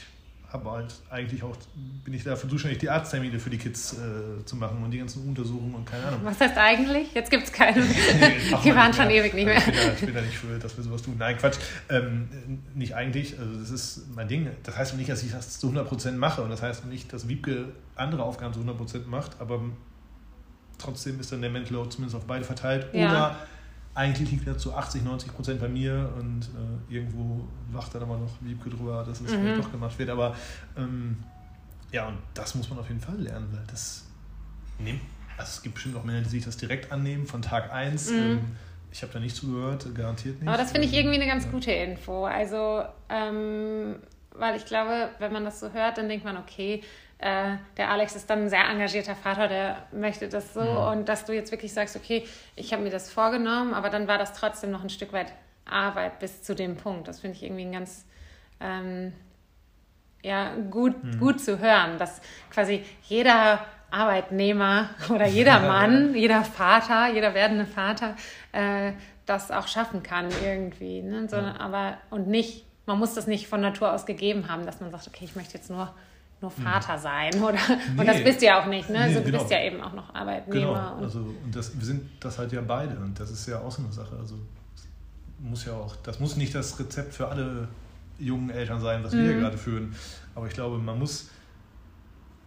habe 0.57 0.71
halt 0.71 0.95
eigentlich 1.11 1.43
auch, 1.43 1.57
bin 2.05 2.15
ich 2.15 2.25
dafür 2.25 2.49
zuständig, 2.49 2.79
die 2.79 2.91
Arzttermine 2.91 3.39
für 3.39 3.51
die 3.51 3.59
Kids 3.59 3.95
äh, 3.95 4.45
zu 4.45 4.57
machen 4.57 4.83
und 4.83 4.91
die 4.91 4.99
ganzen 4.99 5.27
Untersuchungen 5.29 5.75
und 5.75 5.85
keine 5.85 6.05
Ahnung. 6.07 6.21
Was 6.25 6.41
heißt 6.41 6.57
eigentlich? 6.57 7.13
Jetzt 7.15 7.31
gibt 7.31 7.45
es 7.45 7.53
keine. 7.53 7.83
die 8.65 8.75
waren 8.75 8.93
schon 8.93 9.11
ewig 9.11 9.35
nicht 9.35 9.47
mehr. 9.47 9.59
Ich 9.59 9.65
bin, 9.65 9.75
da, 9.75 9.93
ich 9.93 10.01
bin 10.01 10.15
da 10.15 10.21
nicht 10.21 10.39
für, 10.39 10.59
dass 10.59 10.77
wir 10.77 10.85
sowas 10.85 11.03
tun. 11.03 11.17
Nein, 11.19 11.37
Quatsch. 11.39 11.59
Ähm, 11.89 12.29
nicht 12.75 12.95
eigentlich. 12.95 13.39
Also 13.39 13.59
das 13.61 13.71
ist 13.71 14.07
mein 14.15 14.29
Ding. 14.29 14.49
Das 14.63 14.77
heißt 14.77 14.97
nicht, 14.97 15.11
dass 15.11 15.23
ich 15.23 15.33
das 15.33 15.59
zu 15.59 15.71
100% 15.71 16.13
mache 16.13 16.43
und 16.43 16.51
das 16.51 16.63
heißt 16.63 16.87
nicht, 16.87 17.13
dass 17.13 17.29
Wiebke 17.29 17.67
andere 17.95 18.23
Aufgaben 18.23 18.55
zu 18.55 18.61
100% 18.61 19.07
macht, 19.07 19.41
aber 19.41 19.61
trotzdem 20.79 21.21
ist 21.21 21.33
dann 21.33 21.41
der 21.41 21.51
Mental 21.51 21.75
Load 21.75 21.91
zumindest 21.91 22.17
auf 22.17 22.27
beide 22.27 22.45
verteilt. 22.45 22.89
Ja. 22.93 23.09
Oder 23.09 23.37
eigentlich 23.97 24.31
liegt 24.31 24.47
er 24.47 24.59
zu 24.59 24.75
80, 24.75 25.03
90 25.05 25.35
Prozent 25.35 25.61
bei 25.61 25.69
mir 25.69 26.13
und 26.19 26.43
äh, 26.43 26.95
irgendwo 26.95 27.49
wacht 27.73 27.95
dann 27.95 28.03
aber 28.03 28.19
noch 28.19 28.31
Wiebke 28.43 28.69
drüber, 28.69 29.03
dass 29.07 29.23
es 29.23 29.33
mhm. 29.33 29.57
doch 29.57 29.73
gemacht 29.73 29.99
wird. 29.99 30.11
Aber 30.11 30.37
ähm, 30.77 31.17
ja, 31.91 32.09
und 32.09 32.19
das 32.35 32.55
muss 32.55 32.69
man 32.69 32.79
auf 32.79 32.89
jeden 32.89 33.01
Fall 33.01 33.17
lernen, 33.17 33.49
weil 33.53 33.65
das 33.69 34.05
nimmt, 34.79 35.01
also 35.39 35.49
es 35.49 35.63
gibt 35.63 35.77
bestimmt 35.77 35.97
auch 35.97 36.05
Männer, 36.05 36.21
die 36.21 36.29
sich 36.29 36.45
das 36.45 36.59
direkt 36.59 36.93
annehmen 36.93 37.27
von 37.27 37.41
Tag 37.41 37.73
1. 37.73 38.11
Mhm. 38.11 38.17
Ähm, 38.17 38.41
ich 38.93 39.03
habe 39.03 39.13
da 39.15 39.19
nicht 39.19 39.35
zugehört, 39.35 39.87
garantiert 39.95 40.41
nicht. 40.41 40.49
Aber 40.49 40.59
das 40.59 40.73
finde 40.73 40.89
ich 40.89 40.95
irgendwie 40.95 41.17
eine 41.17 41.27
ganz 41.27 41.51
gute 41.51 41.73
Info. 41.73 42.27
Also, 42.27 42.85
ähm, 43.09 43.97
weil 44.33 44.57
ich 44.57 44.67
glaube, 44.67 45.09
wenn 45.19 45.33
man 45.33 45.45
das 45.45 45.59
so 45.61 45.73
hört, 45.73 45.97
dann 45.97 46.09
denkt 46.09 46.25
man, 46.25 46.37
okay, 46.37 46.83
äh, 47.19 47.57
der 47.77 47.91
Alex 47.91 48.15
ist 48.15 48.29
dann 48.29 48.43
ein 48.43 48.49
sehr 48.51 48.69
engagierter 48.69 49.15
Vater, 49.15 49.49
der 49.49 49.87
möchte 49.93 50.29
das 50.29 50.53
so. 50.53 50.61
Ja. 50.61 50.91
Und 50.91 51.09
dass 51.09 51.25
du 51.25 51.33
jetzt 51.33 51.51
wirklich 51.51 51.73
sagst, 51.73 51.97
okay, 51.97 52.27
ich 52.57 52.73
habe 52.73 52.83
mir 52.83 52.91
das 52.91 53.11
vorgenommen, 53.11 53.73
aber 53.73 53.89
dann 53.89 54.07
war 54.07 54.19
das 54.19 54.33
trotzdem 54.35 54.71
noch 54.71 54.83
ein 54.83 54.91
Stück 54.91 55.13
weit 55.13 55.33
Arbeit 55.65 56.19
bis 56.19 56.43
zu 56.43 56.55
dem 56.55 56.77
Punkt. 56.77 57.09
Das 57.09 57.21
finde 57.21 57.37
ich 57.37 57.43
irgendwie 57.43 57.65
ein 57.65 57.73
ganz 57.73 58.05
ähm, 58.61 59.13
ja, 60.23 60.55
gut, 60.71 61.03
mhm. 61.03 61.19
gut 61.19 61.41
zu 61.41 61.59
hören, 61.59 61.99
dass 61.99 62.21
quasi 62.51 62.85
jeder 63.05 63.65
Arbeitnehmer 63.91 64.91
oder 65.09 65.27
jeder 65.27 65.61
Mann, 65.61 66.15
jeder 66.17 66.45
Vater, 66.45 67.13
jeder 67.13 67.33
werdende 67.33 67.67
Vater 67.67 68.17
äh, 68.53 68.93
das 69.25 69.51
auch 69.51 69.69
schaffen 69.69 70.03
kann 70.03 70.29
irgendwie. 70.45 71.03
Ne? 71.03 71.29
So, 71.29 71.37
ja. 71.37 71.59
aber, 71.59 71.99
und 72.11 72.29
nicht, 72.29 72.67
man 72.87 72.99
muss 72.99 73.15
das 73.15 73.27
nicht 73.27 73.49
von 73.49 73.61
Natur 73.61 73.93
aus 73.93 74.07
gegeben 74.07 74.49
haben, 74.49 74.67
dass 74.67 74.81
man 74.81 74.91
sagt, 74.91 75.09
okay, 75.09 75.25
ich 75.25 75.35
möchte 75.35 75.55
jetzt 75.55 75.71
nur 75.71 75.95
nur. 76.41 76.51
Vater 76.51 76.99
sein, 76.99 77.35
oder? 77.43 77.59
Nee. 77.95 78.01
Und 78.01 78.07
das 78.07 78.23
bist 78.23 78.41
du 78.43 78.47
ja 78.47 78.61
auch 78.61 78.67
nicht, 78.67 78.91
ne? 78.91 79.01
Also, 79.01 79.21
du 79.21 79.27
genau. 79.27 79.39
bist 79.39 79.51
ja 79.51 79.63
eben 79.63 79.81
auch 79.81 79.93
noch 79.93 80.15
Arbeitnehmer. 80.15 80.73
Genau. 80.73 80.97
Und 80.97 81.05
also, 81.05 81.19
und 81.45 81.55
das, 81.55 81.77
wir 81.77 81.85
sind 81.85 82.11
das 82.21 82.39
halt 82.39 82.53
ja 82.53 82.61
beide 82.61 82.97
und 82.99 83.19
das 83.19 83.31
ist 83.31 83.47
ja 83.47 83.61
auch 83.61 83.71
so 83.71 83.83
eine 83.83 83.93
Sache. 83.93 84.17
Also 84.19 84.37
muss 85.39 85.65
ja 85.65 85.73
auch, 85.75 85.97
das 85.97 86.21
muss 86.21 86.37
nicht 86.37 86.55
das 86.55 86.79
Rezept 86.79 87.15
für 87.15 87.29
alle 87.29 87.69
jungen 88.19 88.51
Eltern 88.51 88.81
sein, 88.81 89.05
was 89.05 89.13
mhm. 89.13 89.19
wir 89.19 89.25
hier 89.25 89.41
gerade 89.41 89.59
führen. 89.59 89.95
Aber 90.35 90.47
ich 90.47 90.55
glaube, 90.55 90.79
man 90.79 90.99
muss, 90.99 91.29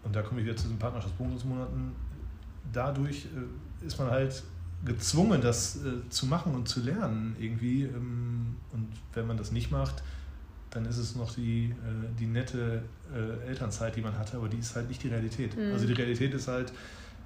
und 0.04 0.16
da 0.16 0.22
komme 0.22 0.42
ich 0.42 0.48
wieder 0.48 0.56
zu 0.56 0.68
den 0.68 0.80
Partnerschaftsbonusmonaten, 0.80 1.92
dadurch 2.72 3.26
äh, 3.26 3.86
ist 3.86 3.98
man 4.00 4.10
halt 4.10 4.44
gezwungen, 4.86 5.42
das 5.42 5.78
äh, 5.78 6.10
zu 6.10 6.26
machen 6.26 6.56
und 6.56 6.68
zu 6.68 6.82
lernen 6.82 7.36
irgendwie. 7.40 7.84
Ähm, 7.84 8.56
und 8.72 8.88
wenn 9.14 9.28
man 9.28 9.38
das 9.38 9.52
nicht 9.52 9.72
macht, 9.72 10.04
dann 10.72 10.86
ist 10.86 10.98
es 10.98 11.16
noch 11.16 11.34
die, 11.34 11.66
äh, 11.66 11.74
die 12.20 12.28
nette 12.28 12.84
äh, 13.14 13.48
Elternzeit, 13.48 13.96
die 13.96 14.02
man 14.02 14.18
hatte, 14.18 14.38
aber 14.38 14.50
die 14.50 14.58
ist 14.58 14.76
halt 14.76 14.88
nicht 14.88 15.02
die 15.04 15.08
Realität. 15.08 15.58
Mhm. 15.58 15.74
Also 15.74 15.88
die 15.88 15.94
Realität 15.94 16.34
ist 16.34 16.48
halt, 16.48 16.72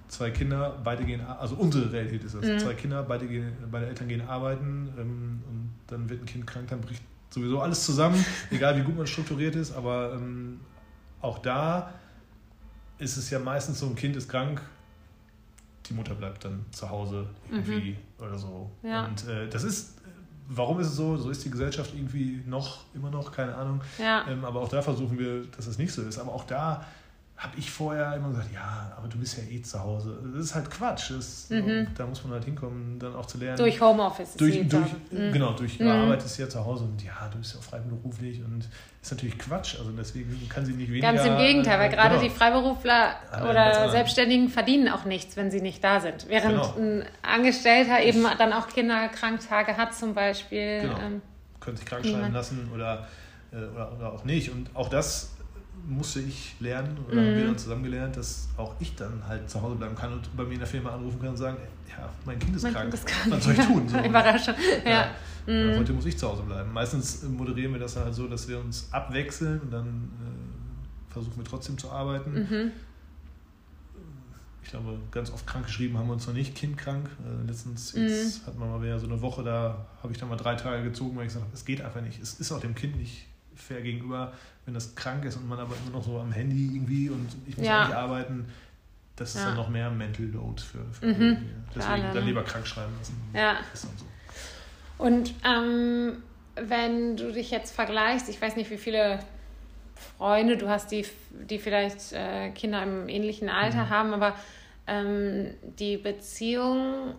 zwei 0.08 0.32
Kinder, 0.32 0.80
beide 0.84 1.04
gehen, 1.04 1.22
also 1.22 1.56
unsere 1.56 1.92
Realität 1.92 2.24
ist 2.24 2.36
das, 2.36 2.46
mhm. 2.46 2.60
zwei 2.60 2.74
Kinder, 2.74 3.04
beide, 3.04 3.28
gehen, 3.28 3.52
beide 3.72 3.88
Eltern 3.88 4.08
gehen 4.08 4.22
arbeiten 4.22 4.94
ähm, 4.98 5.44
und 5.50 5.74
dann 5.88 6.10
wird 6.10 6.22
ein 6.22 6.26
Kind 6.26 6.48
krank, 6.48 6.68
dann 6.70 6.82
bricht 6.82 7.02
sowieso 7.30 7.60
alles 7.60 7.84
zusammen, 7.84 8.24
egal 8.52 8.78
wie 8.78 8.84
gut 8.84 8.96
man 8.96 9.08
strukturiert 9.08 9.56
ist, 9.56 9.76
aber 9.76 10.14
ähm, 10.14 10.60
auch 11.22 11.40
da 11.40 11.94
ist 13.00 13.18
es 13.18 13.30
ja 13.30 13.40
meistens 13.40 13.80
so, 13.80 13.88
ein 13.88 13.96
Kind 13.96 14.16
ist 14.16 14.30
krank, 14.30 14.62
die 15.88 15.94
Mutter 15.94 16.16
bleibt 16.16 16.46
dann 16.46 16.66
zu 16.72 16.90
Hause 16.90 17.28
irgendwie 17.52 17.92
mhm. 17.92 18.24
oder 18.26 18.38
so. 18.38 18.72
Ja. 18.84 19.06
Und 19.06 19.28
äh, 19.28 19.50
das 19.50 19.64
ist 19.64 19.96
warum 20.48 20.80
ist 20.80 20.88
es 20.88 20.96
so? 20.96 21.18
So 21.18 21.30
ist 21.30 21.44
die 21.46 21.50
Gesellschaft 21.50 21.94
irgendwie 21.96 22.44
noch, 22.46 22.82
immer 22.94 23.10
noch, 23.10 23.32
keine 23.32 23.56
Ahnung. 23.56 23.82
Ja. 23.98 24.26
Ähm, 24.28 24.46
aber 24.46 24.62
auch 24.62 24.70
da 24.70 24.82
versuchen 24.82 25.18
wir, 25.18 25.46
dass 25.48 25.68
es 25.68 25.78
nicht 25.78 25.94
so 25.94 26.02
ist. 26.02 26.20
Aber 26.20 26.34
auch 26.34 26.46
da 26.46 26.86
habe 27.44 27.58
ich 27.58 27.70
vorher 27.70 28.16
immer 28.16 28.30
gesagt, 28.30 28.54
ja, 28.54 28.94
aber 28.98 29.10
du 29.10 29.18
bist 29.18 29.38
ja 29.38 29.44
eh 29.44 29.62
zu 29.62 29.78
Hause. 29.78 30.18
Das 30.34 30.46
ist 30.46 30.56
halt 30.56 30.72
Quatsch. 30.72 31.12
Das, 31.12 31.50
mhm. 31.50 31.88
Da 31.94 32.08
muss 32.08 32.24
man 32.24 32.34
halt 32.34 32.46
hinkommen, 32.46 32.98
dann 33.00 33.14
auch 33.16 33.26
zu 33.26 33.38
lernen. 33.38 33.58
Durch 33.58 33.82
Homeoffice. 33.82 34.36
Durch, 34.36 34.66
durch, 34.70 34.94
mhm. 35.12 35.34
Genau, 35.34 35.52
durch 35.52 35.78
mhm. 35.78 35.90
Arbeit 35.90 36.24
ist 36.24 36.38
ja 36.38 36.48
zu 36.48 36.64
Hause 36.64 36.86
und 36.86 37.04
ja, 37.04 37.28
du 37.30 37.38
bist 37.40 37.54
ja 37.54 37.60
auch 37.60 37.64
freiberuflich 37.64 38.42
und 38.46 38.70
ist 39.02 39.12
natürlich 39.12 39.38
Quatsch. 39.38 39.78
Also 39.78 39.92
deswegen 39.92 40.48
kann 40.48 40.66
sie 40.66 40.72
nicht 40.72 40.90
weniger. 40.90 41.12
Ganz 41.12 41.26
im 41.26 41.38
Gegenteil, 41.38 41.80
weil 41.80 41.90
gerade 41.90 42.16
genau. 42.16 42.24
die 42.24 42.30
Freiberufler 42.30 43.16
oder 43.50 43.90
Selbstständigen 43.90 44.48
verdienen 44.48 44.88
auch 44.88 45.04
nichts, 45.04 45.36
wenn 45.36 45.52
sie 45.52 45.60
nicht 45.60 45.84
da 45.84 46.00
sind. 46.00 46.30
Während 46.30 46.56
genau. 46.56 46.76
ein 46.78 47.04
Angestellter 47.24 48.02
eben 48.02 48.26
dann 48.38 48.54
auch 48.54 48.70
Kinderkranktage 48.70 49.76
hat 49.76 49.94
zum 49.94 50.14
Beispiel. 50.14 50.84
Genau. 50.84 50.98
Ähm, 50.98 51.22
Können 51.60 51.76
sich 51.76 51.86
krank 51.86 52.06
schreiben 52.06 52.32
lassen 52.32 52.72
oder, 52.74 53.10
äh, 53.52 53.58
oder, 53.58 53.92
oder 53.98 54.14
auch 54.14 54.24
nicht. 54.24 54.50
Und 54.50 54.74
auch 54.76 54.88
das 54.88 55.33
musste 55.88 56.22
ich 56.22 56.56
lernen 56.60 56.98
oder 57.06 57.22
mhm. 57.22 57.28
haben 57.28 57.36
wir 57.38 57.46
dann 57.46 57.58
zusammen 57.58 57.84
gelernt, 57.84 58.18
dass 58.18 58.48
auch 58.58 58.76
ich 58.80 58.96
dann 58.96 59.22
halt 59.28 59.50
zu 59.50 59.62
Hause 59.62 59.76
bleiben 59.76 59.96
kann 59.96 60.14
und 60.14 60.36
bei 60.36 60.44
mir 60.44 60.54
in 60.54 60.60
der 60.60 60.68
Firma 60.68 60.92
anrufen 60.92 61.20
kann 61.20 61.30
und 61.30 61.38
sagen, 61.38 61.58
ja, 61.90 62.10
mein 62.26 62.40
Kind 62.40 62.56
ist 62.56 62.64
mein 62.64 62.74
krank. 62.74 62.92
Kind 62.92 62.94
ist 62.94 63.08
krank. 63.08 63.32
Was 63.32 63.44
soll 63.44 63.54
ich 63.54 63.66
tun? 63.66 63.90
So. 63.90 63.98
Überraschung. 64.04 64.56
Ja. 64.86 64.92
ja. 64.92 65.08
Mhm. 65.46 65.78
Heute 65.78 65.94
muss 65.94 66.06
ich 66.06 66.18
zu 66.18 66.28
Hause 66.30 66.44
bleiben. 66.44 66.72
Meistens 66.72 67.24
moderieren 67.24 67.74
wir 67.74 67.80
das 67.80 67.96
halt 67.98 68.14
so, 68.14 68.28
dass 68.28 68.48
wir 68.48 68.60
uns 68.60 68.88
abwechseln 68.92 69.60
und 69.60 69.72
dann 69.72 69.88
äh, 69.88 71.12
versuchen 71.12 71.38
wir 71.38 71.44
trotzdem 71.44 71.78
zu 71.78 71.92
arbeiten. 71.92 72.34
Mhm. 72.34 72.72
Ich 74.64 74.70
glaube, 74.70 74.98
ganz 75.12 75.30
oft 75.32 75.46
krank 75.46 75.66
geschrieben 75.66 75.98
haben 75.98 76.08
wir 76.08 76.14
uns 76.14 76.26
noch 76.26 76.34
nicht, 76.34 76.56
Kind 76.56 76.78
krank. 76.78 77.10
Äh, 77.26 77.46
letztens 77.48 77.92
jetzt 77.92 78.42
mhm. 78.42 78.48
hatten 78.48 78.60
wir 78.60 78.66
mal 78.66 78.82
wieder 78.82 78.98
so 78.98 79.08
eine 79.08 79.22
Woche, 79.22 79.44
da 79.44 79.86
habe 80.02 80.14
ich 80.14 80.20
dann 80.20 80.30
mal 80.30 80.38
drei 80.38 80.56
Tage 80.56 80.84
gezogen, 80.84 81.18
weil 81.18 81.24
ich 81.24 81.30
gesagt 81.30 81.46
habe, 81.46 81.54
es 81.54 81.66
geht 81.66 81.82
einfach 81.82 82.02
nicht. 82.02 82.22
Es 82.22 82.40
ist 82.40 82.52
auch 82.54 82.62
dem 82.62 82.74
Kind 82.74 82.96
nicht 82.96 83.28
fair 83.56 83.82
gegenüber, 83.82 84.34
wenn 84.66 84.74
das 84.74 84.96
krank 84.96 85.26
ist 85.26 85.36
und 85.36 85.48
man 85.48 85.60
aber 85.60 85.76
immer 85.86 85.98
noch 85.98 86.04
so 86.04 86.20
am 86.20 86.32
Handy 86.32 86.76
irgendwie 86.76 87.10
und 87.10 87.28
ich 87.48 87.58
muss 87.58 87.66
ja. 87.66 87.86
nicht 87.86 87.96
arbeiten, 87.96 88.48
das 89.16 89.36
ist 89.36 89.42
ja. 89.42 89.48
dann 89.48 89.58
noch 89.58 89.70
mehr 89.70 89.90
Mental 89.92 90.26
Load 90.26 90.62
für, 90.62 90.84
für 90.92 91.06
mhm. 91.06 91.38
Deswegen 91.76 92.02
Klar, 92.02 92.14
dann 92.14 92.26
lieber 92.26 92.44
krank 92.44 92.66
schreiben 92.66 92.94
lassen. 92.98 93.22
Ja. 93.34 93.58
So. 93.74 93.88
Und 94.98 95.34
ähm, 95.44 96.24
wenn 96.56 97.18
du 97.18 97.32
dich 97.32 97.52
jetzt 97.52 97.76
vergleichst, 97.76 98.30
ich 98.30 98.42
weiß 98.42 98.56
nicht, 98.56 98.70
wie 98.72 98.78
viele 98.78 99.20
Freunde 100.18 100.58
du 100.58 100.70
hast, 100.70 100.92
die, 100.92 101.06
die 101.32 101.60
vielleicht 101.60 102.14
äh, 102.14 102.50
Kinder 102.52 102.82
im 102.84 103.10
ähnlichen 103.10 103.50
Alter 103.50 103.86
mhm. 103.86 103.90
haben, 103.90 104.14
aber 104.14 104.36
ähm, 104.88 105.54
die 105.80 105.98
Beziehung 105.98 107.16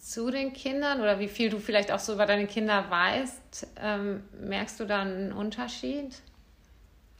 zu 0.00 0.30
den 0.30 0.52
Kindern 0.52 1.00
oder 1.00 1.18
wie 1.20 1.28
viel 1.28 1.50
du 1.50 1.58
vielleicht 1.58 1.92
auch 1.92 1.98
so 1.98 2.14
über 2.14 2.26
deine 2.26 2.46
Kinder 2.46 2.90
weißt, 2.90 3.66
ähm, 3.76 4.22
merkst 4.40 4.80
du 4.80 4.86
da 4.86 5.02
einen 5.02 5.32
Unterschied? 5.32 6.20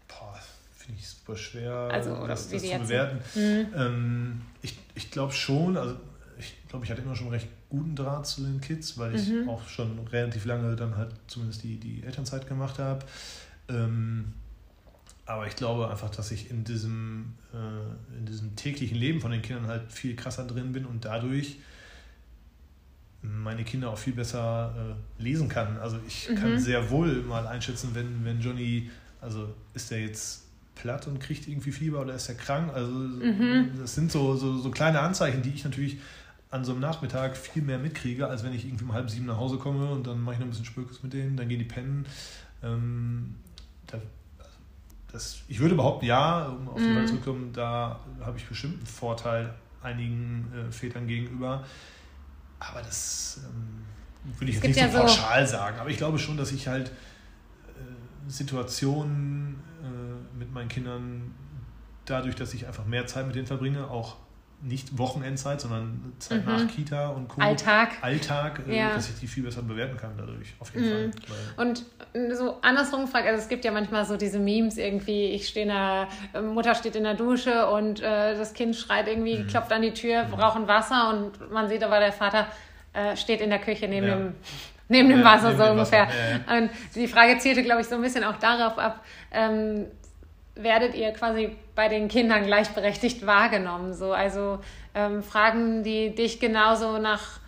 Boah, 0.08 0.40
finde 0.76 0.98
ich 0.98 1.08
super 1.08 1.36
schwer, 1.36 1.72
also, 1.92 2.26
das, 2.26 2.48
das 2.48 2.62
zu 2.62 2.78
bewerten. 2.78 3.20
Mhm. 3.34 3.66
Ähm, 3.76 4.40
ich 4.62 4.78
ich 4.94 5.10
glaube 5.10 5.32
schon, 5.32 5.76
also 5.76 5.96
ich 6.38 6.56
glaube, 6.68 6.84
ich 6.84 6.90
hatte 6.90 7.02
immer 7.02 7.14
schon 7.14 7.28
recht 7.28 7.48
guten 7.68 7.94
Draht 7.94 8.26
zu 8.26 8.42
den 8.42 8.60
Kids, 8.60 8.98
weil 8.98 9.14
ich 9.14 9.28
mhm. 9.28 9.48
auch 9.48 9.68
schon 9.68 9.98
relativ 10.08 10.46
lange 10.46 10.74
dann 10.74 10.96
halt 10.96 11.12
zumindest 11.26 11.62
die, 11.62 11.76
die 11.76 12.02
Elternzeit 12.02 12.48
gemacht 12.48 12.78
habe. 12.78 13.04
Ähm, 13.68 14.32
aber 15.26 15.46
ich 15.46 15.54
glaube 15.54 15.88
einfach, 15.88 16.10
dass 16.10 16.30
ich 16.32 16.50
in 16.50 16.64
diesem, 16.64 17.34
äh, 17.52 18.18
in 18.18 18.26
diesem 18.26 18.56
täglichen 18.56 18.96
Leben 18.96 19.20
von 19.20 19.30
den 19.30 19.42
Kindern 19.42 19.68
halt 19.68 19.92
viel 19.92 20.16
krasser 20.16 20.46
drin 20.46 20.72
bin 20.72 20.86
und 20.86 21.04
dadurch 21.04 21.58
meine 23.42 23.64
Kinder 23.64 23.90
auch 23.90 23.98
viel 23.98 24.12
besser 24.12 24.74
äh, 24.76 25.22
lesen 25.22 25.48
kann. 25.48 25.78
Also 25.78 25.98
ich 26.06 26.28
mhm. 26.28 26.34
kann 26.36 26.58
sehr 26.58 26.90
wohl 26.90 27.22
mal 27.22 27.46
einschätzen, 27.46 27.90
wenn, 27.94 28.24
wenn 28.24 28.40
Johnny, 28.40 28.90
also 29.20 29.54
ist 29.74 29.90
der 29.90 30.00
jetzt 30.00 30.44
platt 30.74 31.06
und 31.06 31.20
kriegt 31.20 31.46
irgendwie 31.46 31.72
Fieber 31.72 32.00
oder 32.00 32.14
ist 32.14 32.28
er 32.28 32.34
krank? 32.34 32.72
Also 32.74 32.92
mhm. 32.92 33.70
das 33.78 33.94
sind 33.94 34.10
so, 34.10 34.36
so, 34.36 34.58
so 34.58 34.70
kleine 34.70 35.00
Anzeichen, 35.00 35.42
die 35.42 35.50
ich 35.50 35.64
natürlich 35.64 35.98
an 36.50 36.64
so 36.64 36.72
einem 36.72 36.80
Nachmittag 36.80 37.36
viel 37.36 37.62
mehr 37.62 37.78
mitkriege, 37.78 38.26
als 38.26 38.42
wenn 38.42 38.52
ich 38.52 38.66
irgendwie 38.66 38.84
um 38.84 38.92
halb 38.92 39.08
sieben 39.08 39.26
nach 39.26 39.36
Hause 39.36 39.56
komme 39.56 39.90
und 39.90 40.06
dann 40.06 40.20
mache 40.20 40.34
ich 40.34 40.40
noch 40.40 40.46
ein 40.46 40.50
bisschen 40.50 40.64
Spökes 40.64 41.02
mit 41.02 41.12
denen, 41.12 41.36
dann 41.36 41.48
gehen 41.48 41.60
die 41.60 41.64
pennen. 41.64 42.06
Ähm, 42.62 43.36
da, 43.86 43.98
das, 45.12 45.42
ich 45.48 45.60
würde 45.60 45.76
behaupten, 45.76 46.06
ja, 46.06 46.46
um 46.46 46.68
auf 46.68 46.78
die 46.78 46.84
Frage 46.84 47.02
mm. 47.02 47.06
zurückzukommen, 47.06 47.52
da 47.52 48.00
habe 48.20 48.38
ich 48.38 48.46
bestimmt 48.46 48.78
einen 48.78 48.86
Vorteil 48.86 49.54
einigen 49.82 50.52
äh, 50.54 50.72
Vätern 50.72 51.06
gegenüber. 51.06 51.64
Aber 52.60 52.82
das 52.82 53.40
ähm, 53.42 53.84
würde 54.38 54.50
ich 54.50 54.56
jetzt 54.56 54.64
nicht 54.64 54.74
so 54.74 54.80
ja 54.80 55.02
pauschal 55.02 55.46
so 55.46 55.52
sagen. 55.52 55.78
Aber 55.80 55.90
ich 55.90 55.96
glaube 55.96 56.18
schon, 56.18 56.36
dass 56.36 56.52
ich 56.52 56.68
halt 56.68 56.88
äh, 56.88 56.92
Situationen 58.28 59.60
äh, 59.82 60.38
mit 60.38 60.52
meinen 60.52 60.68
Kindern 60.68 61.34
dadurch, 62.04 62.36
dass 62.36 62.54
ich 62.54 62.66
einfach 62.66 62.84
mehr 62.84 63.06
Zeit 63.06 63.26
mit 63.26 63.34
denen 63.34 63.46
verbringe, 63.46 63.88
auch 63.88 64.16
nicht 64.62 64.98
Wochenendzeit, 64.98 65.60
sondern 65.60 66.12
Zeit 66.18 66.44
mhm. 66.44 66.52
nach 66.52 66.68
Kita 66.68 67.08
und 67.08 67.28
Co. 67.28 67.40
Alltag. 67.40 67.96
Alltag, 68.02 68.62
äh, 68.68 68.76
ja. 68.76 68.94
dass 68.94 69.08
ich 69.08 69.18
die 69.18 69.26
viel 69.26 69.42
besser 69.42 69.62
bewerten 69.62 69.96
kann 69.96 70.12
dadurch, 70.18 70.54
auf 70.58 70.74
jeden 70.74 71.06
mhm. 71.06 71.12
Fall. 71.12 71.66
Und 71.66 71.86
so 72.32 72.56
andersrum 72.62 73.06
fragt, 73.06 73.26
also 73.26 73.40
es 73.40 73.48
gibt 73.48 73.64
ja 73.64 73.70
manchmal 73.70 74.04
so 74.04 74.16
diese 74.16 74.38
Memes 74.38 74.78
irgendwie, 74.78 75.26
ich 75.26 75.48
stehe 75.48 75.64
in 75.64 75.72
der, 75.72 76.08
äh, 76.34 76.40
Mutter 76.40 76.74
steht 76.74 76.96
in 76.96 77.04
der 77.04 77.14
Dusche 77.14 77.68
und 77.68 78.00
äh, 78.00 78.36
das 78.36 78.54
Kind 78.54 78.74
schreit 78.76 79.08
irgendwie, 79.08 79.38
mhm. 79.38 79.46
klopft 79.46 79.72
an 79.72 79.82
die 79.82 79.92
Tür, 79.92 80.24
mhm. 80.24 80.30
brauchen 80.30 80.68
Wasser 80.68 81.10
und 81.10 81.50
man 81.50 81.68
sieht 81.68 81.84
aber, 81.84 82.00
der 82.00 82.12
Vater 82.12 82.46
äh, 82.92 83.16
steht 83.16 83.40
in 83.40 83.50
der 83.50 83.60
Küche 83.60 83.86
neben 83.86 84.06
ja. 84.06 84.16
dem 84.16 84.34
neben 84.88 85.08
dem 85.08 85.24
Wasser 85.24 85.50
neben 85.50 85.62
so 85.62 85.70
ungefähr. 85.70 86.08
Wasser. 86.08 86.58
Und 86.58 86.70
die 86.96 87.06
Frage 87.06 87.38
zielte, 87.38 87.62
glaube 87.62 87.80
ich, 87.80 87.86
so 87.86 87.94
ein 87.94 88.02
bisschen 88.02 88.24
auch 88.24 88.36
darauf 88.36 88.76
ab, 88.76 89.04
ähm, 89.30 89.86
werdet 90.56 90.94
ihr 90.94 91.12
quasi 91.12 91.56
bei 91.74 91.88
den 91.88 92.08
Kindern 92.08 92.44
gleichberechtigt 92.44 93.24
wahrgenommen. 93.24 93.94
So, 93.94 94.12
also 94.12 94.58
ähm, 94.94 95.22
fragen 95.22 95.84
die 95.84 96.14
dich 96.14 96.40
genauso 96.40 96.98
nach 96.98 97.39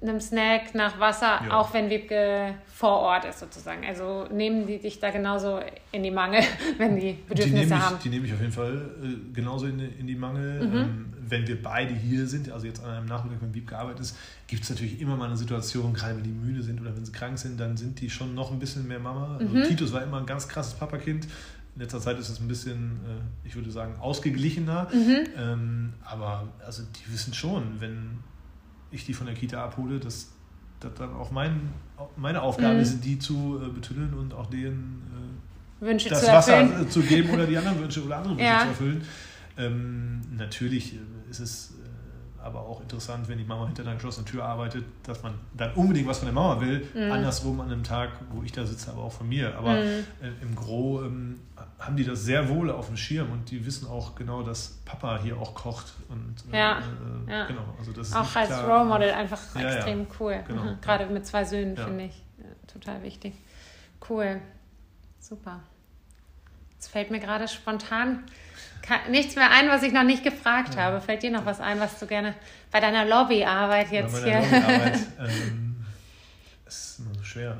einem 0.00 0.20
Snack, 0.20 0.74
nach 0.74 1.00
Wasser, 1.00 1.40
ja. 1.44 1.58
auch 1.58 1.74
wenn 1.74 1.90
Wiebke 1.90 2.54
vor 2.66 2.98
Ort 3.00 3.24
ist 3.24 3.40
sozusagen. 3.40 3.84
Also 3.84 4.26
nehmen 4.32 4.66
die 4.66 4.78
dich 4.78 5.00
da 5.00 5.10
genauso 5.10 5.60
in 5.90 6.02
die 6.04 6.10
Mangel, 6.10 6.42
wenn 6.78 6.98
die 6.98 7.16
Bedürfnisse 7.28 7.66
die 7.66 7.74
haben. 7.74 7.96
Ich, 7.96 8.02
die 8.02 8.08
nehme 8.10 8.26
ich 8.26 8.32
auf 8.32 8.40
jeden 8.40 8.52
Fall 8.52 8.90
äh, 9.02 9.32
genauso 9.32 9.66
in, 9.66 9.80
in, 9.80 10.06
die 10.06 10.14
Mangel. 10.14 10.66
Mhm. 10.66 10.76
Ähm, 10.76 11.14
wenn 11.30 11.46
wir 11.46 11.60
beide 11.60 11.94
hier 11.94 12.26
sind, 12.26 12.50
also 12.50 12.66
jetzt 12.66 12.82
an 12.82 12.90
einem 12.90 13.06
Nachmittag, 13.06 13.42
wenn 13.42 13.52
Wiebke 13.52 13.76
arbeitet 13.76 14.00
ist, 14.00 14.16
gibt 14.46 14.62
es 14.62 14.70
natürlich 14.70 15.00
immer 15.00 15.16
mal 15.16 15.26
eine 15.26 15.36
Situation, 15.36 15.92
gerade 15.92 16.16
wenn 16.16 16.24
die 16.24 16.30
müde 16.30 16.62
sind 16.62 16.80
oder 16.80 16.94
wenn 16.96 17.04
sie 17.04 17.12
krank 17.12 17.38
sind, 17.38 17.58
dann 17.58 17.76
sind 17.76 18.00
die 18.00 18.08
schon 18.08 18.34
noch 18.34 18.52
ein 18.52 18.58
bisschen 18.58 18.86
mehr 18.86 19.00
Mama. 19.00 19.36
Also 19.38 19.54
mhm. 19.54 19.64
Titus 19.64 19.92
war 19.92 20.02
immer 20.02 20.18
ein 20.18 20.26
ganz 20.26 20.48
krasses 20.48 20.74
Papakind. 20.74 21.26
In 21.74 21.82
letzter 21.82 22.00
Zeit 22.00 22.18
ist 22.18 22.28
es 22.28 22.40
ein 22.40 22.48
bisschen, 22.48 23.00
äh, 23.04 23.46
ich 23.46 23.56
würde 23.56 23.70
sagen, 23.70 23.96
ausgeglichener. 24.00 24.88
Mhm. 24.92 25.18
Ähm, 25.36 25.92
aber 26.04 26.48
also 26.64 26.82
die 26.82 27.12
wissen 27.12 27.34
schon, 27.34 27.80
wenn 27.80 28.18
ich 28.90 29.04
die 29.04 29.14
von 29.14 29.26
der 29.26 29.34
Kita 29.34 29.62
abhole, 29.62 29.98
dass 29.98 30.28
das 30.80 30.94
dann 30.94 31.12
auch 31.14 31.30
mein, 31.30 31.70
meine 32.16 32.42
Aufgabe 32.42 32.74
mhm. 32.74 32.80
ist, 32.80 33.00
die 33.00 33.18
zu 33.18 33.60
äh, 33.62 33.68
betüllen 33.68 34.14
und 34.14 34.34
auch 34.34 34.46
denen 34.46 35.02
äh, 35.80 35.84
Wünsche 35.84 36.08
das 36.08 36.24
zu 36.24 36.26
Wasser 36.28 36.88
zu 36.88 37.02
geben 37.02 37.30
oder 37.30 37.46
die 37.46 37.56
anderen 37.58 37.80
Wünsche 37.80 38.04
oder 38.04 38.16
andere 38.16 38.34
Wünsche 38.34 38.44
ja. 38.44 38.60
zu 38.60 38.68
erfüllen. 38.68 39.02
Ähm, 39.56 40.20
natürlich 40.36 40.94
ist 41.30 41.40
es 41.40 41.74
aber 42.48 42.60
auch 42.60 42.80
interessant, 42.80 43.28
wenn 43.28 43.38
die 43.38 43.44
Mama 43.44 43.66
hinter 43.66 43.82
einer 43.82 43.94
geschlossenen 43.94 44.26
Tür 44.26 44.44
arbeitet, 44.44 44.84
dass 45.04 45.22
man 45.22 45.34
dann 45.56 45.72
unbedingt 45.74 46.08
was 46.08 46.18
von 46.18 46.26
der 46.26 46.34
Mama 46.34 46.60
will. 46.60 46.86
Mhm. 46.94 47.12
Andersrum 47.12 47.60
an 47.60 47.70
einem 47.70 47.84
Tag, 47.84 48.10
wo 48.32 48.42
ich 48.42 48.52
da 48.52 48.64
sitze, 48.64 48.90
aber 48.90 49.02
auch 49.02 49.12
von 49.12 49.28
mir. 49.28 49.56
Aber 49.56 49.74
mhm. 49.74 50.04
äh, 50.20 50.42
im 50.42 50.56
Gro 50.56 51.04
ähm, 51.04 51.40
haben 51.78 51.96
die 51.96 52.04
das 52.04 52.24
sehr 52.24 52.48
wohl 52.48 52.70
auf 52.70 52.86
dem 52.86 52.96
Schirm 52.96 53.30
und 53.30 53.50
die 53.50 53.64
wissen 53.64 53.86
auch 53.86 54.14
genau, 54.14 54.42
dass 54.42 54.80
Papa 54.84 55.20
hier 55.22 55.38
auch 55.38 55.54
kocht. 55.54 55.94
Und, 56.08 56.52
äh, 56.52 56.58
ja. 56.58 56.78
Äh, 56.78 57.30
ja. 57.30 57.46
genau. 57.46 57.74
Also 57.78 57.92
das 57.92 58.12
auch 58.12 58.34
als 58.34 58.48
klar. 58.48 58.68
Role 58.68 58.84
Model 58.86 59.10
einfach 59.10 59.40
ja, 59.54 59.74
extrem 59.74 60.06
cool. 60.18 60.42
Genau. 60.48 60.62
Mhm. 60.62 60.80
Gerade 60.80 61.06
mit 61.06 61.26
zwei 61.26 61.44
Söhnen 61.44 61.76
finde 61.76 62.04
ich 62.04 62.22
total 62.66 63.02
wichtig. 63.02 63.34
Cool. 64.08 64.40
Super. 65.20 65.60
Jetzt 66.72 66.88
fällt 66.88 67.10
mir 67.10 67.20
gerade 67.20 67.48
spontan 67.48 68.24
nichts 69.10 69.36
mehr 69.36 69.50
ein, 69.50 69.68
was 69.68 69.82
ich 69.82 69.92
noch 69.92 70.04
nicht 70.04 70.24
gefragt 70.24 70.74
ja. 70.74 70.82
habe. 70.82 71.00
Fällt 71.00 71.22
dir 71.22 71.30
noch 71.30 71.46
was 71.46 71.60
ein, 71.60 71.80
was 71.80 71.98
du 71.98 72.06
gerne 72.06 72.34
bei 72.70 72.80
deiner 72.80 73.04
Lobbyarbeit 73.04 73.90
jetzt 73.90 74.22
bei 74.22 74.30
hier. 74.30 74.40
Lobbyarbeit, 74.40 74.98
ähm, 75.20 75.76
ist 76.66 77.00
immer 77.00 77.14
so 77.14 77.22
schwer. 77.22 77.56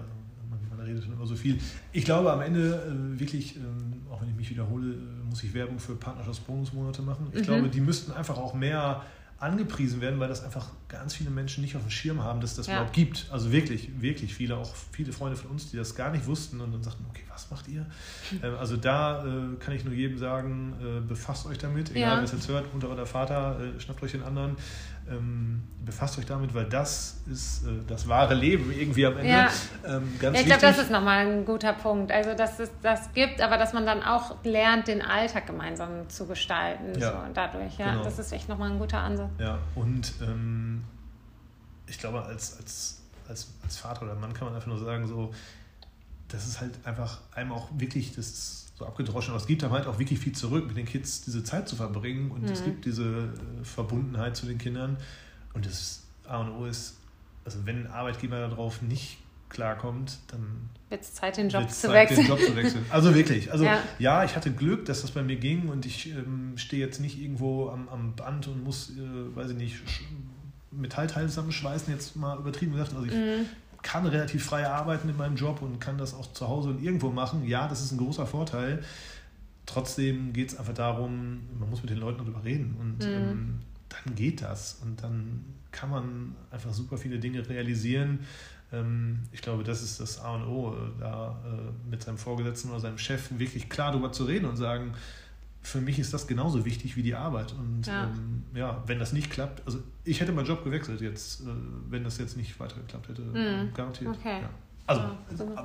Man, 0.51 0.61
man, 0.69 0.87
redet 0.87 1.05
schon 1.05 1.12
immer 1.12 1.27
so 1.27 1.37
viel. 1.37 1.59
Ich 1.93 2.05
glaube, 2.05 2.33
am 2.33 2.41
Ende 2.41 2.83
äh, 2.87 3.21
wirklich, 3.21 3.57
ähm, 3.57 4.03
auch 4.11 4.21
wenn 4.21 4.31
ich 4.31 4.37
mich 4.37 4.51
wiederhole, 4.51 4.95
äh, 4.95 5.29
muss 5.29 5.43
ich 5.43 5.53
Werbung 5.55 5.79
für 5.79 5.95
Partnerschaftsbonusmonate 5.95 7.03
machen. 7.03 7.29
Ich 7.33 7.41
mhm. 7.41 7.45
glaube, 7.45 7.69
die 7.69 7.81
müssten 7.81 8.12
einfach 8.12 8.38
auch 8.38 8.55
mehr 8.55 9.03
angepriesen 9.40 10.01
werden, 10.01 10.18
weil 10.18 10.29
das 10.29 10.42
einfach 10.42 10.66
ganz 10.88 11.14
viele 11.14 11.31
Menschen 11.31 11.62
nicht 11.62 11.77
auf 11.77 11.83
dem 11.83 11.90
Schirm 11.90 12.22
haben, 12.24 12.40
dass 12.40 12.57
das 12.57 12.66
ja. 12.66 12.74
überhaupt 12.74 12.92
gibt. 12.92 13.27
Also 13.31 13.53
wirklich, 13.53 14.01
wirklich 14.01 14.35
viele, 14.35 14.57
auch 14.57 14.74
viele 14.90 15.12
Freunde 15.12 15.37
von 15.37 15.51
uns, 15.51 15.70
die 15.70 15.77
das 15.77 15.94
gar 15.94 16.11
nicht 16.11 16.27
wussten 16.27 16.61
und 16.61 16.72
dann 16.72 16.83
sagten, 16.83 17.05
okay, 17.09 17.22
was 17.29 17.48
macht 17.51 17.68
ihr? 17.68 17.87
Hm. 18.31 18.40
Ähm, 18.42 18.55
also 18.57 18.77
da 18.77 19.24
äh, 19.24 19.57
kann 19.61 19.74
ich 19.74 19.85
nur 19.85 19.94
jedem 19.94 20.18
sagen, 20.18 20.74
äh, 20.81 21.01
befasst 21.01 21.46
euch 21.46 21.59
damit, 21.59 21.90
egal 21.90 22.01
ja. 22.01 22.16
wer 22.16 22.24
es 22.24 22.33
jetzt 22.33 22.48
hört, 22.48 22.72
Mutter 22.74 22.90
oder 22.90 23.07
Vater, 23.07 23.61
äh, 23.61 23.81
schnappt 23.81 24.03
euch 24.03 24.12
den 24.12 24.24
anderen, 24.24 24.57
ähm, 25.11 25.62
befasst 25.85 26.18
euch 26.18 26.27
damit, 26.27 26.55
weil 26.55 26.66
das 26.66 27.21
ist 27.31 27.64
äh, 27.64 27.71
das 27.87 28.09
wahre 28.09 28.35
Leben 28.35 28.71
irgendwie 28.73 29.07
am 29.07 29.16
Ende. 29.16 29.31
Ja, 29.31 29.49
ähm, 29.87 30.12
ja 30.21 30.33
ich 30.33 30.44
glaube, 30.44 30.61
das 30.61 30.79
ist 30.79 30.90
nochmal 30.90 31.27
ein 31.27 31.44
guter 31.44 31.73
Punkt. 31.73 32.12
Also, 32.12 32.35
dass 32.35 32.61
es 32.61 32.71
das 32.83 33.12
gibt, 33.14 33.40
aber 33.40 33.57
dass 33.57 33.73
man 33.73 33.87
dann 33.87 34.03
auch 34.03 34.37
lernt, 34.44 34.88
den 34.88 35.03
Alltag 35.03 35.47
gemeinsam 35.47 36.09
zu 36.09 36.27
gestalten. 36.27 36.99
Ja, 36.99 37.12
so, 37.12 37.33
dadurch, 37.33 37.79
ja. 37.79 37.92
Genau. 37.92 38.05
Das 38.05 38.18
ist 38.18 38.33
echt 38.33 38.49
nochmal 38.49 38.71
ein 38.71 38.79
guter 38.79 38.99
Ansatz. 38.99 39.31
Ja, 39.38 39.59
und 39.75 40.12
ähm, 40.23 40.85
ich 41.87 41.99
glaube, 41.99 42.23
als, 42.23 42.59
als, 42.59 43.03
als, 43.29 43.49
als 43.62 43.77
Vater 43.77 44.03
oder 44.03 44.14
Mann 44.14 44.35
kann 44.35 44.47
man 44.47 44.55
einfach 44.55 44.68
nur 44.68 44.79
sagen, 44.79 45.07
so, 45.07 45.33
das 46.29 46.47
ist 46.47 46.61
halt 46.61 46.73
einfach 46.85 47.21
einem 47.35 47.53
auch 47.53 47.68
wirklich, 47.73 48.14
das 48.14 48.29
ist 48.29 48.67
so 48.79 48.87
abgedroschen, 48.87 49.33
aber 49.33 49.41
es 49.41 49.47
gibt 49.47 49.64
einem 49.64 49.73
halt 49.73 49.87
auch 49.87 49.99
wirklich 49.99 50.19
viel 50.19 50.33
zurück, 50.33 50.67
mit 50.69 50.77
den 50.77 50.87
Kids 50.87 51.23
diese 51.23 51.43
Zeit 51.43 51.69
zu 51.69 51.75
verbringen 51.75 52.31
und 52.31 52.43
mhm. 52.43 52.53
es 52.53 52.64
gibt 52.64 52.85
diese 52.85 53.05
äh, 53.05 53.64
Verbundenheit 53.64 54.37
zu 54.37 54.47
den 54.47 54.59
Kindern 54.59 54.97
und 55.55 55.67
das 55.67 56.05
A 56.27 56.38
und 56.38 56.51
O 56.53 56.67
ist, 56.67 56.97
also 57.45 57.59
wenn 57.64 57.87
ein 57.87 57.91
Arbeitgeber 57.91 58.38
darauf 58.38 58.83
nicht 58.83 59.19
klarkommt, 59.49 60.19
dann 60.29 60.69
wird 60.91 61.03
es 61.03 61.14
Zeit, 61.14 61.38
den 61.38 61.49
Job, 61.49 61.69
zu, 61.71 61.88
Zeit 61.88 62.11
wechseln. 62.11 62.27
den 62.27 62.29
Job 62.29 62.41
zu 62.41 62.55
wechseln. 62.55 62.85
Also 62.91 63.14
wirklich. 63.14 63.51
Also 63.51 63.64
ja. 63.64 63.81
ja. 63.99 64.25
ich 64.25 64.37
hatte 64.37 64.53
Glück, 64.53 64.85
dass 64.85 65.03
das 65.03 65.11
bei 65.11 65.23
mir 65.23 65.37
ging 65.37 65.69
und 65.69 65.87
ich 65.87 66.11
ähm, 66.11 66.53
stehe 66.57 66.85
jetzt 66.85 67.01
nicht 67.01 67.19
irgendwo 67.19 67.71
am, 67.71 67.88
am 67.88 68.14
Band 68.14 68.47
und 68.47 68.62
muss, 68.62 68.91
äh, 68.91 69.37
weiß 69.37 69.51
ich 69.53 69.57
nicht, 69.57 69.77
Metallteile 70.71 71.29
zusammenschweißen, 71.29 71.93
jetzt 71.93 72.14
mal 72.14 72.39
übertrieben 72.39 72.72
gesagt. 72.72 72.93
Also 72.95 73.07
ich 73.07 73.12
mhm. 73.12 73.47
Kann 73.89 74.05
relativ 74.05 74.45
frei 74.45 74.68
arbeiten 74.68 75.09
in 75.09 75.16
meinem 75.16 75.36
Job 75.36 75.62
und 75.62 75.80
kann 75.80 75.97
das 75.97 76.12
auch 76.12 76.30
zu 76.34 76.47
Hause 76.47 76.68
und 76.68 76.84
irgendwo 76.84 77.09
machen. 77.09 77.47
Ja, 77.47 77.68
das 77.68 77.80
ist 77.80 77.91
ein 77.93 77.97
großer 77.97 78.26
Vorteil. 78.26 78.82
Trotzdem 79.64 80.34
geht 80.34 80.51
es 80.51 80.59
einfach 80.59 80.74
darum, 80.74 81.41
man 81.59 81.70
muss 81.70 81.80
mit 81.80 81.89
den 81.89 81.97
Leuten 81.97 82.18
darüber 82.18 82.45
reden 82.45 82.76
und 82.78 82.99
mhm. 82.99 83.14
ähm, 83.14 83.59
dann 83.89 84.14
geht 84.14 84.43
das 84.43 84.80
und 84.82 85.03
dann 85.03 85.43
kann 85.72 85.89
man 85.89 86.36
einfach 86.51 86.74
super 86.74 86.99
viele 86.99 87.18
Dinge 87.18 87.49
realisieren. 87.49 88.20
Ähm, 88.74 89.20
ich 89.32 89.41
glaube, 89.41 89.64
das 89.64 89.82
ist 89.82 90.01
das 90.01 90.20
A 90.20 90.34
und 90.34 90.47
O, 90.47 90.74
äh, 90.74 91.01
da 91.01 91.43
äh, 91.47 91.91
mit 91.91 92.03
seinem 92.03 92.18
Vorgesetzten 92.18 92.68
oder 92.68 92.80
seinem 92.80 92.99
Chef 92.99 93.39
wirklich 93.39 93.70
klar 93.70 93.93
darüber 93.93 94.12
zu 94.12 94.24
reden 94.24 94.45
und 94.45 94.59
sagen, 94.59 94.93
für 95.62 95.80
mich 95.80 95.98
ist 95.98 96.14
das 96.14 96.26
genauso 96.26 96.64
wichtig 96.64 96.96
wie 96.96 97.02
die 97.02 97.14
Arbeit. 97.14 97.52
Und 97.52 97.86
ja, 97.86 98.04
ähm, 98.04 98.44
ja 98.54 98.82
wenn 98.86 98.98
das 98.98 99.12
nicht 99.12 99.30
klappt, 99.30 99.62
also 99.66 99.80
ich 100.04 100.20
hätte 100.20 100.32
meinen 100.32 100.46
Job 100.46 100.64
gewechselt 100.64 101.00
jetzt, 101.00 101.42
äh, 101.42 101.44
wenn 101.90 102.04
das 102.04 102.18
jetzt 102.18 102.36
nicht 102.36 102.59
weiter 102.61 102.76
geklappt 102.76 103.09
hätte, 103.09 103.22
mhm. 103.22 103.72
garantiert. 103.74 104.16
Okay. 104.16 104.42
Ja. 104.42 104.50
Also, 104.86 105.02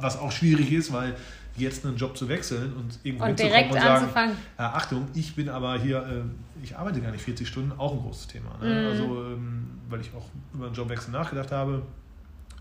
was 0.01 0.19
auch 0.19 0.33
schwierig 0.33 0.69
ist, 0.73 0.91
weil 0.91 1.15
jetzt 1.55 1.85
einen 1.85 1.95
Job 1.95 2.17
zu 2.17 2.27
wechseln 2.27 2.73
und 2.73 2.99
irgendwo 3.03 3.23
und 3.23 3.39
direkt 3.39 3.71
und 3.71 3.79
sagen, 3.79 4.03
anzufangen. 4.03 4.35
Ja, 4.59 4.73
Achtung, 4.73 5.07
ich 5.13 5.33
bin 5.33 5.47
aber 5.47 5.79
hier, 5.79 6.05
äh, 6.05 6.61
ich 6.61 6.75
arbeite 6.75 6.99
gar 6.99 7.11
nicht 7.11 7.23
40 7.23 7.47
Stunden, 7.47 7.71
auch 7.71 7.93
ein 7.93 7.99
großes 7.99 8.27
Thema. 8.27 8.57
Ne? 8.61 8.81
Mhm. 8.81 8.87
Also, 8.87 9.03
ähm, 9.27 9.67
weil 9.87 10.01
ich 10.01 10.13
auch 10.13 10.25
über 10.53 10.65
einen 10.65 10.75
Jobwechsel 10.75 11.11
nachgedacht 11.13 11.53
habe 11.53 11.83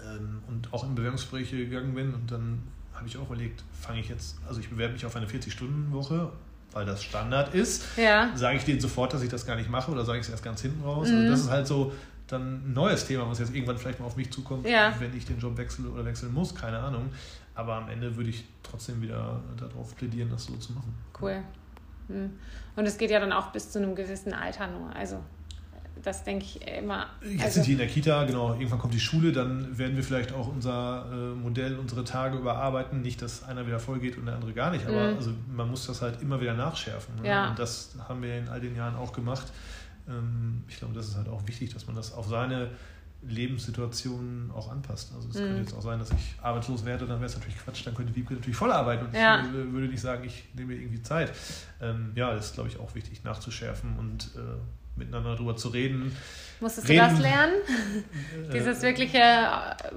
ähm, 0.05 0.39
und 0.47 0.73
auch 0.73 0.85
in 0.85 0.95
Bewerbungsgespräche 0.95 1.57
gegangen 1.57 1.95
bin 1.97 2.15
und 2.15 2.31
dann 2.31 2.63
habe 2.95 3.09
ich 3.09 3.17
auch 3.17 3.27
überlegt, 3.27 3.65
fange 3.81 3.99
ich 3.99 4.09
jetzt, 4.09 4.39
also 4.47 4.61
ich 4.61 4.71
bewerbe 4.71 4.93
mich 4.93 5.05
auf 5.05 5.17
eine 5.17 5.27
40-Stunden-Woche, 5.27 6.31
weil 6.73 6.87
das 6.87 7.03
Standard 7.03 7.55
ist. 7.55 7.85
Ja. 7.97 8.31
Sage 8.35 8.57
ich 8.57 8.65
denen 8.65 8.81
sofort, 8.81 9.13
dass 9.13 9.23
ich 9.23 9.29
das 9.29 9.47
gar 9.47 9.57
nicht 9.57 9.71
mache 9.71 9.91
oder 9.91 10.05
sage 10.05 10.19
ich 10.19 10.27
es 10.27 10.31
erst 10.31 10.45
ganz 10.45 10.63
hinten 10.63 10.83
raus? 10.83 11.09
Mhm. 11.09 11.17
Also 11.17 11.31
das 11.31 11.41
ist 11.41 11.51
halt 11.51 11.67
so 11.67 11.93
dann 12.27 12.71
ein 12.71 12.73
neues 12.73 13.07
Thema, 13.07 13.29
was 13.29 13.39
jetzt 13.39 13.55
irgendwann 13.55 13.79
vielleicht 13.79 14.01
mal 14.01 14.07
auf 14.07 14.17
mich 14.17 14.31
zukommt, 14.31 14.67
ja. 14.67 14.95
wenn 14.99 15.17
ich 15.17 15.27
den 15.27 15.39
Job 15.39 15.57
wechsle 15.57 15.89
oder 15.89 16.05
wechseln 16.05 16.33
muss, 16.33 16.55
keine 16.55 16.79
Ahnung. 16.79 17.11
Aber 17.55 17.75
am 17.75 17.89
Ende 17.91 18.17
würde 18.17 18.31
ich 18.31 18.45
trotzdem 18.63 19.03
wieder 19.03 19.41
darauf 19.59 19.95
plädieren, 19.97 20.31
das 20.31 20.47
so 20.47 20.57
zu 20.57 20.73
machen. 20.73 20.95
Cool. 21.21 21.43
Hm. 22.09 22.31
Und 22.77 22.87
es 22.87 22.97
geht 22.97 23.11
ja 23.11 23.21
dann 23.21 23.33
auch 23.33 23.53
bis 23.53 23.71
zu 23.71 23.79
einem 23.79 23.95
gewissen 23.95 24.33
Alter 24.33 24.69
nur. 24.69 24.95
Also 24.97 25.19
das 26.03 26.25
denke 26.25 26.45
ich 26.45 26.67
immer. 26.67 27.07
Jetzt 27.23 27.43
also 27.43 27.55
sind 27.55 27.67
die 27.67 27.73
in 27.73 27.79
der 27.79 27.87
Kita, 27.87 28.25
genau. 28.25 28.55
Irgendwann 28.55 28.79
kommt 28.79 28.95
die 28.95 29.01
Schule, 29.01 29.33
dann 29.33 29.77
werden 29.79 29.97
wir 29.97 30.03
vielleicht 30.03 30.33
auch 30.33 30.49
unser 30.49 31.07
äh, 31.13 31.35
Modell, 31.35 31.79
unsere 31.79 32.05
Tage 32.05 32.39
überarbeiten. 32.39 33.03
Nicht, 33.03 33.23
dass 33.23 33.45
einer 33.45 33.67
wieder 33.67 33.79
voll 33.79 34.01
geht 34.01 34.19
und 34.19 34.27
der 34.27 34.35
andere 34.35 34.53
gar 34.53 34.71
nicht, 34.71 34.87
aber 34.87 35.13
mhm. 35.13 35.17
also 35.17 35.31
man 35.55 35.71
muss 35.71 35.87
das 35.87 36.03
halt 36.03 36.21
immer 36.23 36.41
wieder 36.41 36.55
nachschärfen. 36.55 37.17
Ne? 37.23 37.29
Ja. 37.29 37.51
Und 37.51 37.59
das 37.59 37.95
haben 38.09 38.23
wir 38.23 38.39
in 38.39 38.49
all 38.49 38.61
den 38.61 38.75
Jahren 38.77 38.97
auch 38.97 39.13
gemacht. 39.13 39.47
Ähm, 40.09 40.65
ich 40.69 40.79
glaube, 40.79 40.95
das 40.95 41.09
ist 41.09 41.17
halt 41.17 41.29
auch 41.29 41.47
wichtig, 41.47 41.73
dass 41.73 41.87
man 41.87 41.97
das 41.97 42.13
auf 42.13 42.27
seine 42.27 42.71
Lebenssituationen 43.29 44.51
auch 44.51 44.71
anpasst. 44.71 45.13
Also 45.15 45.29
es 45.29 45.37
mhm. 45.37 45.41
könnte 45.41 45.61
jetzt 45.61 45.75
auch 45.75 45.83
sein, 45.83 45.99
dass 45.99 46.11
ich 46.11 46.35
arbeitslos 46.43 46.85
werde, 46.85 47.07
dann 47.07 47.19
wäre 47.19 47.27
es 47.27 47.35
natürlich 47.35 47.59
Quatsch, 47.59 47.87
dann 47.87 47.95
könnte 47.95 48.15
Wiebke 48.17 48.35
natürlich 48.35 48.57
voll 48.57 48.73
arbeiten 48.73 49.07
und 49.07 49.15
ja. 49.15 49.45
ich 49.45 49.53
würde 49.53 49.87
nicht 49.87 50.01
sagen, 50.01 50.25
ich 50.25 50.49
nehme 50.55 50.75
mir 50.75 50.81
irgendwie 50.81 51.03
Zeit. 51.03 51.33
Ähm, 51.81 52.13
ja, 52.17 52.35
das 52.35 52.47
ist, 52.47 52.55
glaube 52.55 52.69
ich, 52.69 52.81
auch 52.81 52.95
wichtig 52.95 53.23
nachzuschärfen 53.23 53.97
und 53.99 54.33
äh, 54.37 54.41
miteinander 54.97 55.35
darüber 55.35 55.57
zu 55.57 55.69
reden. 55.69 56.17
Musstest 56.61 56.89
reden. 56.89 57.05
du 57.05 57.11
das 57.11 57.21
lernen? 57.21 57.55
Dieses 58.53 58.83
wirkliche 58.83 59.21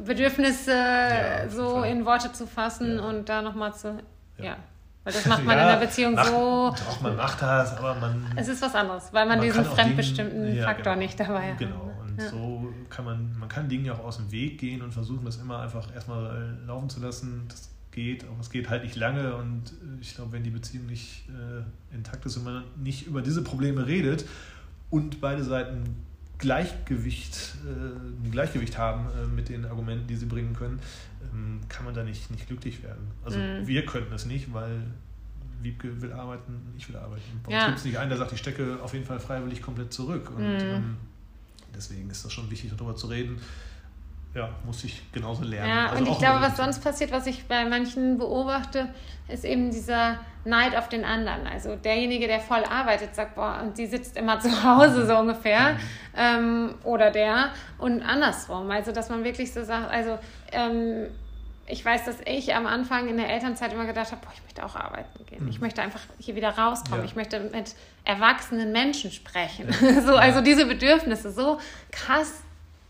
Bedürfnis 0.04 0.68
äh, 0.68 0.74
ja, 0.74 1.50
so 1.50 1.84
in 1.84 2.06
Worte 2.06 2.32
zu 2.32 2.48
fassen 2.48 2.98
ja. 2.98 3.04
und 3.04 3.30
da 3.30 3.41
nochmal 3.41 3.74
zu. 3.74 3.98
ja. 4.38 4.58
Weil 5.04 5.14
das 5.14 5.26
macht 5.28 5.43
man 5.46 5.58
ja, 5.58 5.64
in 5.74 5.80
der 5.80 5.86
Beziehung 5.86 6.16
macht, 6.16 6.28
so. 6.28 6.74
Doch, 6.76 7.02
man 7.02 7.16
macht 7.16 7.41
das, 7.41 7.78
aber 7.78 7.93
man. 7.96 8.26
Es 8.36 8.48
ist 8.48 8.62
was 8.62 8.74
anderes, 8.74 9.14
weil 9.14 9.28
man, 9.28 9.38
man 9.38 9.46
diesen 9.46 9.64
fremdbestimmten 9.64 10.43
Dinge, 10.43 10.58
ja, 10.58 10.66
Faktor 10.66 10.93
genau, 10.93 11.06
nicht 11.06 11.20
dabei 11.20 11.52
hat. 11.52 11.60
Genau, 11.60 11.93
und 12.02 12.20
ja. 12.20 12.30
so 12.30 12.74
kann 12.89 13.06
man, 13.06 13.38
man 13.38 13.48
kann 13.48 13.70
Dinge 13.70 13.93
auch 13.93 14.04
aus 14.04 14.18
dem 14.18 14.32
Weg 14.32 14.58
gehen 14.58 14.82
und 14.82 14.91
versuchen, 14.91 15.24
das 15.24 15.38
immer 15.38 15.60
einfach 15.60 15.93
erstmal 15.93 16.58
laufen 16.66 16.89
zu 16.89 17.00
lassen. 17.00 17.46
Das 17.48 17.70
geht, 17.91 18.26
aber 18.26 18.39
es 18.41 18.50
geht 18.50 18.70
halt 18.70 18.84
nicht 18.84 18.96
lange 18.96 19.36
und 19.36 19.72
ich 20.02 20.16
glaube, 20.16 20.34
wenn 20.34 20.43
die 20.43 20.50
Beziehung 20.50 20.88
nicht 20.88 21.30
äh, 21.30 21.96
intakt 21.96 22.26
ist 22.26 22.36
und 22.38 22.43
man 22.43 22.64
nicht 22.76 23.08
über 23.08 23.22
diese 23.22 23.43
Probleme 23.43 23.88
redet 23.88 24.26
und 24.89 25.21
beide 25.21 25.43
Seiten 25.43 26.05
Gleichgewicht, 26.38 27.55
äh, 27.65 28.25
ein 28.25 28.31
Gleichgewicht 28.31 28.77
haben 28.77 29.07
äh, 29.07 29.25
mit 29.27 29.49
den 29.49 29.65
Argumenten, 29.65 30.07
die 30.07 30.15
sie 30.15 30.25
bringen 30.25 30.53
können, 30.53 30.79
ähm, 31.33 31.61
kann 31.69 31.86
man 31.86 31.93
da 31.93 32.03
nicht, 32.03 32.29
nicht 32.31 32.47
glücklich 32.47 32.83
werden. 32.83 33.07
Also 33.23 33.39
mhm. 33.39 33.65
wir 33.65 33.86
könnten 33.86 34.13
es 34.13 34.25
nicht, 34.25 34.53
weil 34.53 34.81
Wiebke 35.61 36.01
will 36.01 36.11
arbeiten, 36.11 36.73
ich 36.77 36.88
will 36.89 36.97
arbeiten. 36.97 37.41
Bei 37.43 37.47
uns 37.47 37.61
ja. 37.61 37.65
gibt 37.67 37.77
es 37.79 37.86
nicht 37.86 37.97
einen, 37.97 38.09
der 38.09 38.17
sagt, 38.17 38.33
ich 38.33 38.39
stecke 38.39 38.79
auf 38.81 38.93
jeden 38.93 39.05
Fall 39.05 39.19
freiwillig 39.19 39.61
komplett 39.61 39.93
zurück. 39.93 40.31
Und 40.36 40.43
mhm. 40.43 40.59
ähm, 40.61 40.97
deswegen 41.73 42.09
ist 42.09 42.25
das 42.25 42.33
schon 42.33 42.49
wichtig, 42.51 42.71
darüber 42.75 42.95
zu 42.95 43.07
reden. 43.07 43.39
Ja, 44.36 44.49
muss 44.65 44.83
ich 44.83 45.01
genauso 45.13 45.43
lernen. 45.45 45.69
Ja, 45.69 45.88
also 45.88 46.03
und 46.03 46.11
ich 46.11 46.17
glaube, 46.17 46.41
was 46.41 46.57
sonst 46.57 46.83
passiert, 46.83 47.11
was 47.13 47.25
ich 47.25 47.45
bei 47.45 47.63
manchen 47.63 48.17
beobachte, 48.17 48.89
ist 49.29 49.45
eben 49.45 49.71
dieser 49.71 50.19
Neid 50.43 50.75
auf 50.75 50.89
den 50.89 51.05
anderen. 51.05 51.47
Also 51.47 51.77
derjenige, 51.77 52.27
der 52.27 52.41
voll 52.41 52.63
arbeitet, 52.65 53.15
sagt, 53.15 53.36
boah, 53.36 53.61
und 53.63 53.77
die 53.77 53.88
sitzt 53.88 54.17
immer 54.17 54.39
zu 54.41 54.63
Hause 54.63 55.07
so 55.07 55.17
ungefähr. 55.17 55.73
Mhm. 55.73 55.79
Ähm, 56.17 56.75
oder 56.83 57.11
der. 57.11 57.51
Und 57.77 58.01
andersrum. 58.01 58.69
Also, 58.71 58.91
dass 58.91 59.09
man 59.09 59.23
wirklich 59.23 59.53
so 59.53 59.63
sagt, 59.63 59.89
also 59.89 60.19
ähm, 60.51 61.07
ich 61.67 61.83
weiß, 61.83 62.03
dass 62.03 62.17
ich 62.25 62.53
am 62.53 62.67
Anfang 62.67 63.07
in 63.07 63.15
der 63.15 63.29
Elternzeit 63.29 63.71
immer 63.71 63.86
gedacht 63.86 64.11
habe, 64.11 64.21
boah, 64.21 64.33
ich 64.36 64.43
möchte 64.43 64.65
auch 64.65 64.75
arbeiten 64.75 65.25
gehen. 65.27 65.43
Mhm. 65.43 65.49
Ich 65.49 65.61
möchte 65.61 65.81
einfach 65.81 66.01
hier 66.19 66.36
wieder 66.36 66.49
rauskommen. 66.49 66.99
Ja. 66.99 67.05
Ich 67.05 67.15
möchte 67.15 67.39
mit 67.39 67.73
erwachsenen 68.03 68.73
Menschen 68.73 69.11
sprechen. 69.11 69.69
Ja. 69.81 70.01
so, 70.05 70.15
also 70.17 70.41
diese 70.41 70.65
Bedürfnisse 70.65 71.31
so 71.31 71.57
krass 71.91 72.43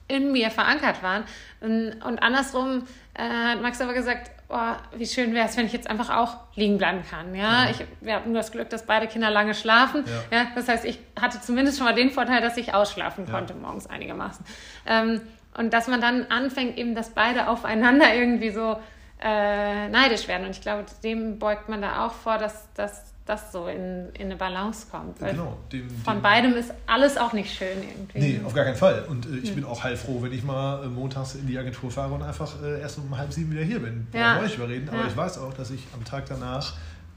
in 0.08 0.32
mir 0.32 0.52
verankert 0.52 1.02
waren. 1.04 1.24
Und, 1.62 2.02
und 2.04 2.20
andersrum 2.22 2.84
äh, 3.14 3.24
hat 3.24 3.62
Max 3.62 3.82
aber 3.82 3.94
gesagt, 3.94 4.32
oh, 4.50 4.98
wie 4.98 5.06
schön 5.06 5.34
wäre 5.34 5.48
es, 5.48 5.58
wenn 5.58 5.66
ich 5.66 5.74
jetzt 5.74 5.90
einfach 5.90 6.16
auch 6.16 6.38
liegen 6.56 6.78
bleiben 6.78 7.02
kann. 7.10 7.34
Ja, 7.34 7.66
ja. 7.66 7.70
ich, 7.72 7.84
wir 8.02 8.16
hatten 8.16 8.32
nur 8.32 8.42
das 8.42 8.52
Glück, 8.52 8.70
dass 8.70 8.86
beide 8.86 9.08
Kinder 9.08 9.32
lange 9.32 9.54
schlafen. 9.54 10.04
Ja. 10.32 10.40
ja. 10.40 10.48
das 10.56 10.68
heißt, 10.68 10.86
ich 10.86 11.00
hatte 11.20 11.42
zumindest 11.42 11.78
schon 11.78 11.86
mal 11.86 11.96
den 11.96 12.12
Vorteil, 12.12 12.42
dass 12.42 12.58
ich 12.58 12.74
ausschlafen 12.74 13.30
konnte 13.30 13.54
morgens 13.56 13.88
einigermaßen. 13.88 14.46
Ähm, 14.86 15.22
und 15.58 15.74
dass 15.74 15.88
man 15.88 16.02
dann 16.02 16.26
anfängt, 16.28 16.78
eben, 16.78 16.96
dass 16.96 17.12
beide 17.12 17.48
aufeinander 17.48 18.14
irgendwie 18.16 18.52
so 18.52 18.78
äh, 19.22 19.88
neidisch 19.90 20.28
werden. 20.28 20.46
Und 20.46 20.52
ich 20.52 20.62
glaube, 20.62 20.86
dem 21.04 21.40
beugt 21.40 21.70
man 21.70 21.82
da 21.82 22.06
auch 22.06 22.14
vor, 22.14 22.38
dass, 22.38 22.72
dass 22.74 23.15
das 23.26 23.52
so 23.52 23.68
in, 23.68 24.10
in 24.14 24.26
eine 24.26 24.36
Balance 24.36 24.86
kommt. 24.90 25.20
genau. 25.20 25.58
Dem, 25.72 25.90
von 25.90 26.18
dem, 26.18 26.22
beidem 26.22 26.54
ist 26.54 26.72
alles 26.86 27.18
auch 27.18 27.34
nicht 27.34 27.52
schön 27.52 27.78
irgendwie. 27.82 28.20
Nee, 28.20 28.42
auf 28.46 28.54
gar 28.54 28.66
keinen 28.66 28.76
Fall. 28.76 29.04
Und 29.10 29.26
äh, 29.26 29.38
ich 29.38 29.50
hm. 29.50 29.56
bin 29.56 29.66
auch 29.66 29.84
heilfroh, 29.84 30.22
wenn 30.22 30.32
ich 30.32 30.44
mal 30.44 30.84
äh, 30.84 30.88
montags 30.88 31.36
in 31.36 31.48
die 31.48 31.58
Agentur 31.58 31.90
fahre 31.90 32.14
und 32.14 32.22
einfach 32.22 32.62
äh, 32.62 32.82
erst 32.82 33.00
um 33.00 33.18
halb 33.18 33.34
sieben 33.34 33.52
wieder 33.52 33.64
hier 33.64 33.80
bin. 33.80 34.06
Brauchen 34.12 34.22
ja. 34.22 34.36
wir 34.36 34.44
nicht 34.44 34.58
überreden. 34.58 34.90
Aber 34.90 35.00
ja. 35.00 35.08
ich 35.08 35.18
weiß 35.18 35.40
auch, 35.40 35.54
dass 35.54 35.72
ich 35.72 35.88
am 35.94 36.04
Tag 36.04 36.26
danach 36.28 36.74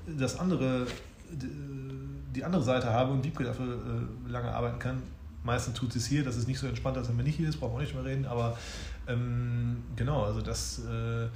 das 0.07 0.39
andere, 0.39 0.87
die 1.31 2.43
andere 2.43 2.63
Seite 2.63 2.91
habe 2.91 3.13
und 3.13 3.23
Wiebke 3.23 3.45
dafür 3.45 3.75
äh, 3.75 4.31
lange 4.31 4.51
arbeiten 4.51 4.79
kann 4.79 5.03
Meistens 5.49 5.79
tut 5.79 5.95
es 5.97 6.07
hier, 6.07 6.25
das 6.25 6.37
ist 6.37 6.49
nicht 6.49 6.59
so 6.59 6.67
entspannt, 6.67 6.99
als 6.99 7.09
wenn 7.09 7.17
man 7.17 7.25
nicht 7.25 7.37
hier 7.37 7.49
ist, 7.49 7.59
brauchen 7.59 7.75
wir 7.77 7.81
nicht 7.81 7.95
mehr 7.95 8.05
reden. 8.05 8.27
Aber 8.27 8.59
ähm, 9.07 9.83
genau, 9.97 10.25
also 10.25 10.43
das, 10.43 10.81
äh, 10.81 11.29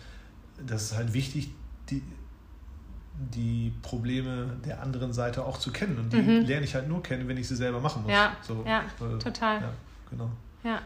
das 0.66 0.82
ist 0.82 0.96
halt 0.96 1.14
wichtig, 1.14 1.50
die, 1.88 2.02
die 3.14 3.72
Probleme 3.82 4.56
der 4.64 4.82
anderen 4.82 5.12
Seite 5.12 5.44
auch 5.44 5.58
zu 5.58 5.72
kennen. 5.72 5.98
Und 5.98 6.12
die 6.12 6.22
mhm. 6.22 6.44
lerne 6.44 6.64
ich 6.64 6.74
halt 6.74 6.88
nur 6.88 7.02
kennen, 7.02 7.28
wenn 7.28 7.36
ich 7.36 7.48
sie 7.48 7.56
selber 7.56 7.80
machen 7.80 8.02
muss. 8.02 8.12
Ja, 8.12 8.36
so, 8.42 8.64
ja 8.66 8.80
äh, 8.80 9.18
total. 9.18 9.60
Ja, 9.60 9.72
genau. 10.10 10.30
Ja. 10.64 10.80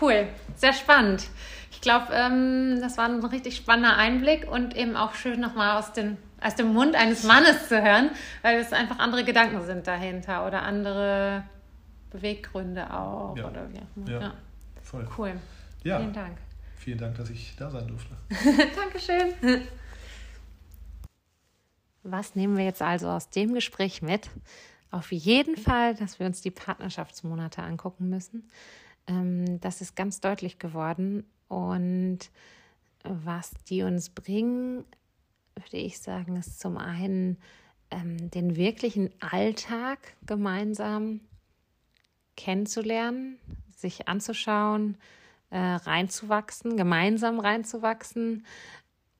Cool, 0.00 0.28
sehr 0.54 0.72
spannend. 0.72 1.26
Ich 1.72 1.80
glaube, 1.80 2.12
ähm, 2.12 2.78
das 2.80 2.96
war 2.96 3.06
ein 3.06 3.24
richtig 3.24 3.56
spannender 3.56 3.96
Einblick 3.96 4.50
und 4.50 4.76
eben 4.76 4.96
auch 4.96 5.14
schön 5.14 5.40
nochmal 5.40 5.78
aus, 5.78 5.92
aus 6.40 6.54
dem 6.54 6.72
Mund 6.72 6.94
eines 6.94 7.24
Mannes 7.24 7.68
zu 7.68 7.82
hören, 7.82 8.10
weil 8.42 8.58
es 8.58 8.72
einfach 8.72 8.98
andere 8.98 9.24
Gedanken 9.24 9.64
sind 9.64 9.86
dahinter 9.86 10.46
oder 10.46 10.62
andere 10.62 11.44
Beweggründe 12.10 12.92
auch. 12.92 13.36
Ja. 13.36 13.48
Oder 13.48 13.66
wie 13.72 14.10
ja. 14.10 14.20
ja. 14.20 14.34
Voll. 14.82 15.08
Cool. 15.16 15.32
Ja. 15.82 15.98
Vielen 15.98 16.12
Dank. 16.12 16.38
Vielen 16.76 16.98
Dank, 16.98 17.16
dass 17.16 17.30
ich 17.30 17.54
da 17.56 17.70
sein 17.70 17.86
durfte. 17.88 18.14
Dankeschön. 18.76 19.62
Was 22.02 22.34
nehmen 22.34 22.56
wir 22.56 22.64
jetzt 22.64 22.82
also 22.82 23.08
aus 23.08 23.30
dem 23.30 23.54
Gespräch 23.54 24.02
mit? 24.02 24.30
Auf 24.90 25.12
jeden 25.12 25.56
Fall, 25.56 25.94
dass 25.94 26.18
wir 26.18 26.26
uns 26.26 26.40
die 26.40 26.50
Partnerschaftsmonate 26.50 27.62
angucken 27.62 28.08
müssen. 28.08 28.48
Ähm, 29.06 29.60
das 29.60 29.80
ist 29.80 29.94
ganz 29.94 30.20
deutlich 30.20 30.58
geworden. 30.58 31.24
Und 31.48 32.18
was 33.04 33.52
die 33.68 33.82
uns 33.82 34.10
bringen, 34.10 34.84
würde 35.54 35.76
ich 35.76 35.98
sagen, 35.98 36.36
ist 36.36 36.60
zum 36.60 36.76
einen 36.76 37.38
ähm, 37.90 38.30
den 38.30 38.56
wirklichen 38.56 39.10
Alltag 39.20 39.98
gemeinsam 40.26 41.20
kennenzulernen, 42.36 43.38
sich 43.76 44.08
anzuschauen, 44.08 44.96
äh, 45.50 45.58
reinzuwachsen, 45.58 46.76
gemeinsam 46.76 47.38
reinzuwachsen. 47.40 48.46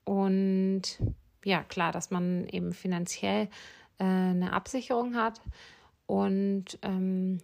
Und 0.03 0.99
ja, 1.43 1.63
klar, 1.63 1.91
dass 1.91 2.11
man 2.11 2.47
eben 2.47 2.73
finanziell 2.73 3.49
äh, 3.97 4.03
eine 4.03 4.53
Absicherung 4.53 5.15
hat 5.15 5.41
und 6.05 6.77
ähm, 6.81 7.39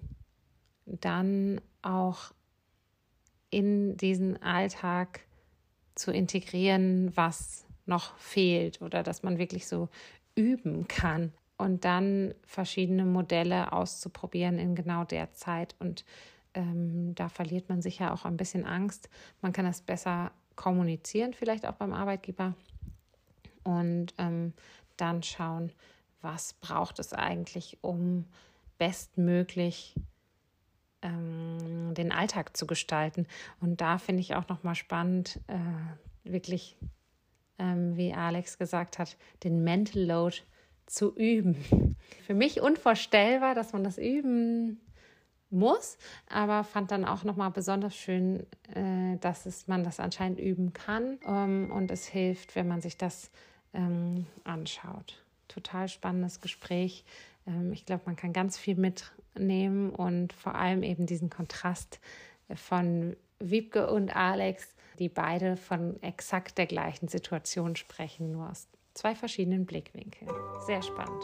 dann 0.85 1.61
auch 1.81 2.31
in 3.49 3.97
diesen 3.97 4.41
Alltag 4.41 5.21
zu 5.95 6.11
integrieren, 6.11 7.15
was 7.15 7.65
noch 7.85 8.17
fehlt 8.17 8.81
oder 8.81 9.03
dass 9.03 9.23
man 9.23 9.37
wirklich 9.37 9.67
so 9.67 9.89
üben 10.35 10.87
kann 10.87 11.33
und 11.57 11.85
dann 11.85 12.35
verschiedene 12.43 13.05
Modelle 13.05 13.73
auszuprobieren 13.73 14.59
in 14.59 14.75
genau 14.75 15.03
der 15.03 15.33
Zeit. 15.33 15.75
Und 15.79 16.05
ähm, 16.53 17.15
da 17.15 17.29
verliert 17.29 17.69
man 17.69 17.81
sicher 17.81 18.13
auch 18.13 18.25
ein 18.25 18.37
bisschen 18.37 18.65
Angst. 18.65 19.09
Man 19.41 19.53
kann 19.53 19.65
das 19.65 19.81
besser 19.81 20.31
kommunizieren, 20.55 21.33
vielleicht 21.33 21.65
auch 21.65 21.73
beim 21.73 21.93
Arbeitgeber. 21.93 22.53
Und 23.68 24.13
ähm, 24.18 24.53
dann 24.95 25.24
schauen, 25.24 25.74
was 26.22 26.53
braucht 26.53 26.99
es 26.99 27.11
eigentlich, 27.11 27.80
um 27.82 28.24
bestmöglich 28.78 29.93
ähm, 31.01 31.93
den 31.93 32.13
Alltag 32.13 32.55
zu 32.55 32.65
gestalten. 32.65 33.28
Und 33.59 33.82
da 33.82 33.97
finde 33.97 34.22
ich 34.22 34.36
auch 34.36 34.47
nochmal 34.47 34.76
spannend, 34.76 35.41
äh, 35.47 36.32
wirklich, 36.32 36.78
ähm, 37.59 37.97
wie 37.97 38.13
Alex 38.13 38.57
gesagt 38.57 38.99
hat, 38.99 39.18
den 39.43 39.65
Mental 39.65 40.01
Load 40.01 40.38
zu 40.86 41.13
üben. 41.13 41.97
Für 42.26 42.36
mich 42.36 42.61
unvorstellbar, 42.61 43.53
dass 43.53 43.74
man 43.74 43.84
das 43.84 43.97
üben 43.97 44.80
muss, 45.49 45.97
aber 46.30 46.63
fand 46.63 46.91
dann 46.91 47.03
auch 47.03 47.26
nochmal 47.26 47.51
besonders 47.51 47.95
schön, 47.95 48.45
äh, 48.74 49.18
dass 49.20 49.45
es, 49.45 49.68
man 49.68 49.84
das 49.84 49.99
anscheinend 49.99 50.39
üben 50.39 50.72
kann 50.72 51.20
ähm, 51.26 51.70
und 51.70 51.91
es 51.91 52.05
hilft, 52.05 52.55
wenn 52.55 52.68
man 52.70 52.82
sich 52.82 52.97
das 52.97 53.30
ähm, 53.78 54.25
anschaut. 54.43 55.23
Total 55.47 55.88
spannendes 55.88 56.41
Gespräch. 56.41 57.05
Ähm, 57.45 57.71
ich 57.71 57.86
glaube, 57.86 58.03
man 58.05 58.17
kann 58.17 58.34
ganz 58.34 58.57
viel 58.57 58.75
mitnehmen 58.75 59.91
und 59.91 60.34
vor 60.34 60.55
allem 60.55 60.84
eben 60.84 61.05
diesen 61.05 61.30
Kontrast 61.30 62.01
von 62.53 63.15
Wiebke 63.39 63.89
und 63.89 64.13
Alex, 64.15 64.75
die 64.99 65.09
beide 65.09 65.55
von 65.55 66.01
exakt 66.01 66.57
der 66.57 66.65
gleichen 66.65 67.07
Situation 67.07 67.75
sprechen, 67.75 68.32
nur 68.32 68.49
aus 68.49 68.67
zwei 68.93 69.15
verschiedenen 69.15 69.65
Blickwinkeln. 69.65 70.30
Sehr 70.65 70.82
spannend. 70.82 71.23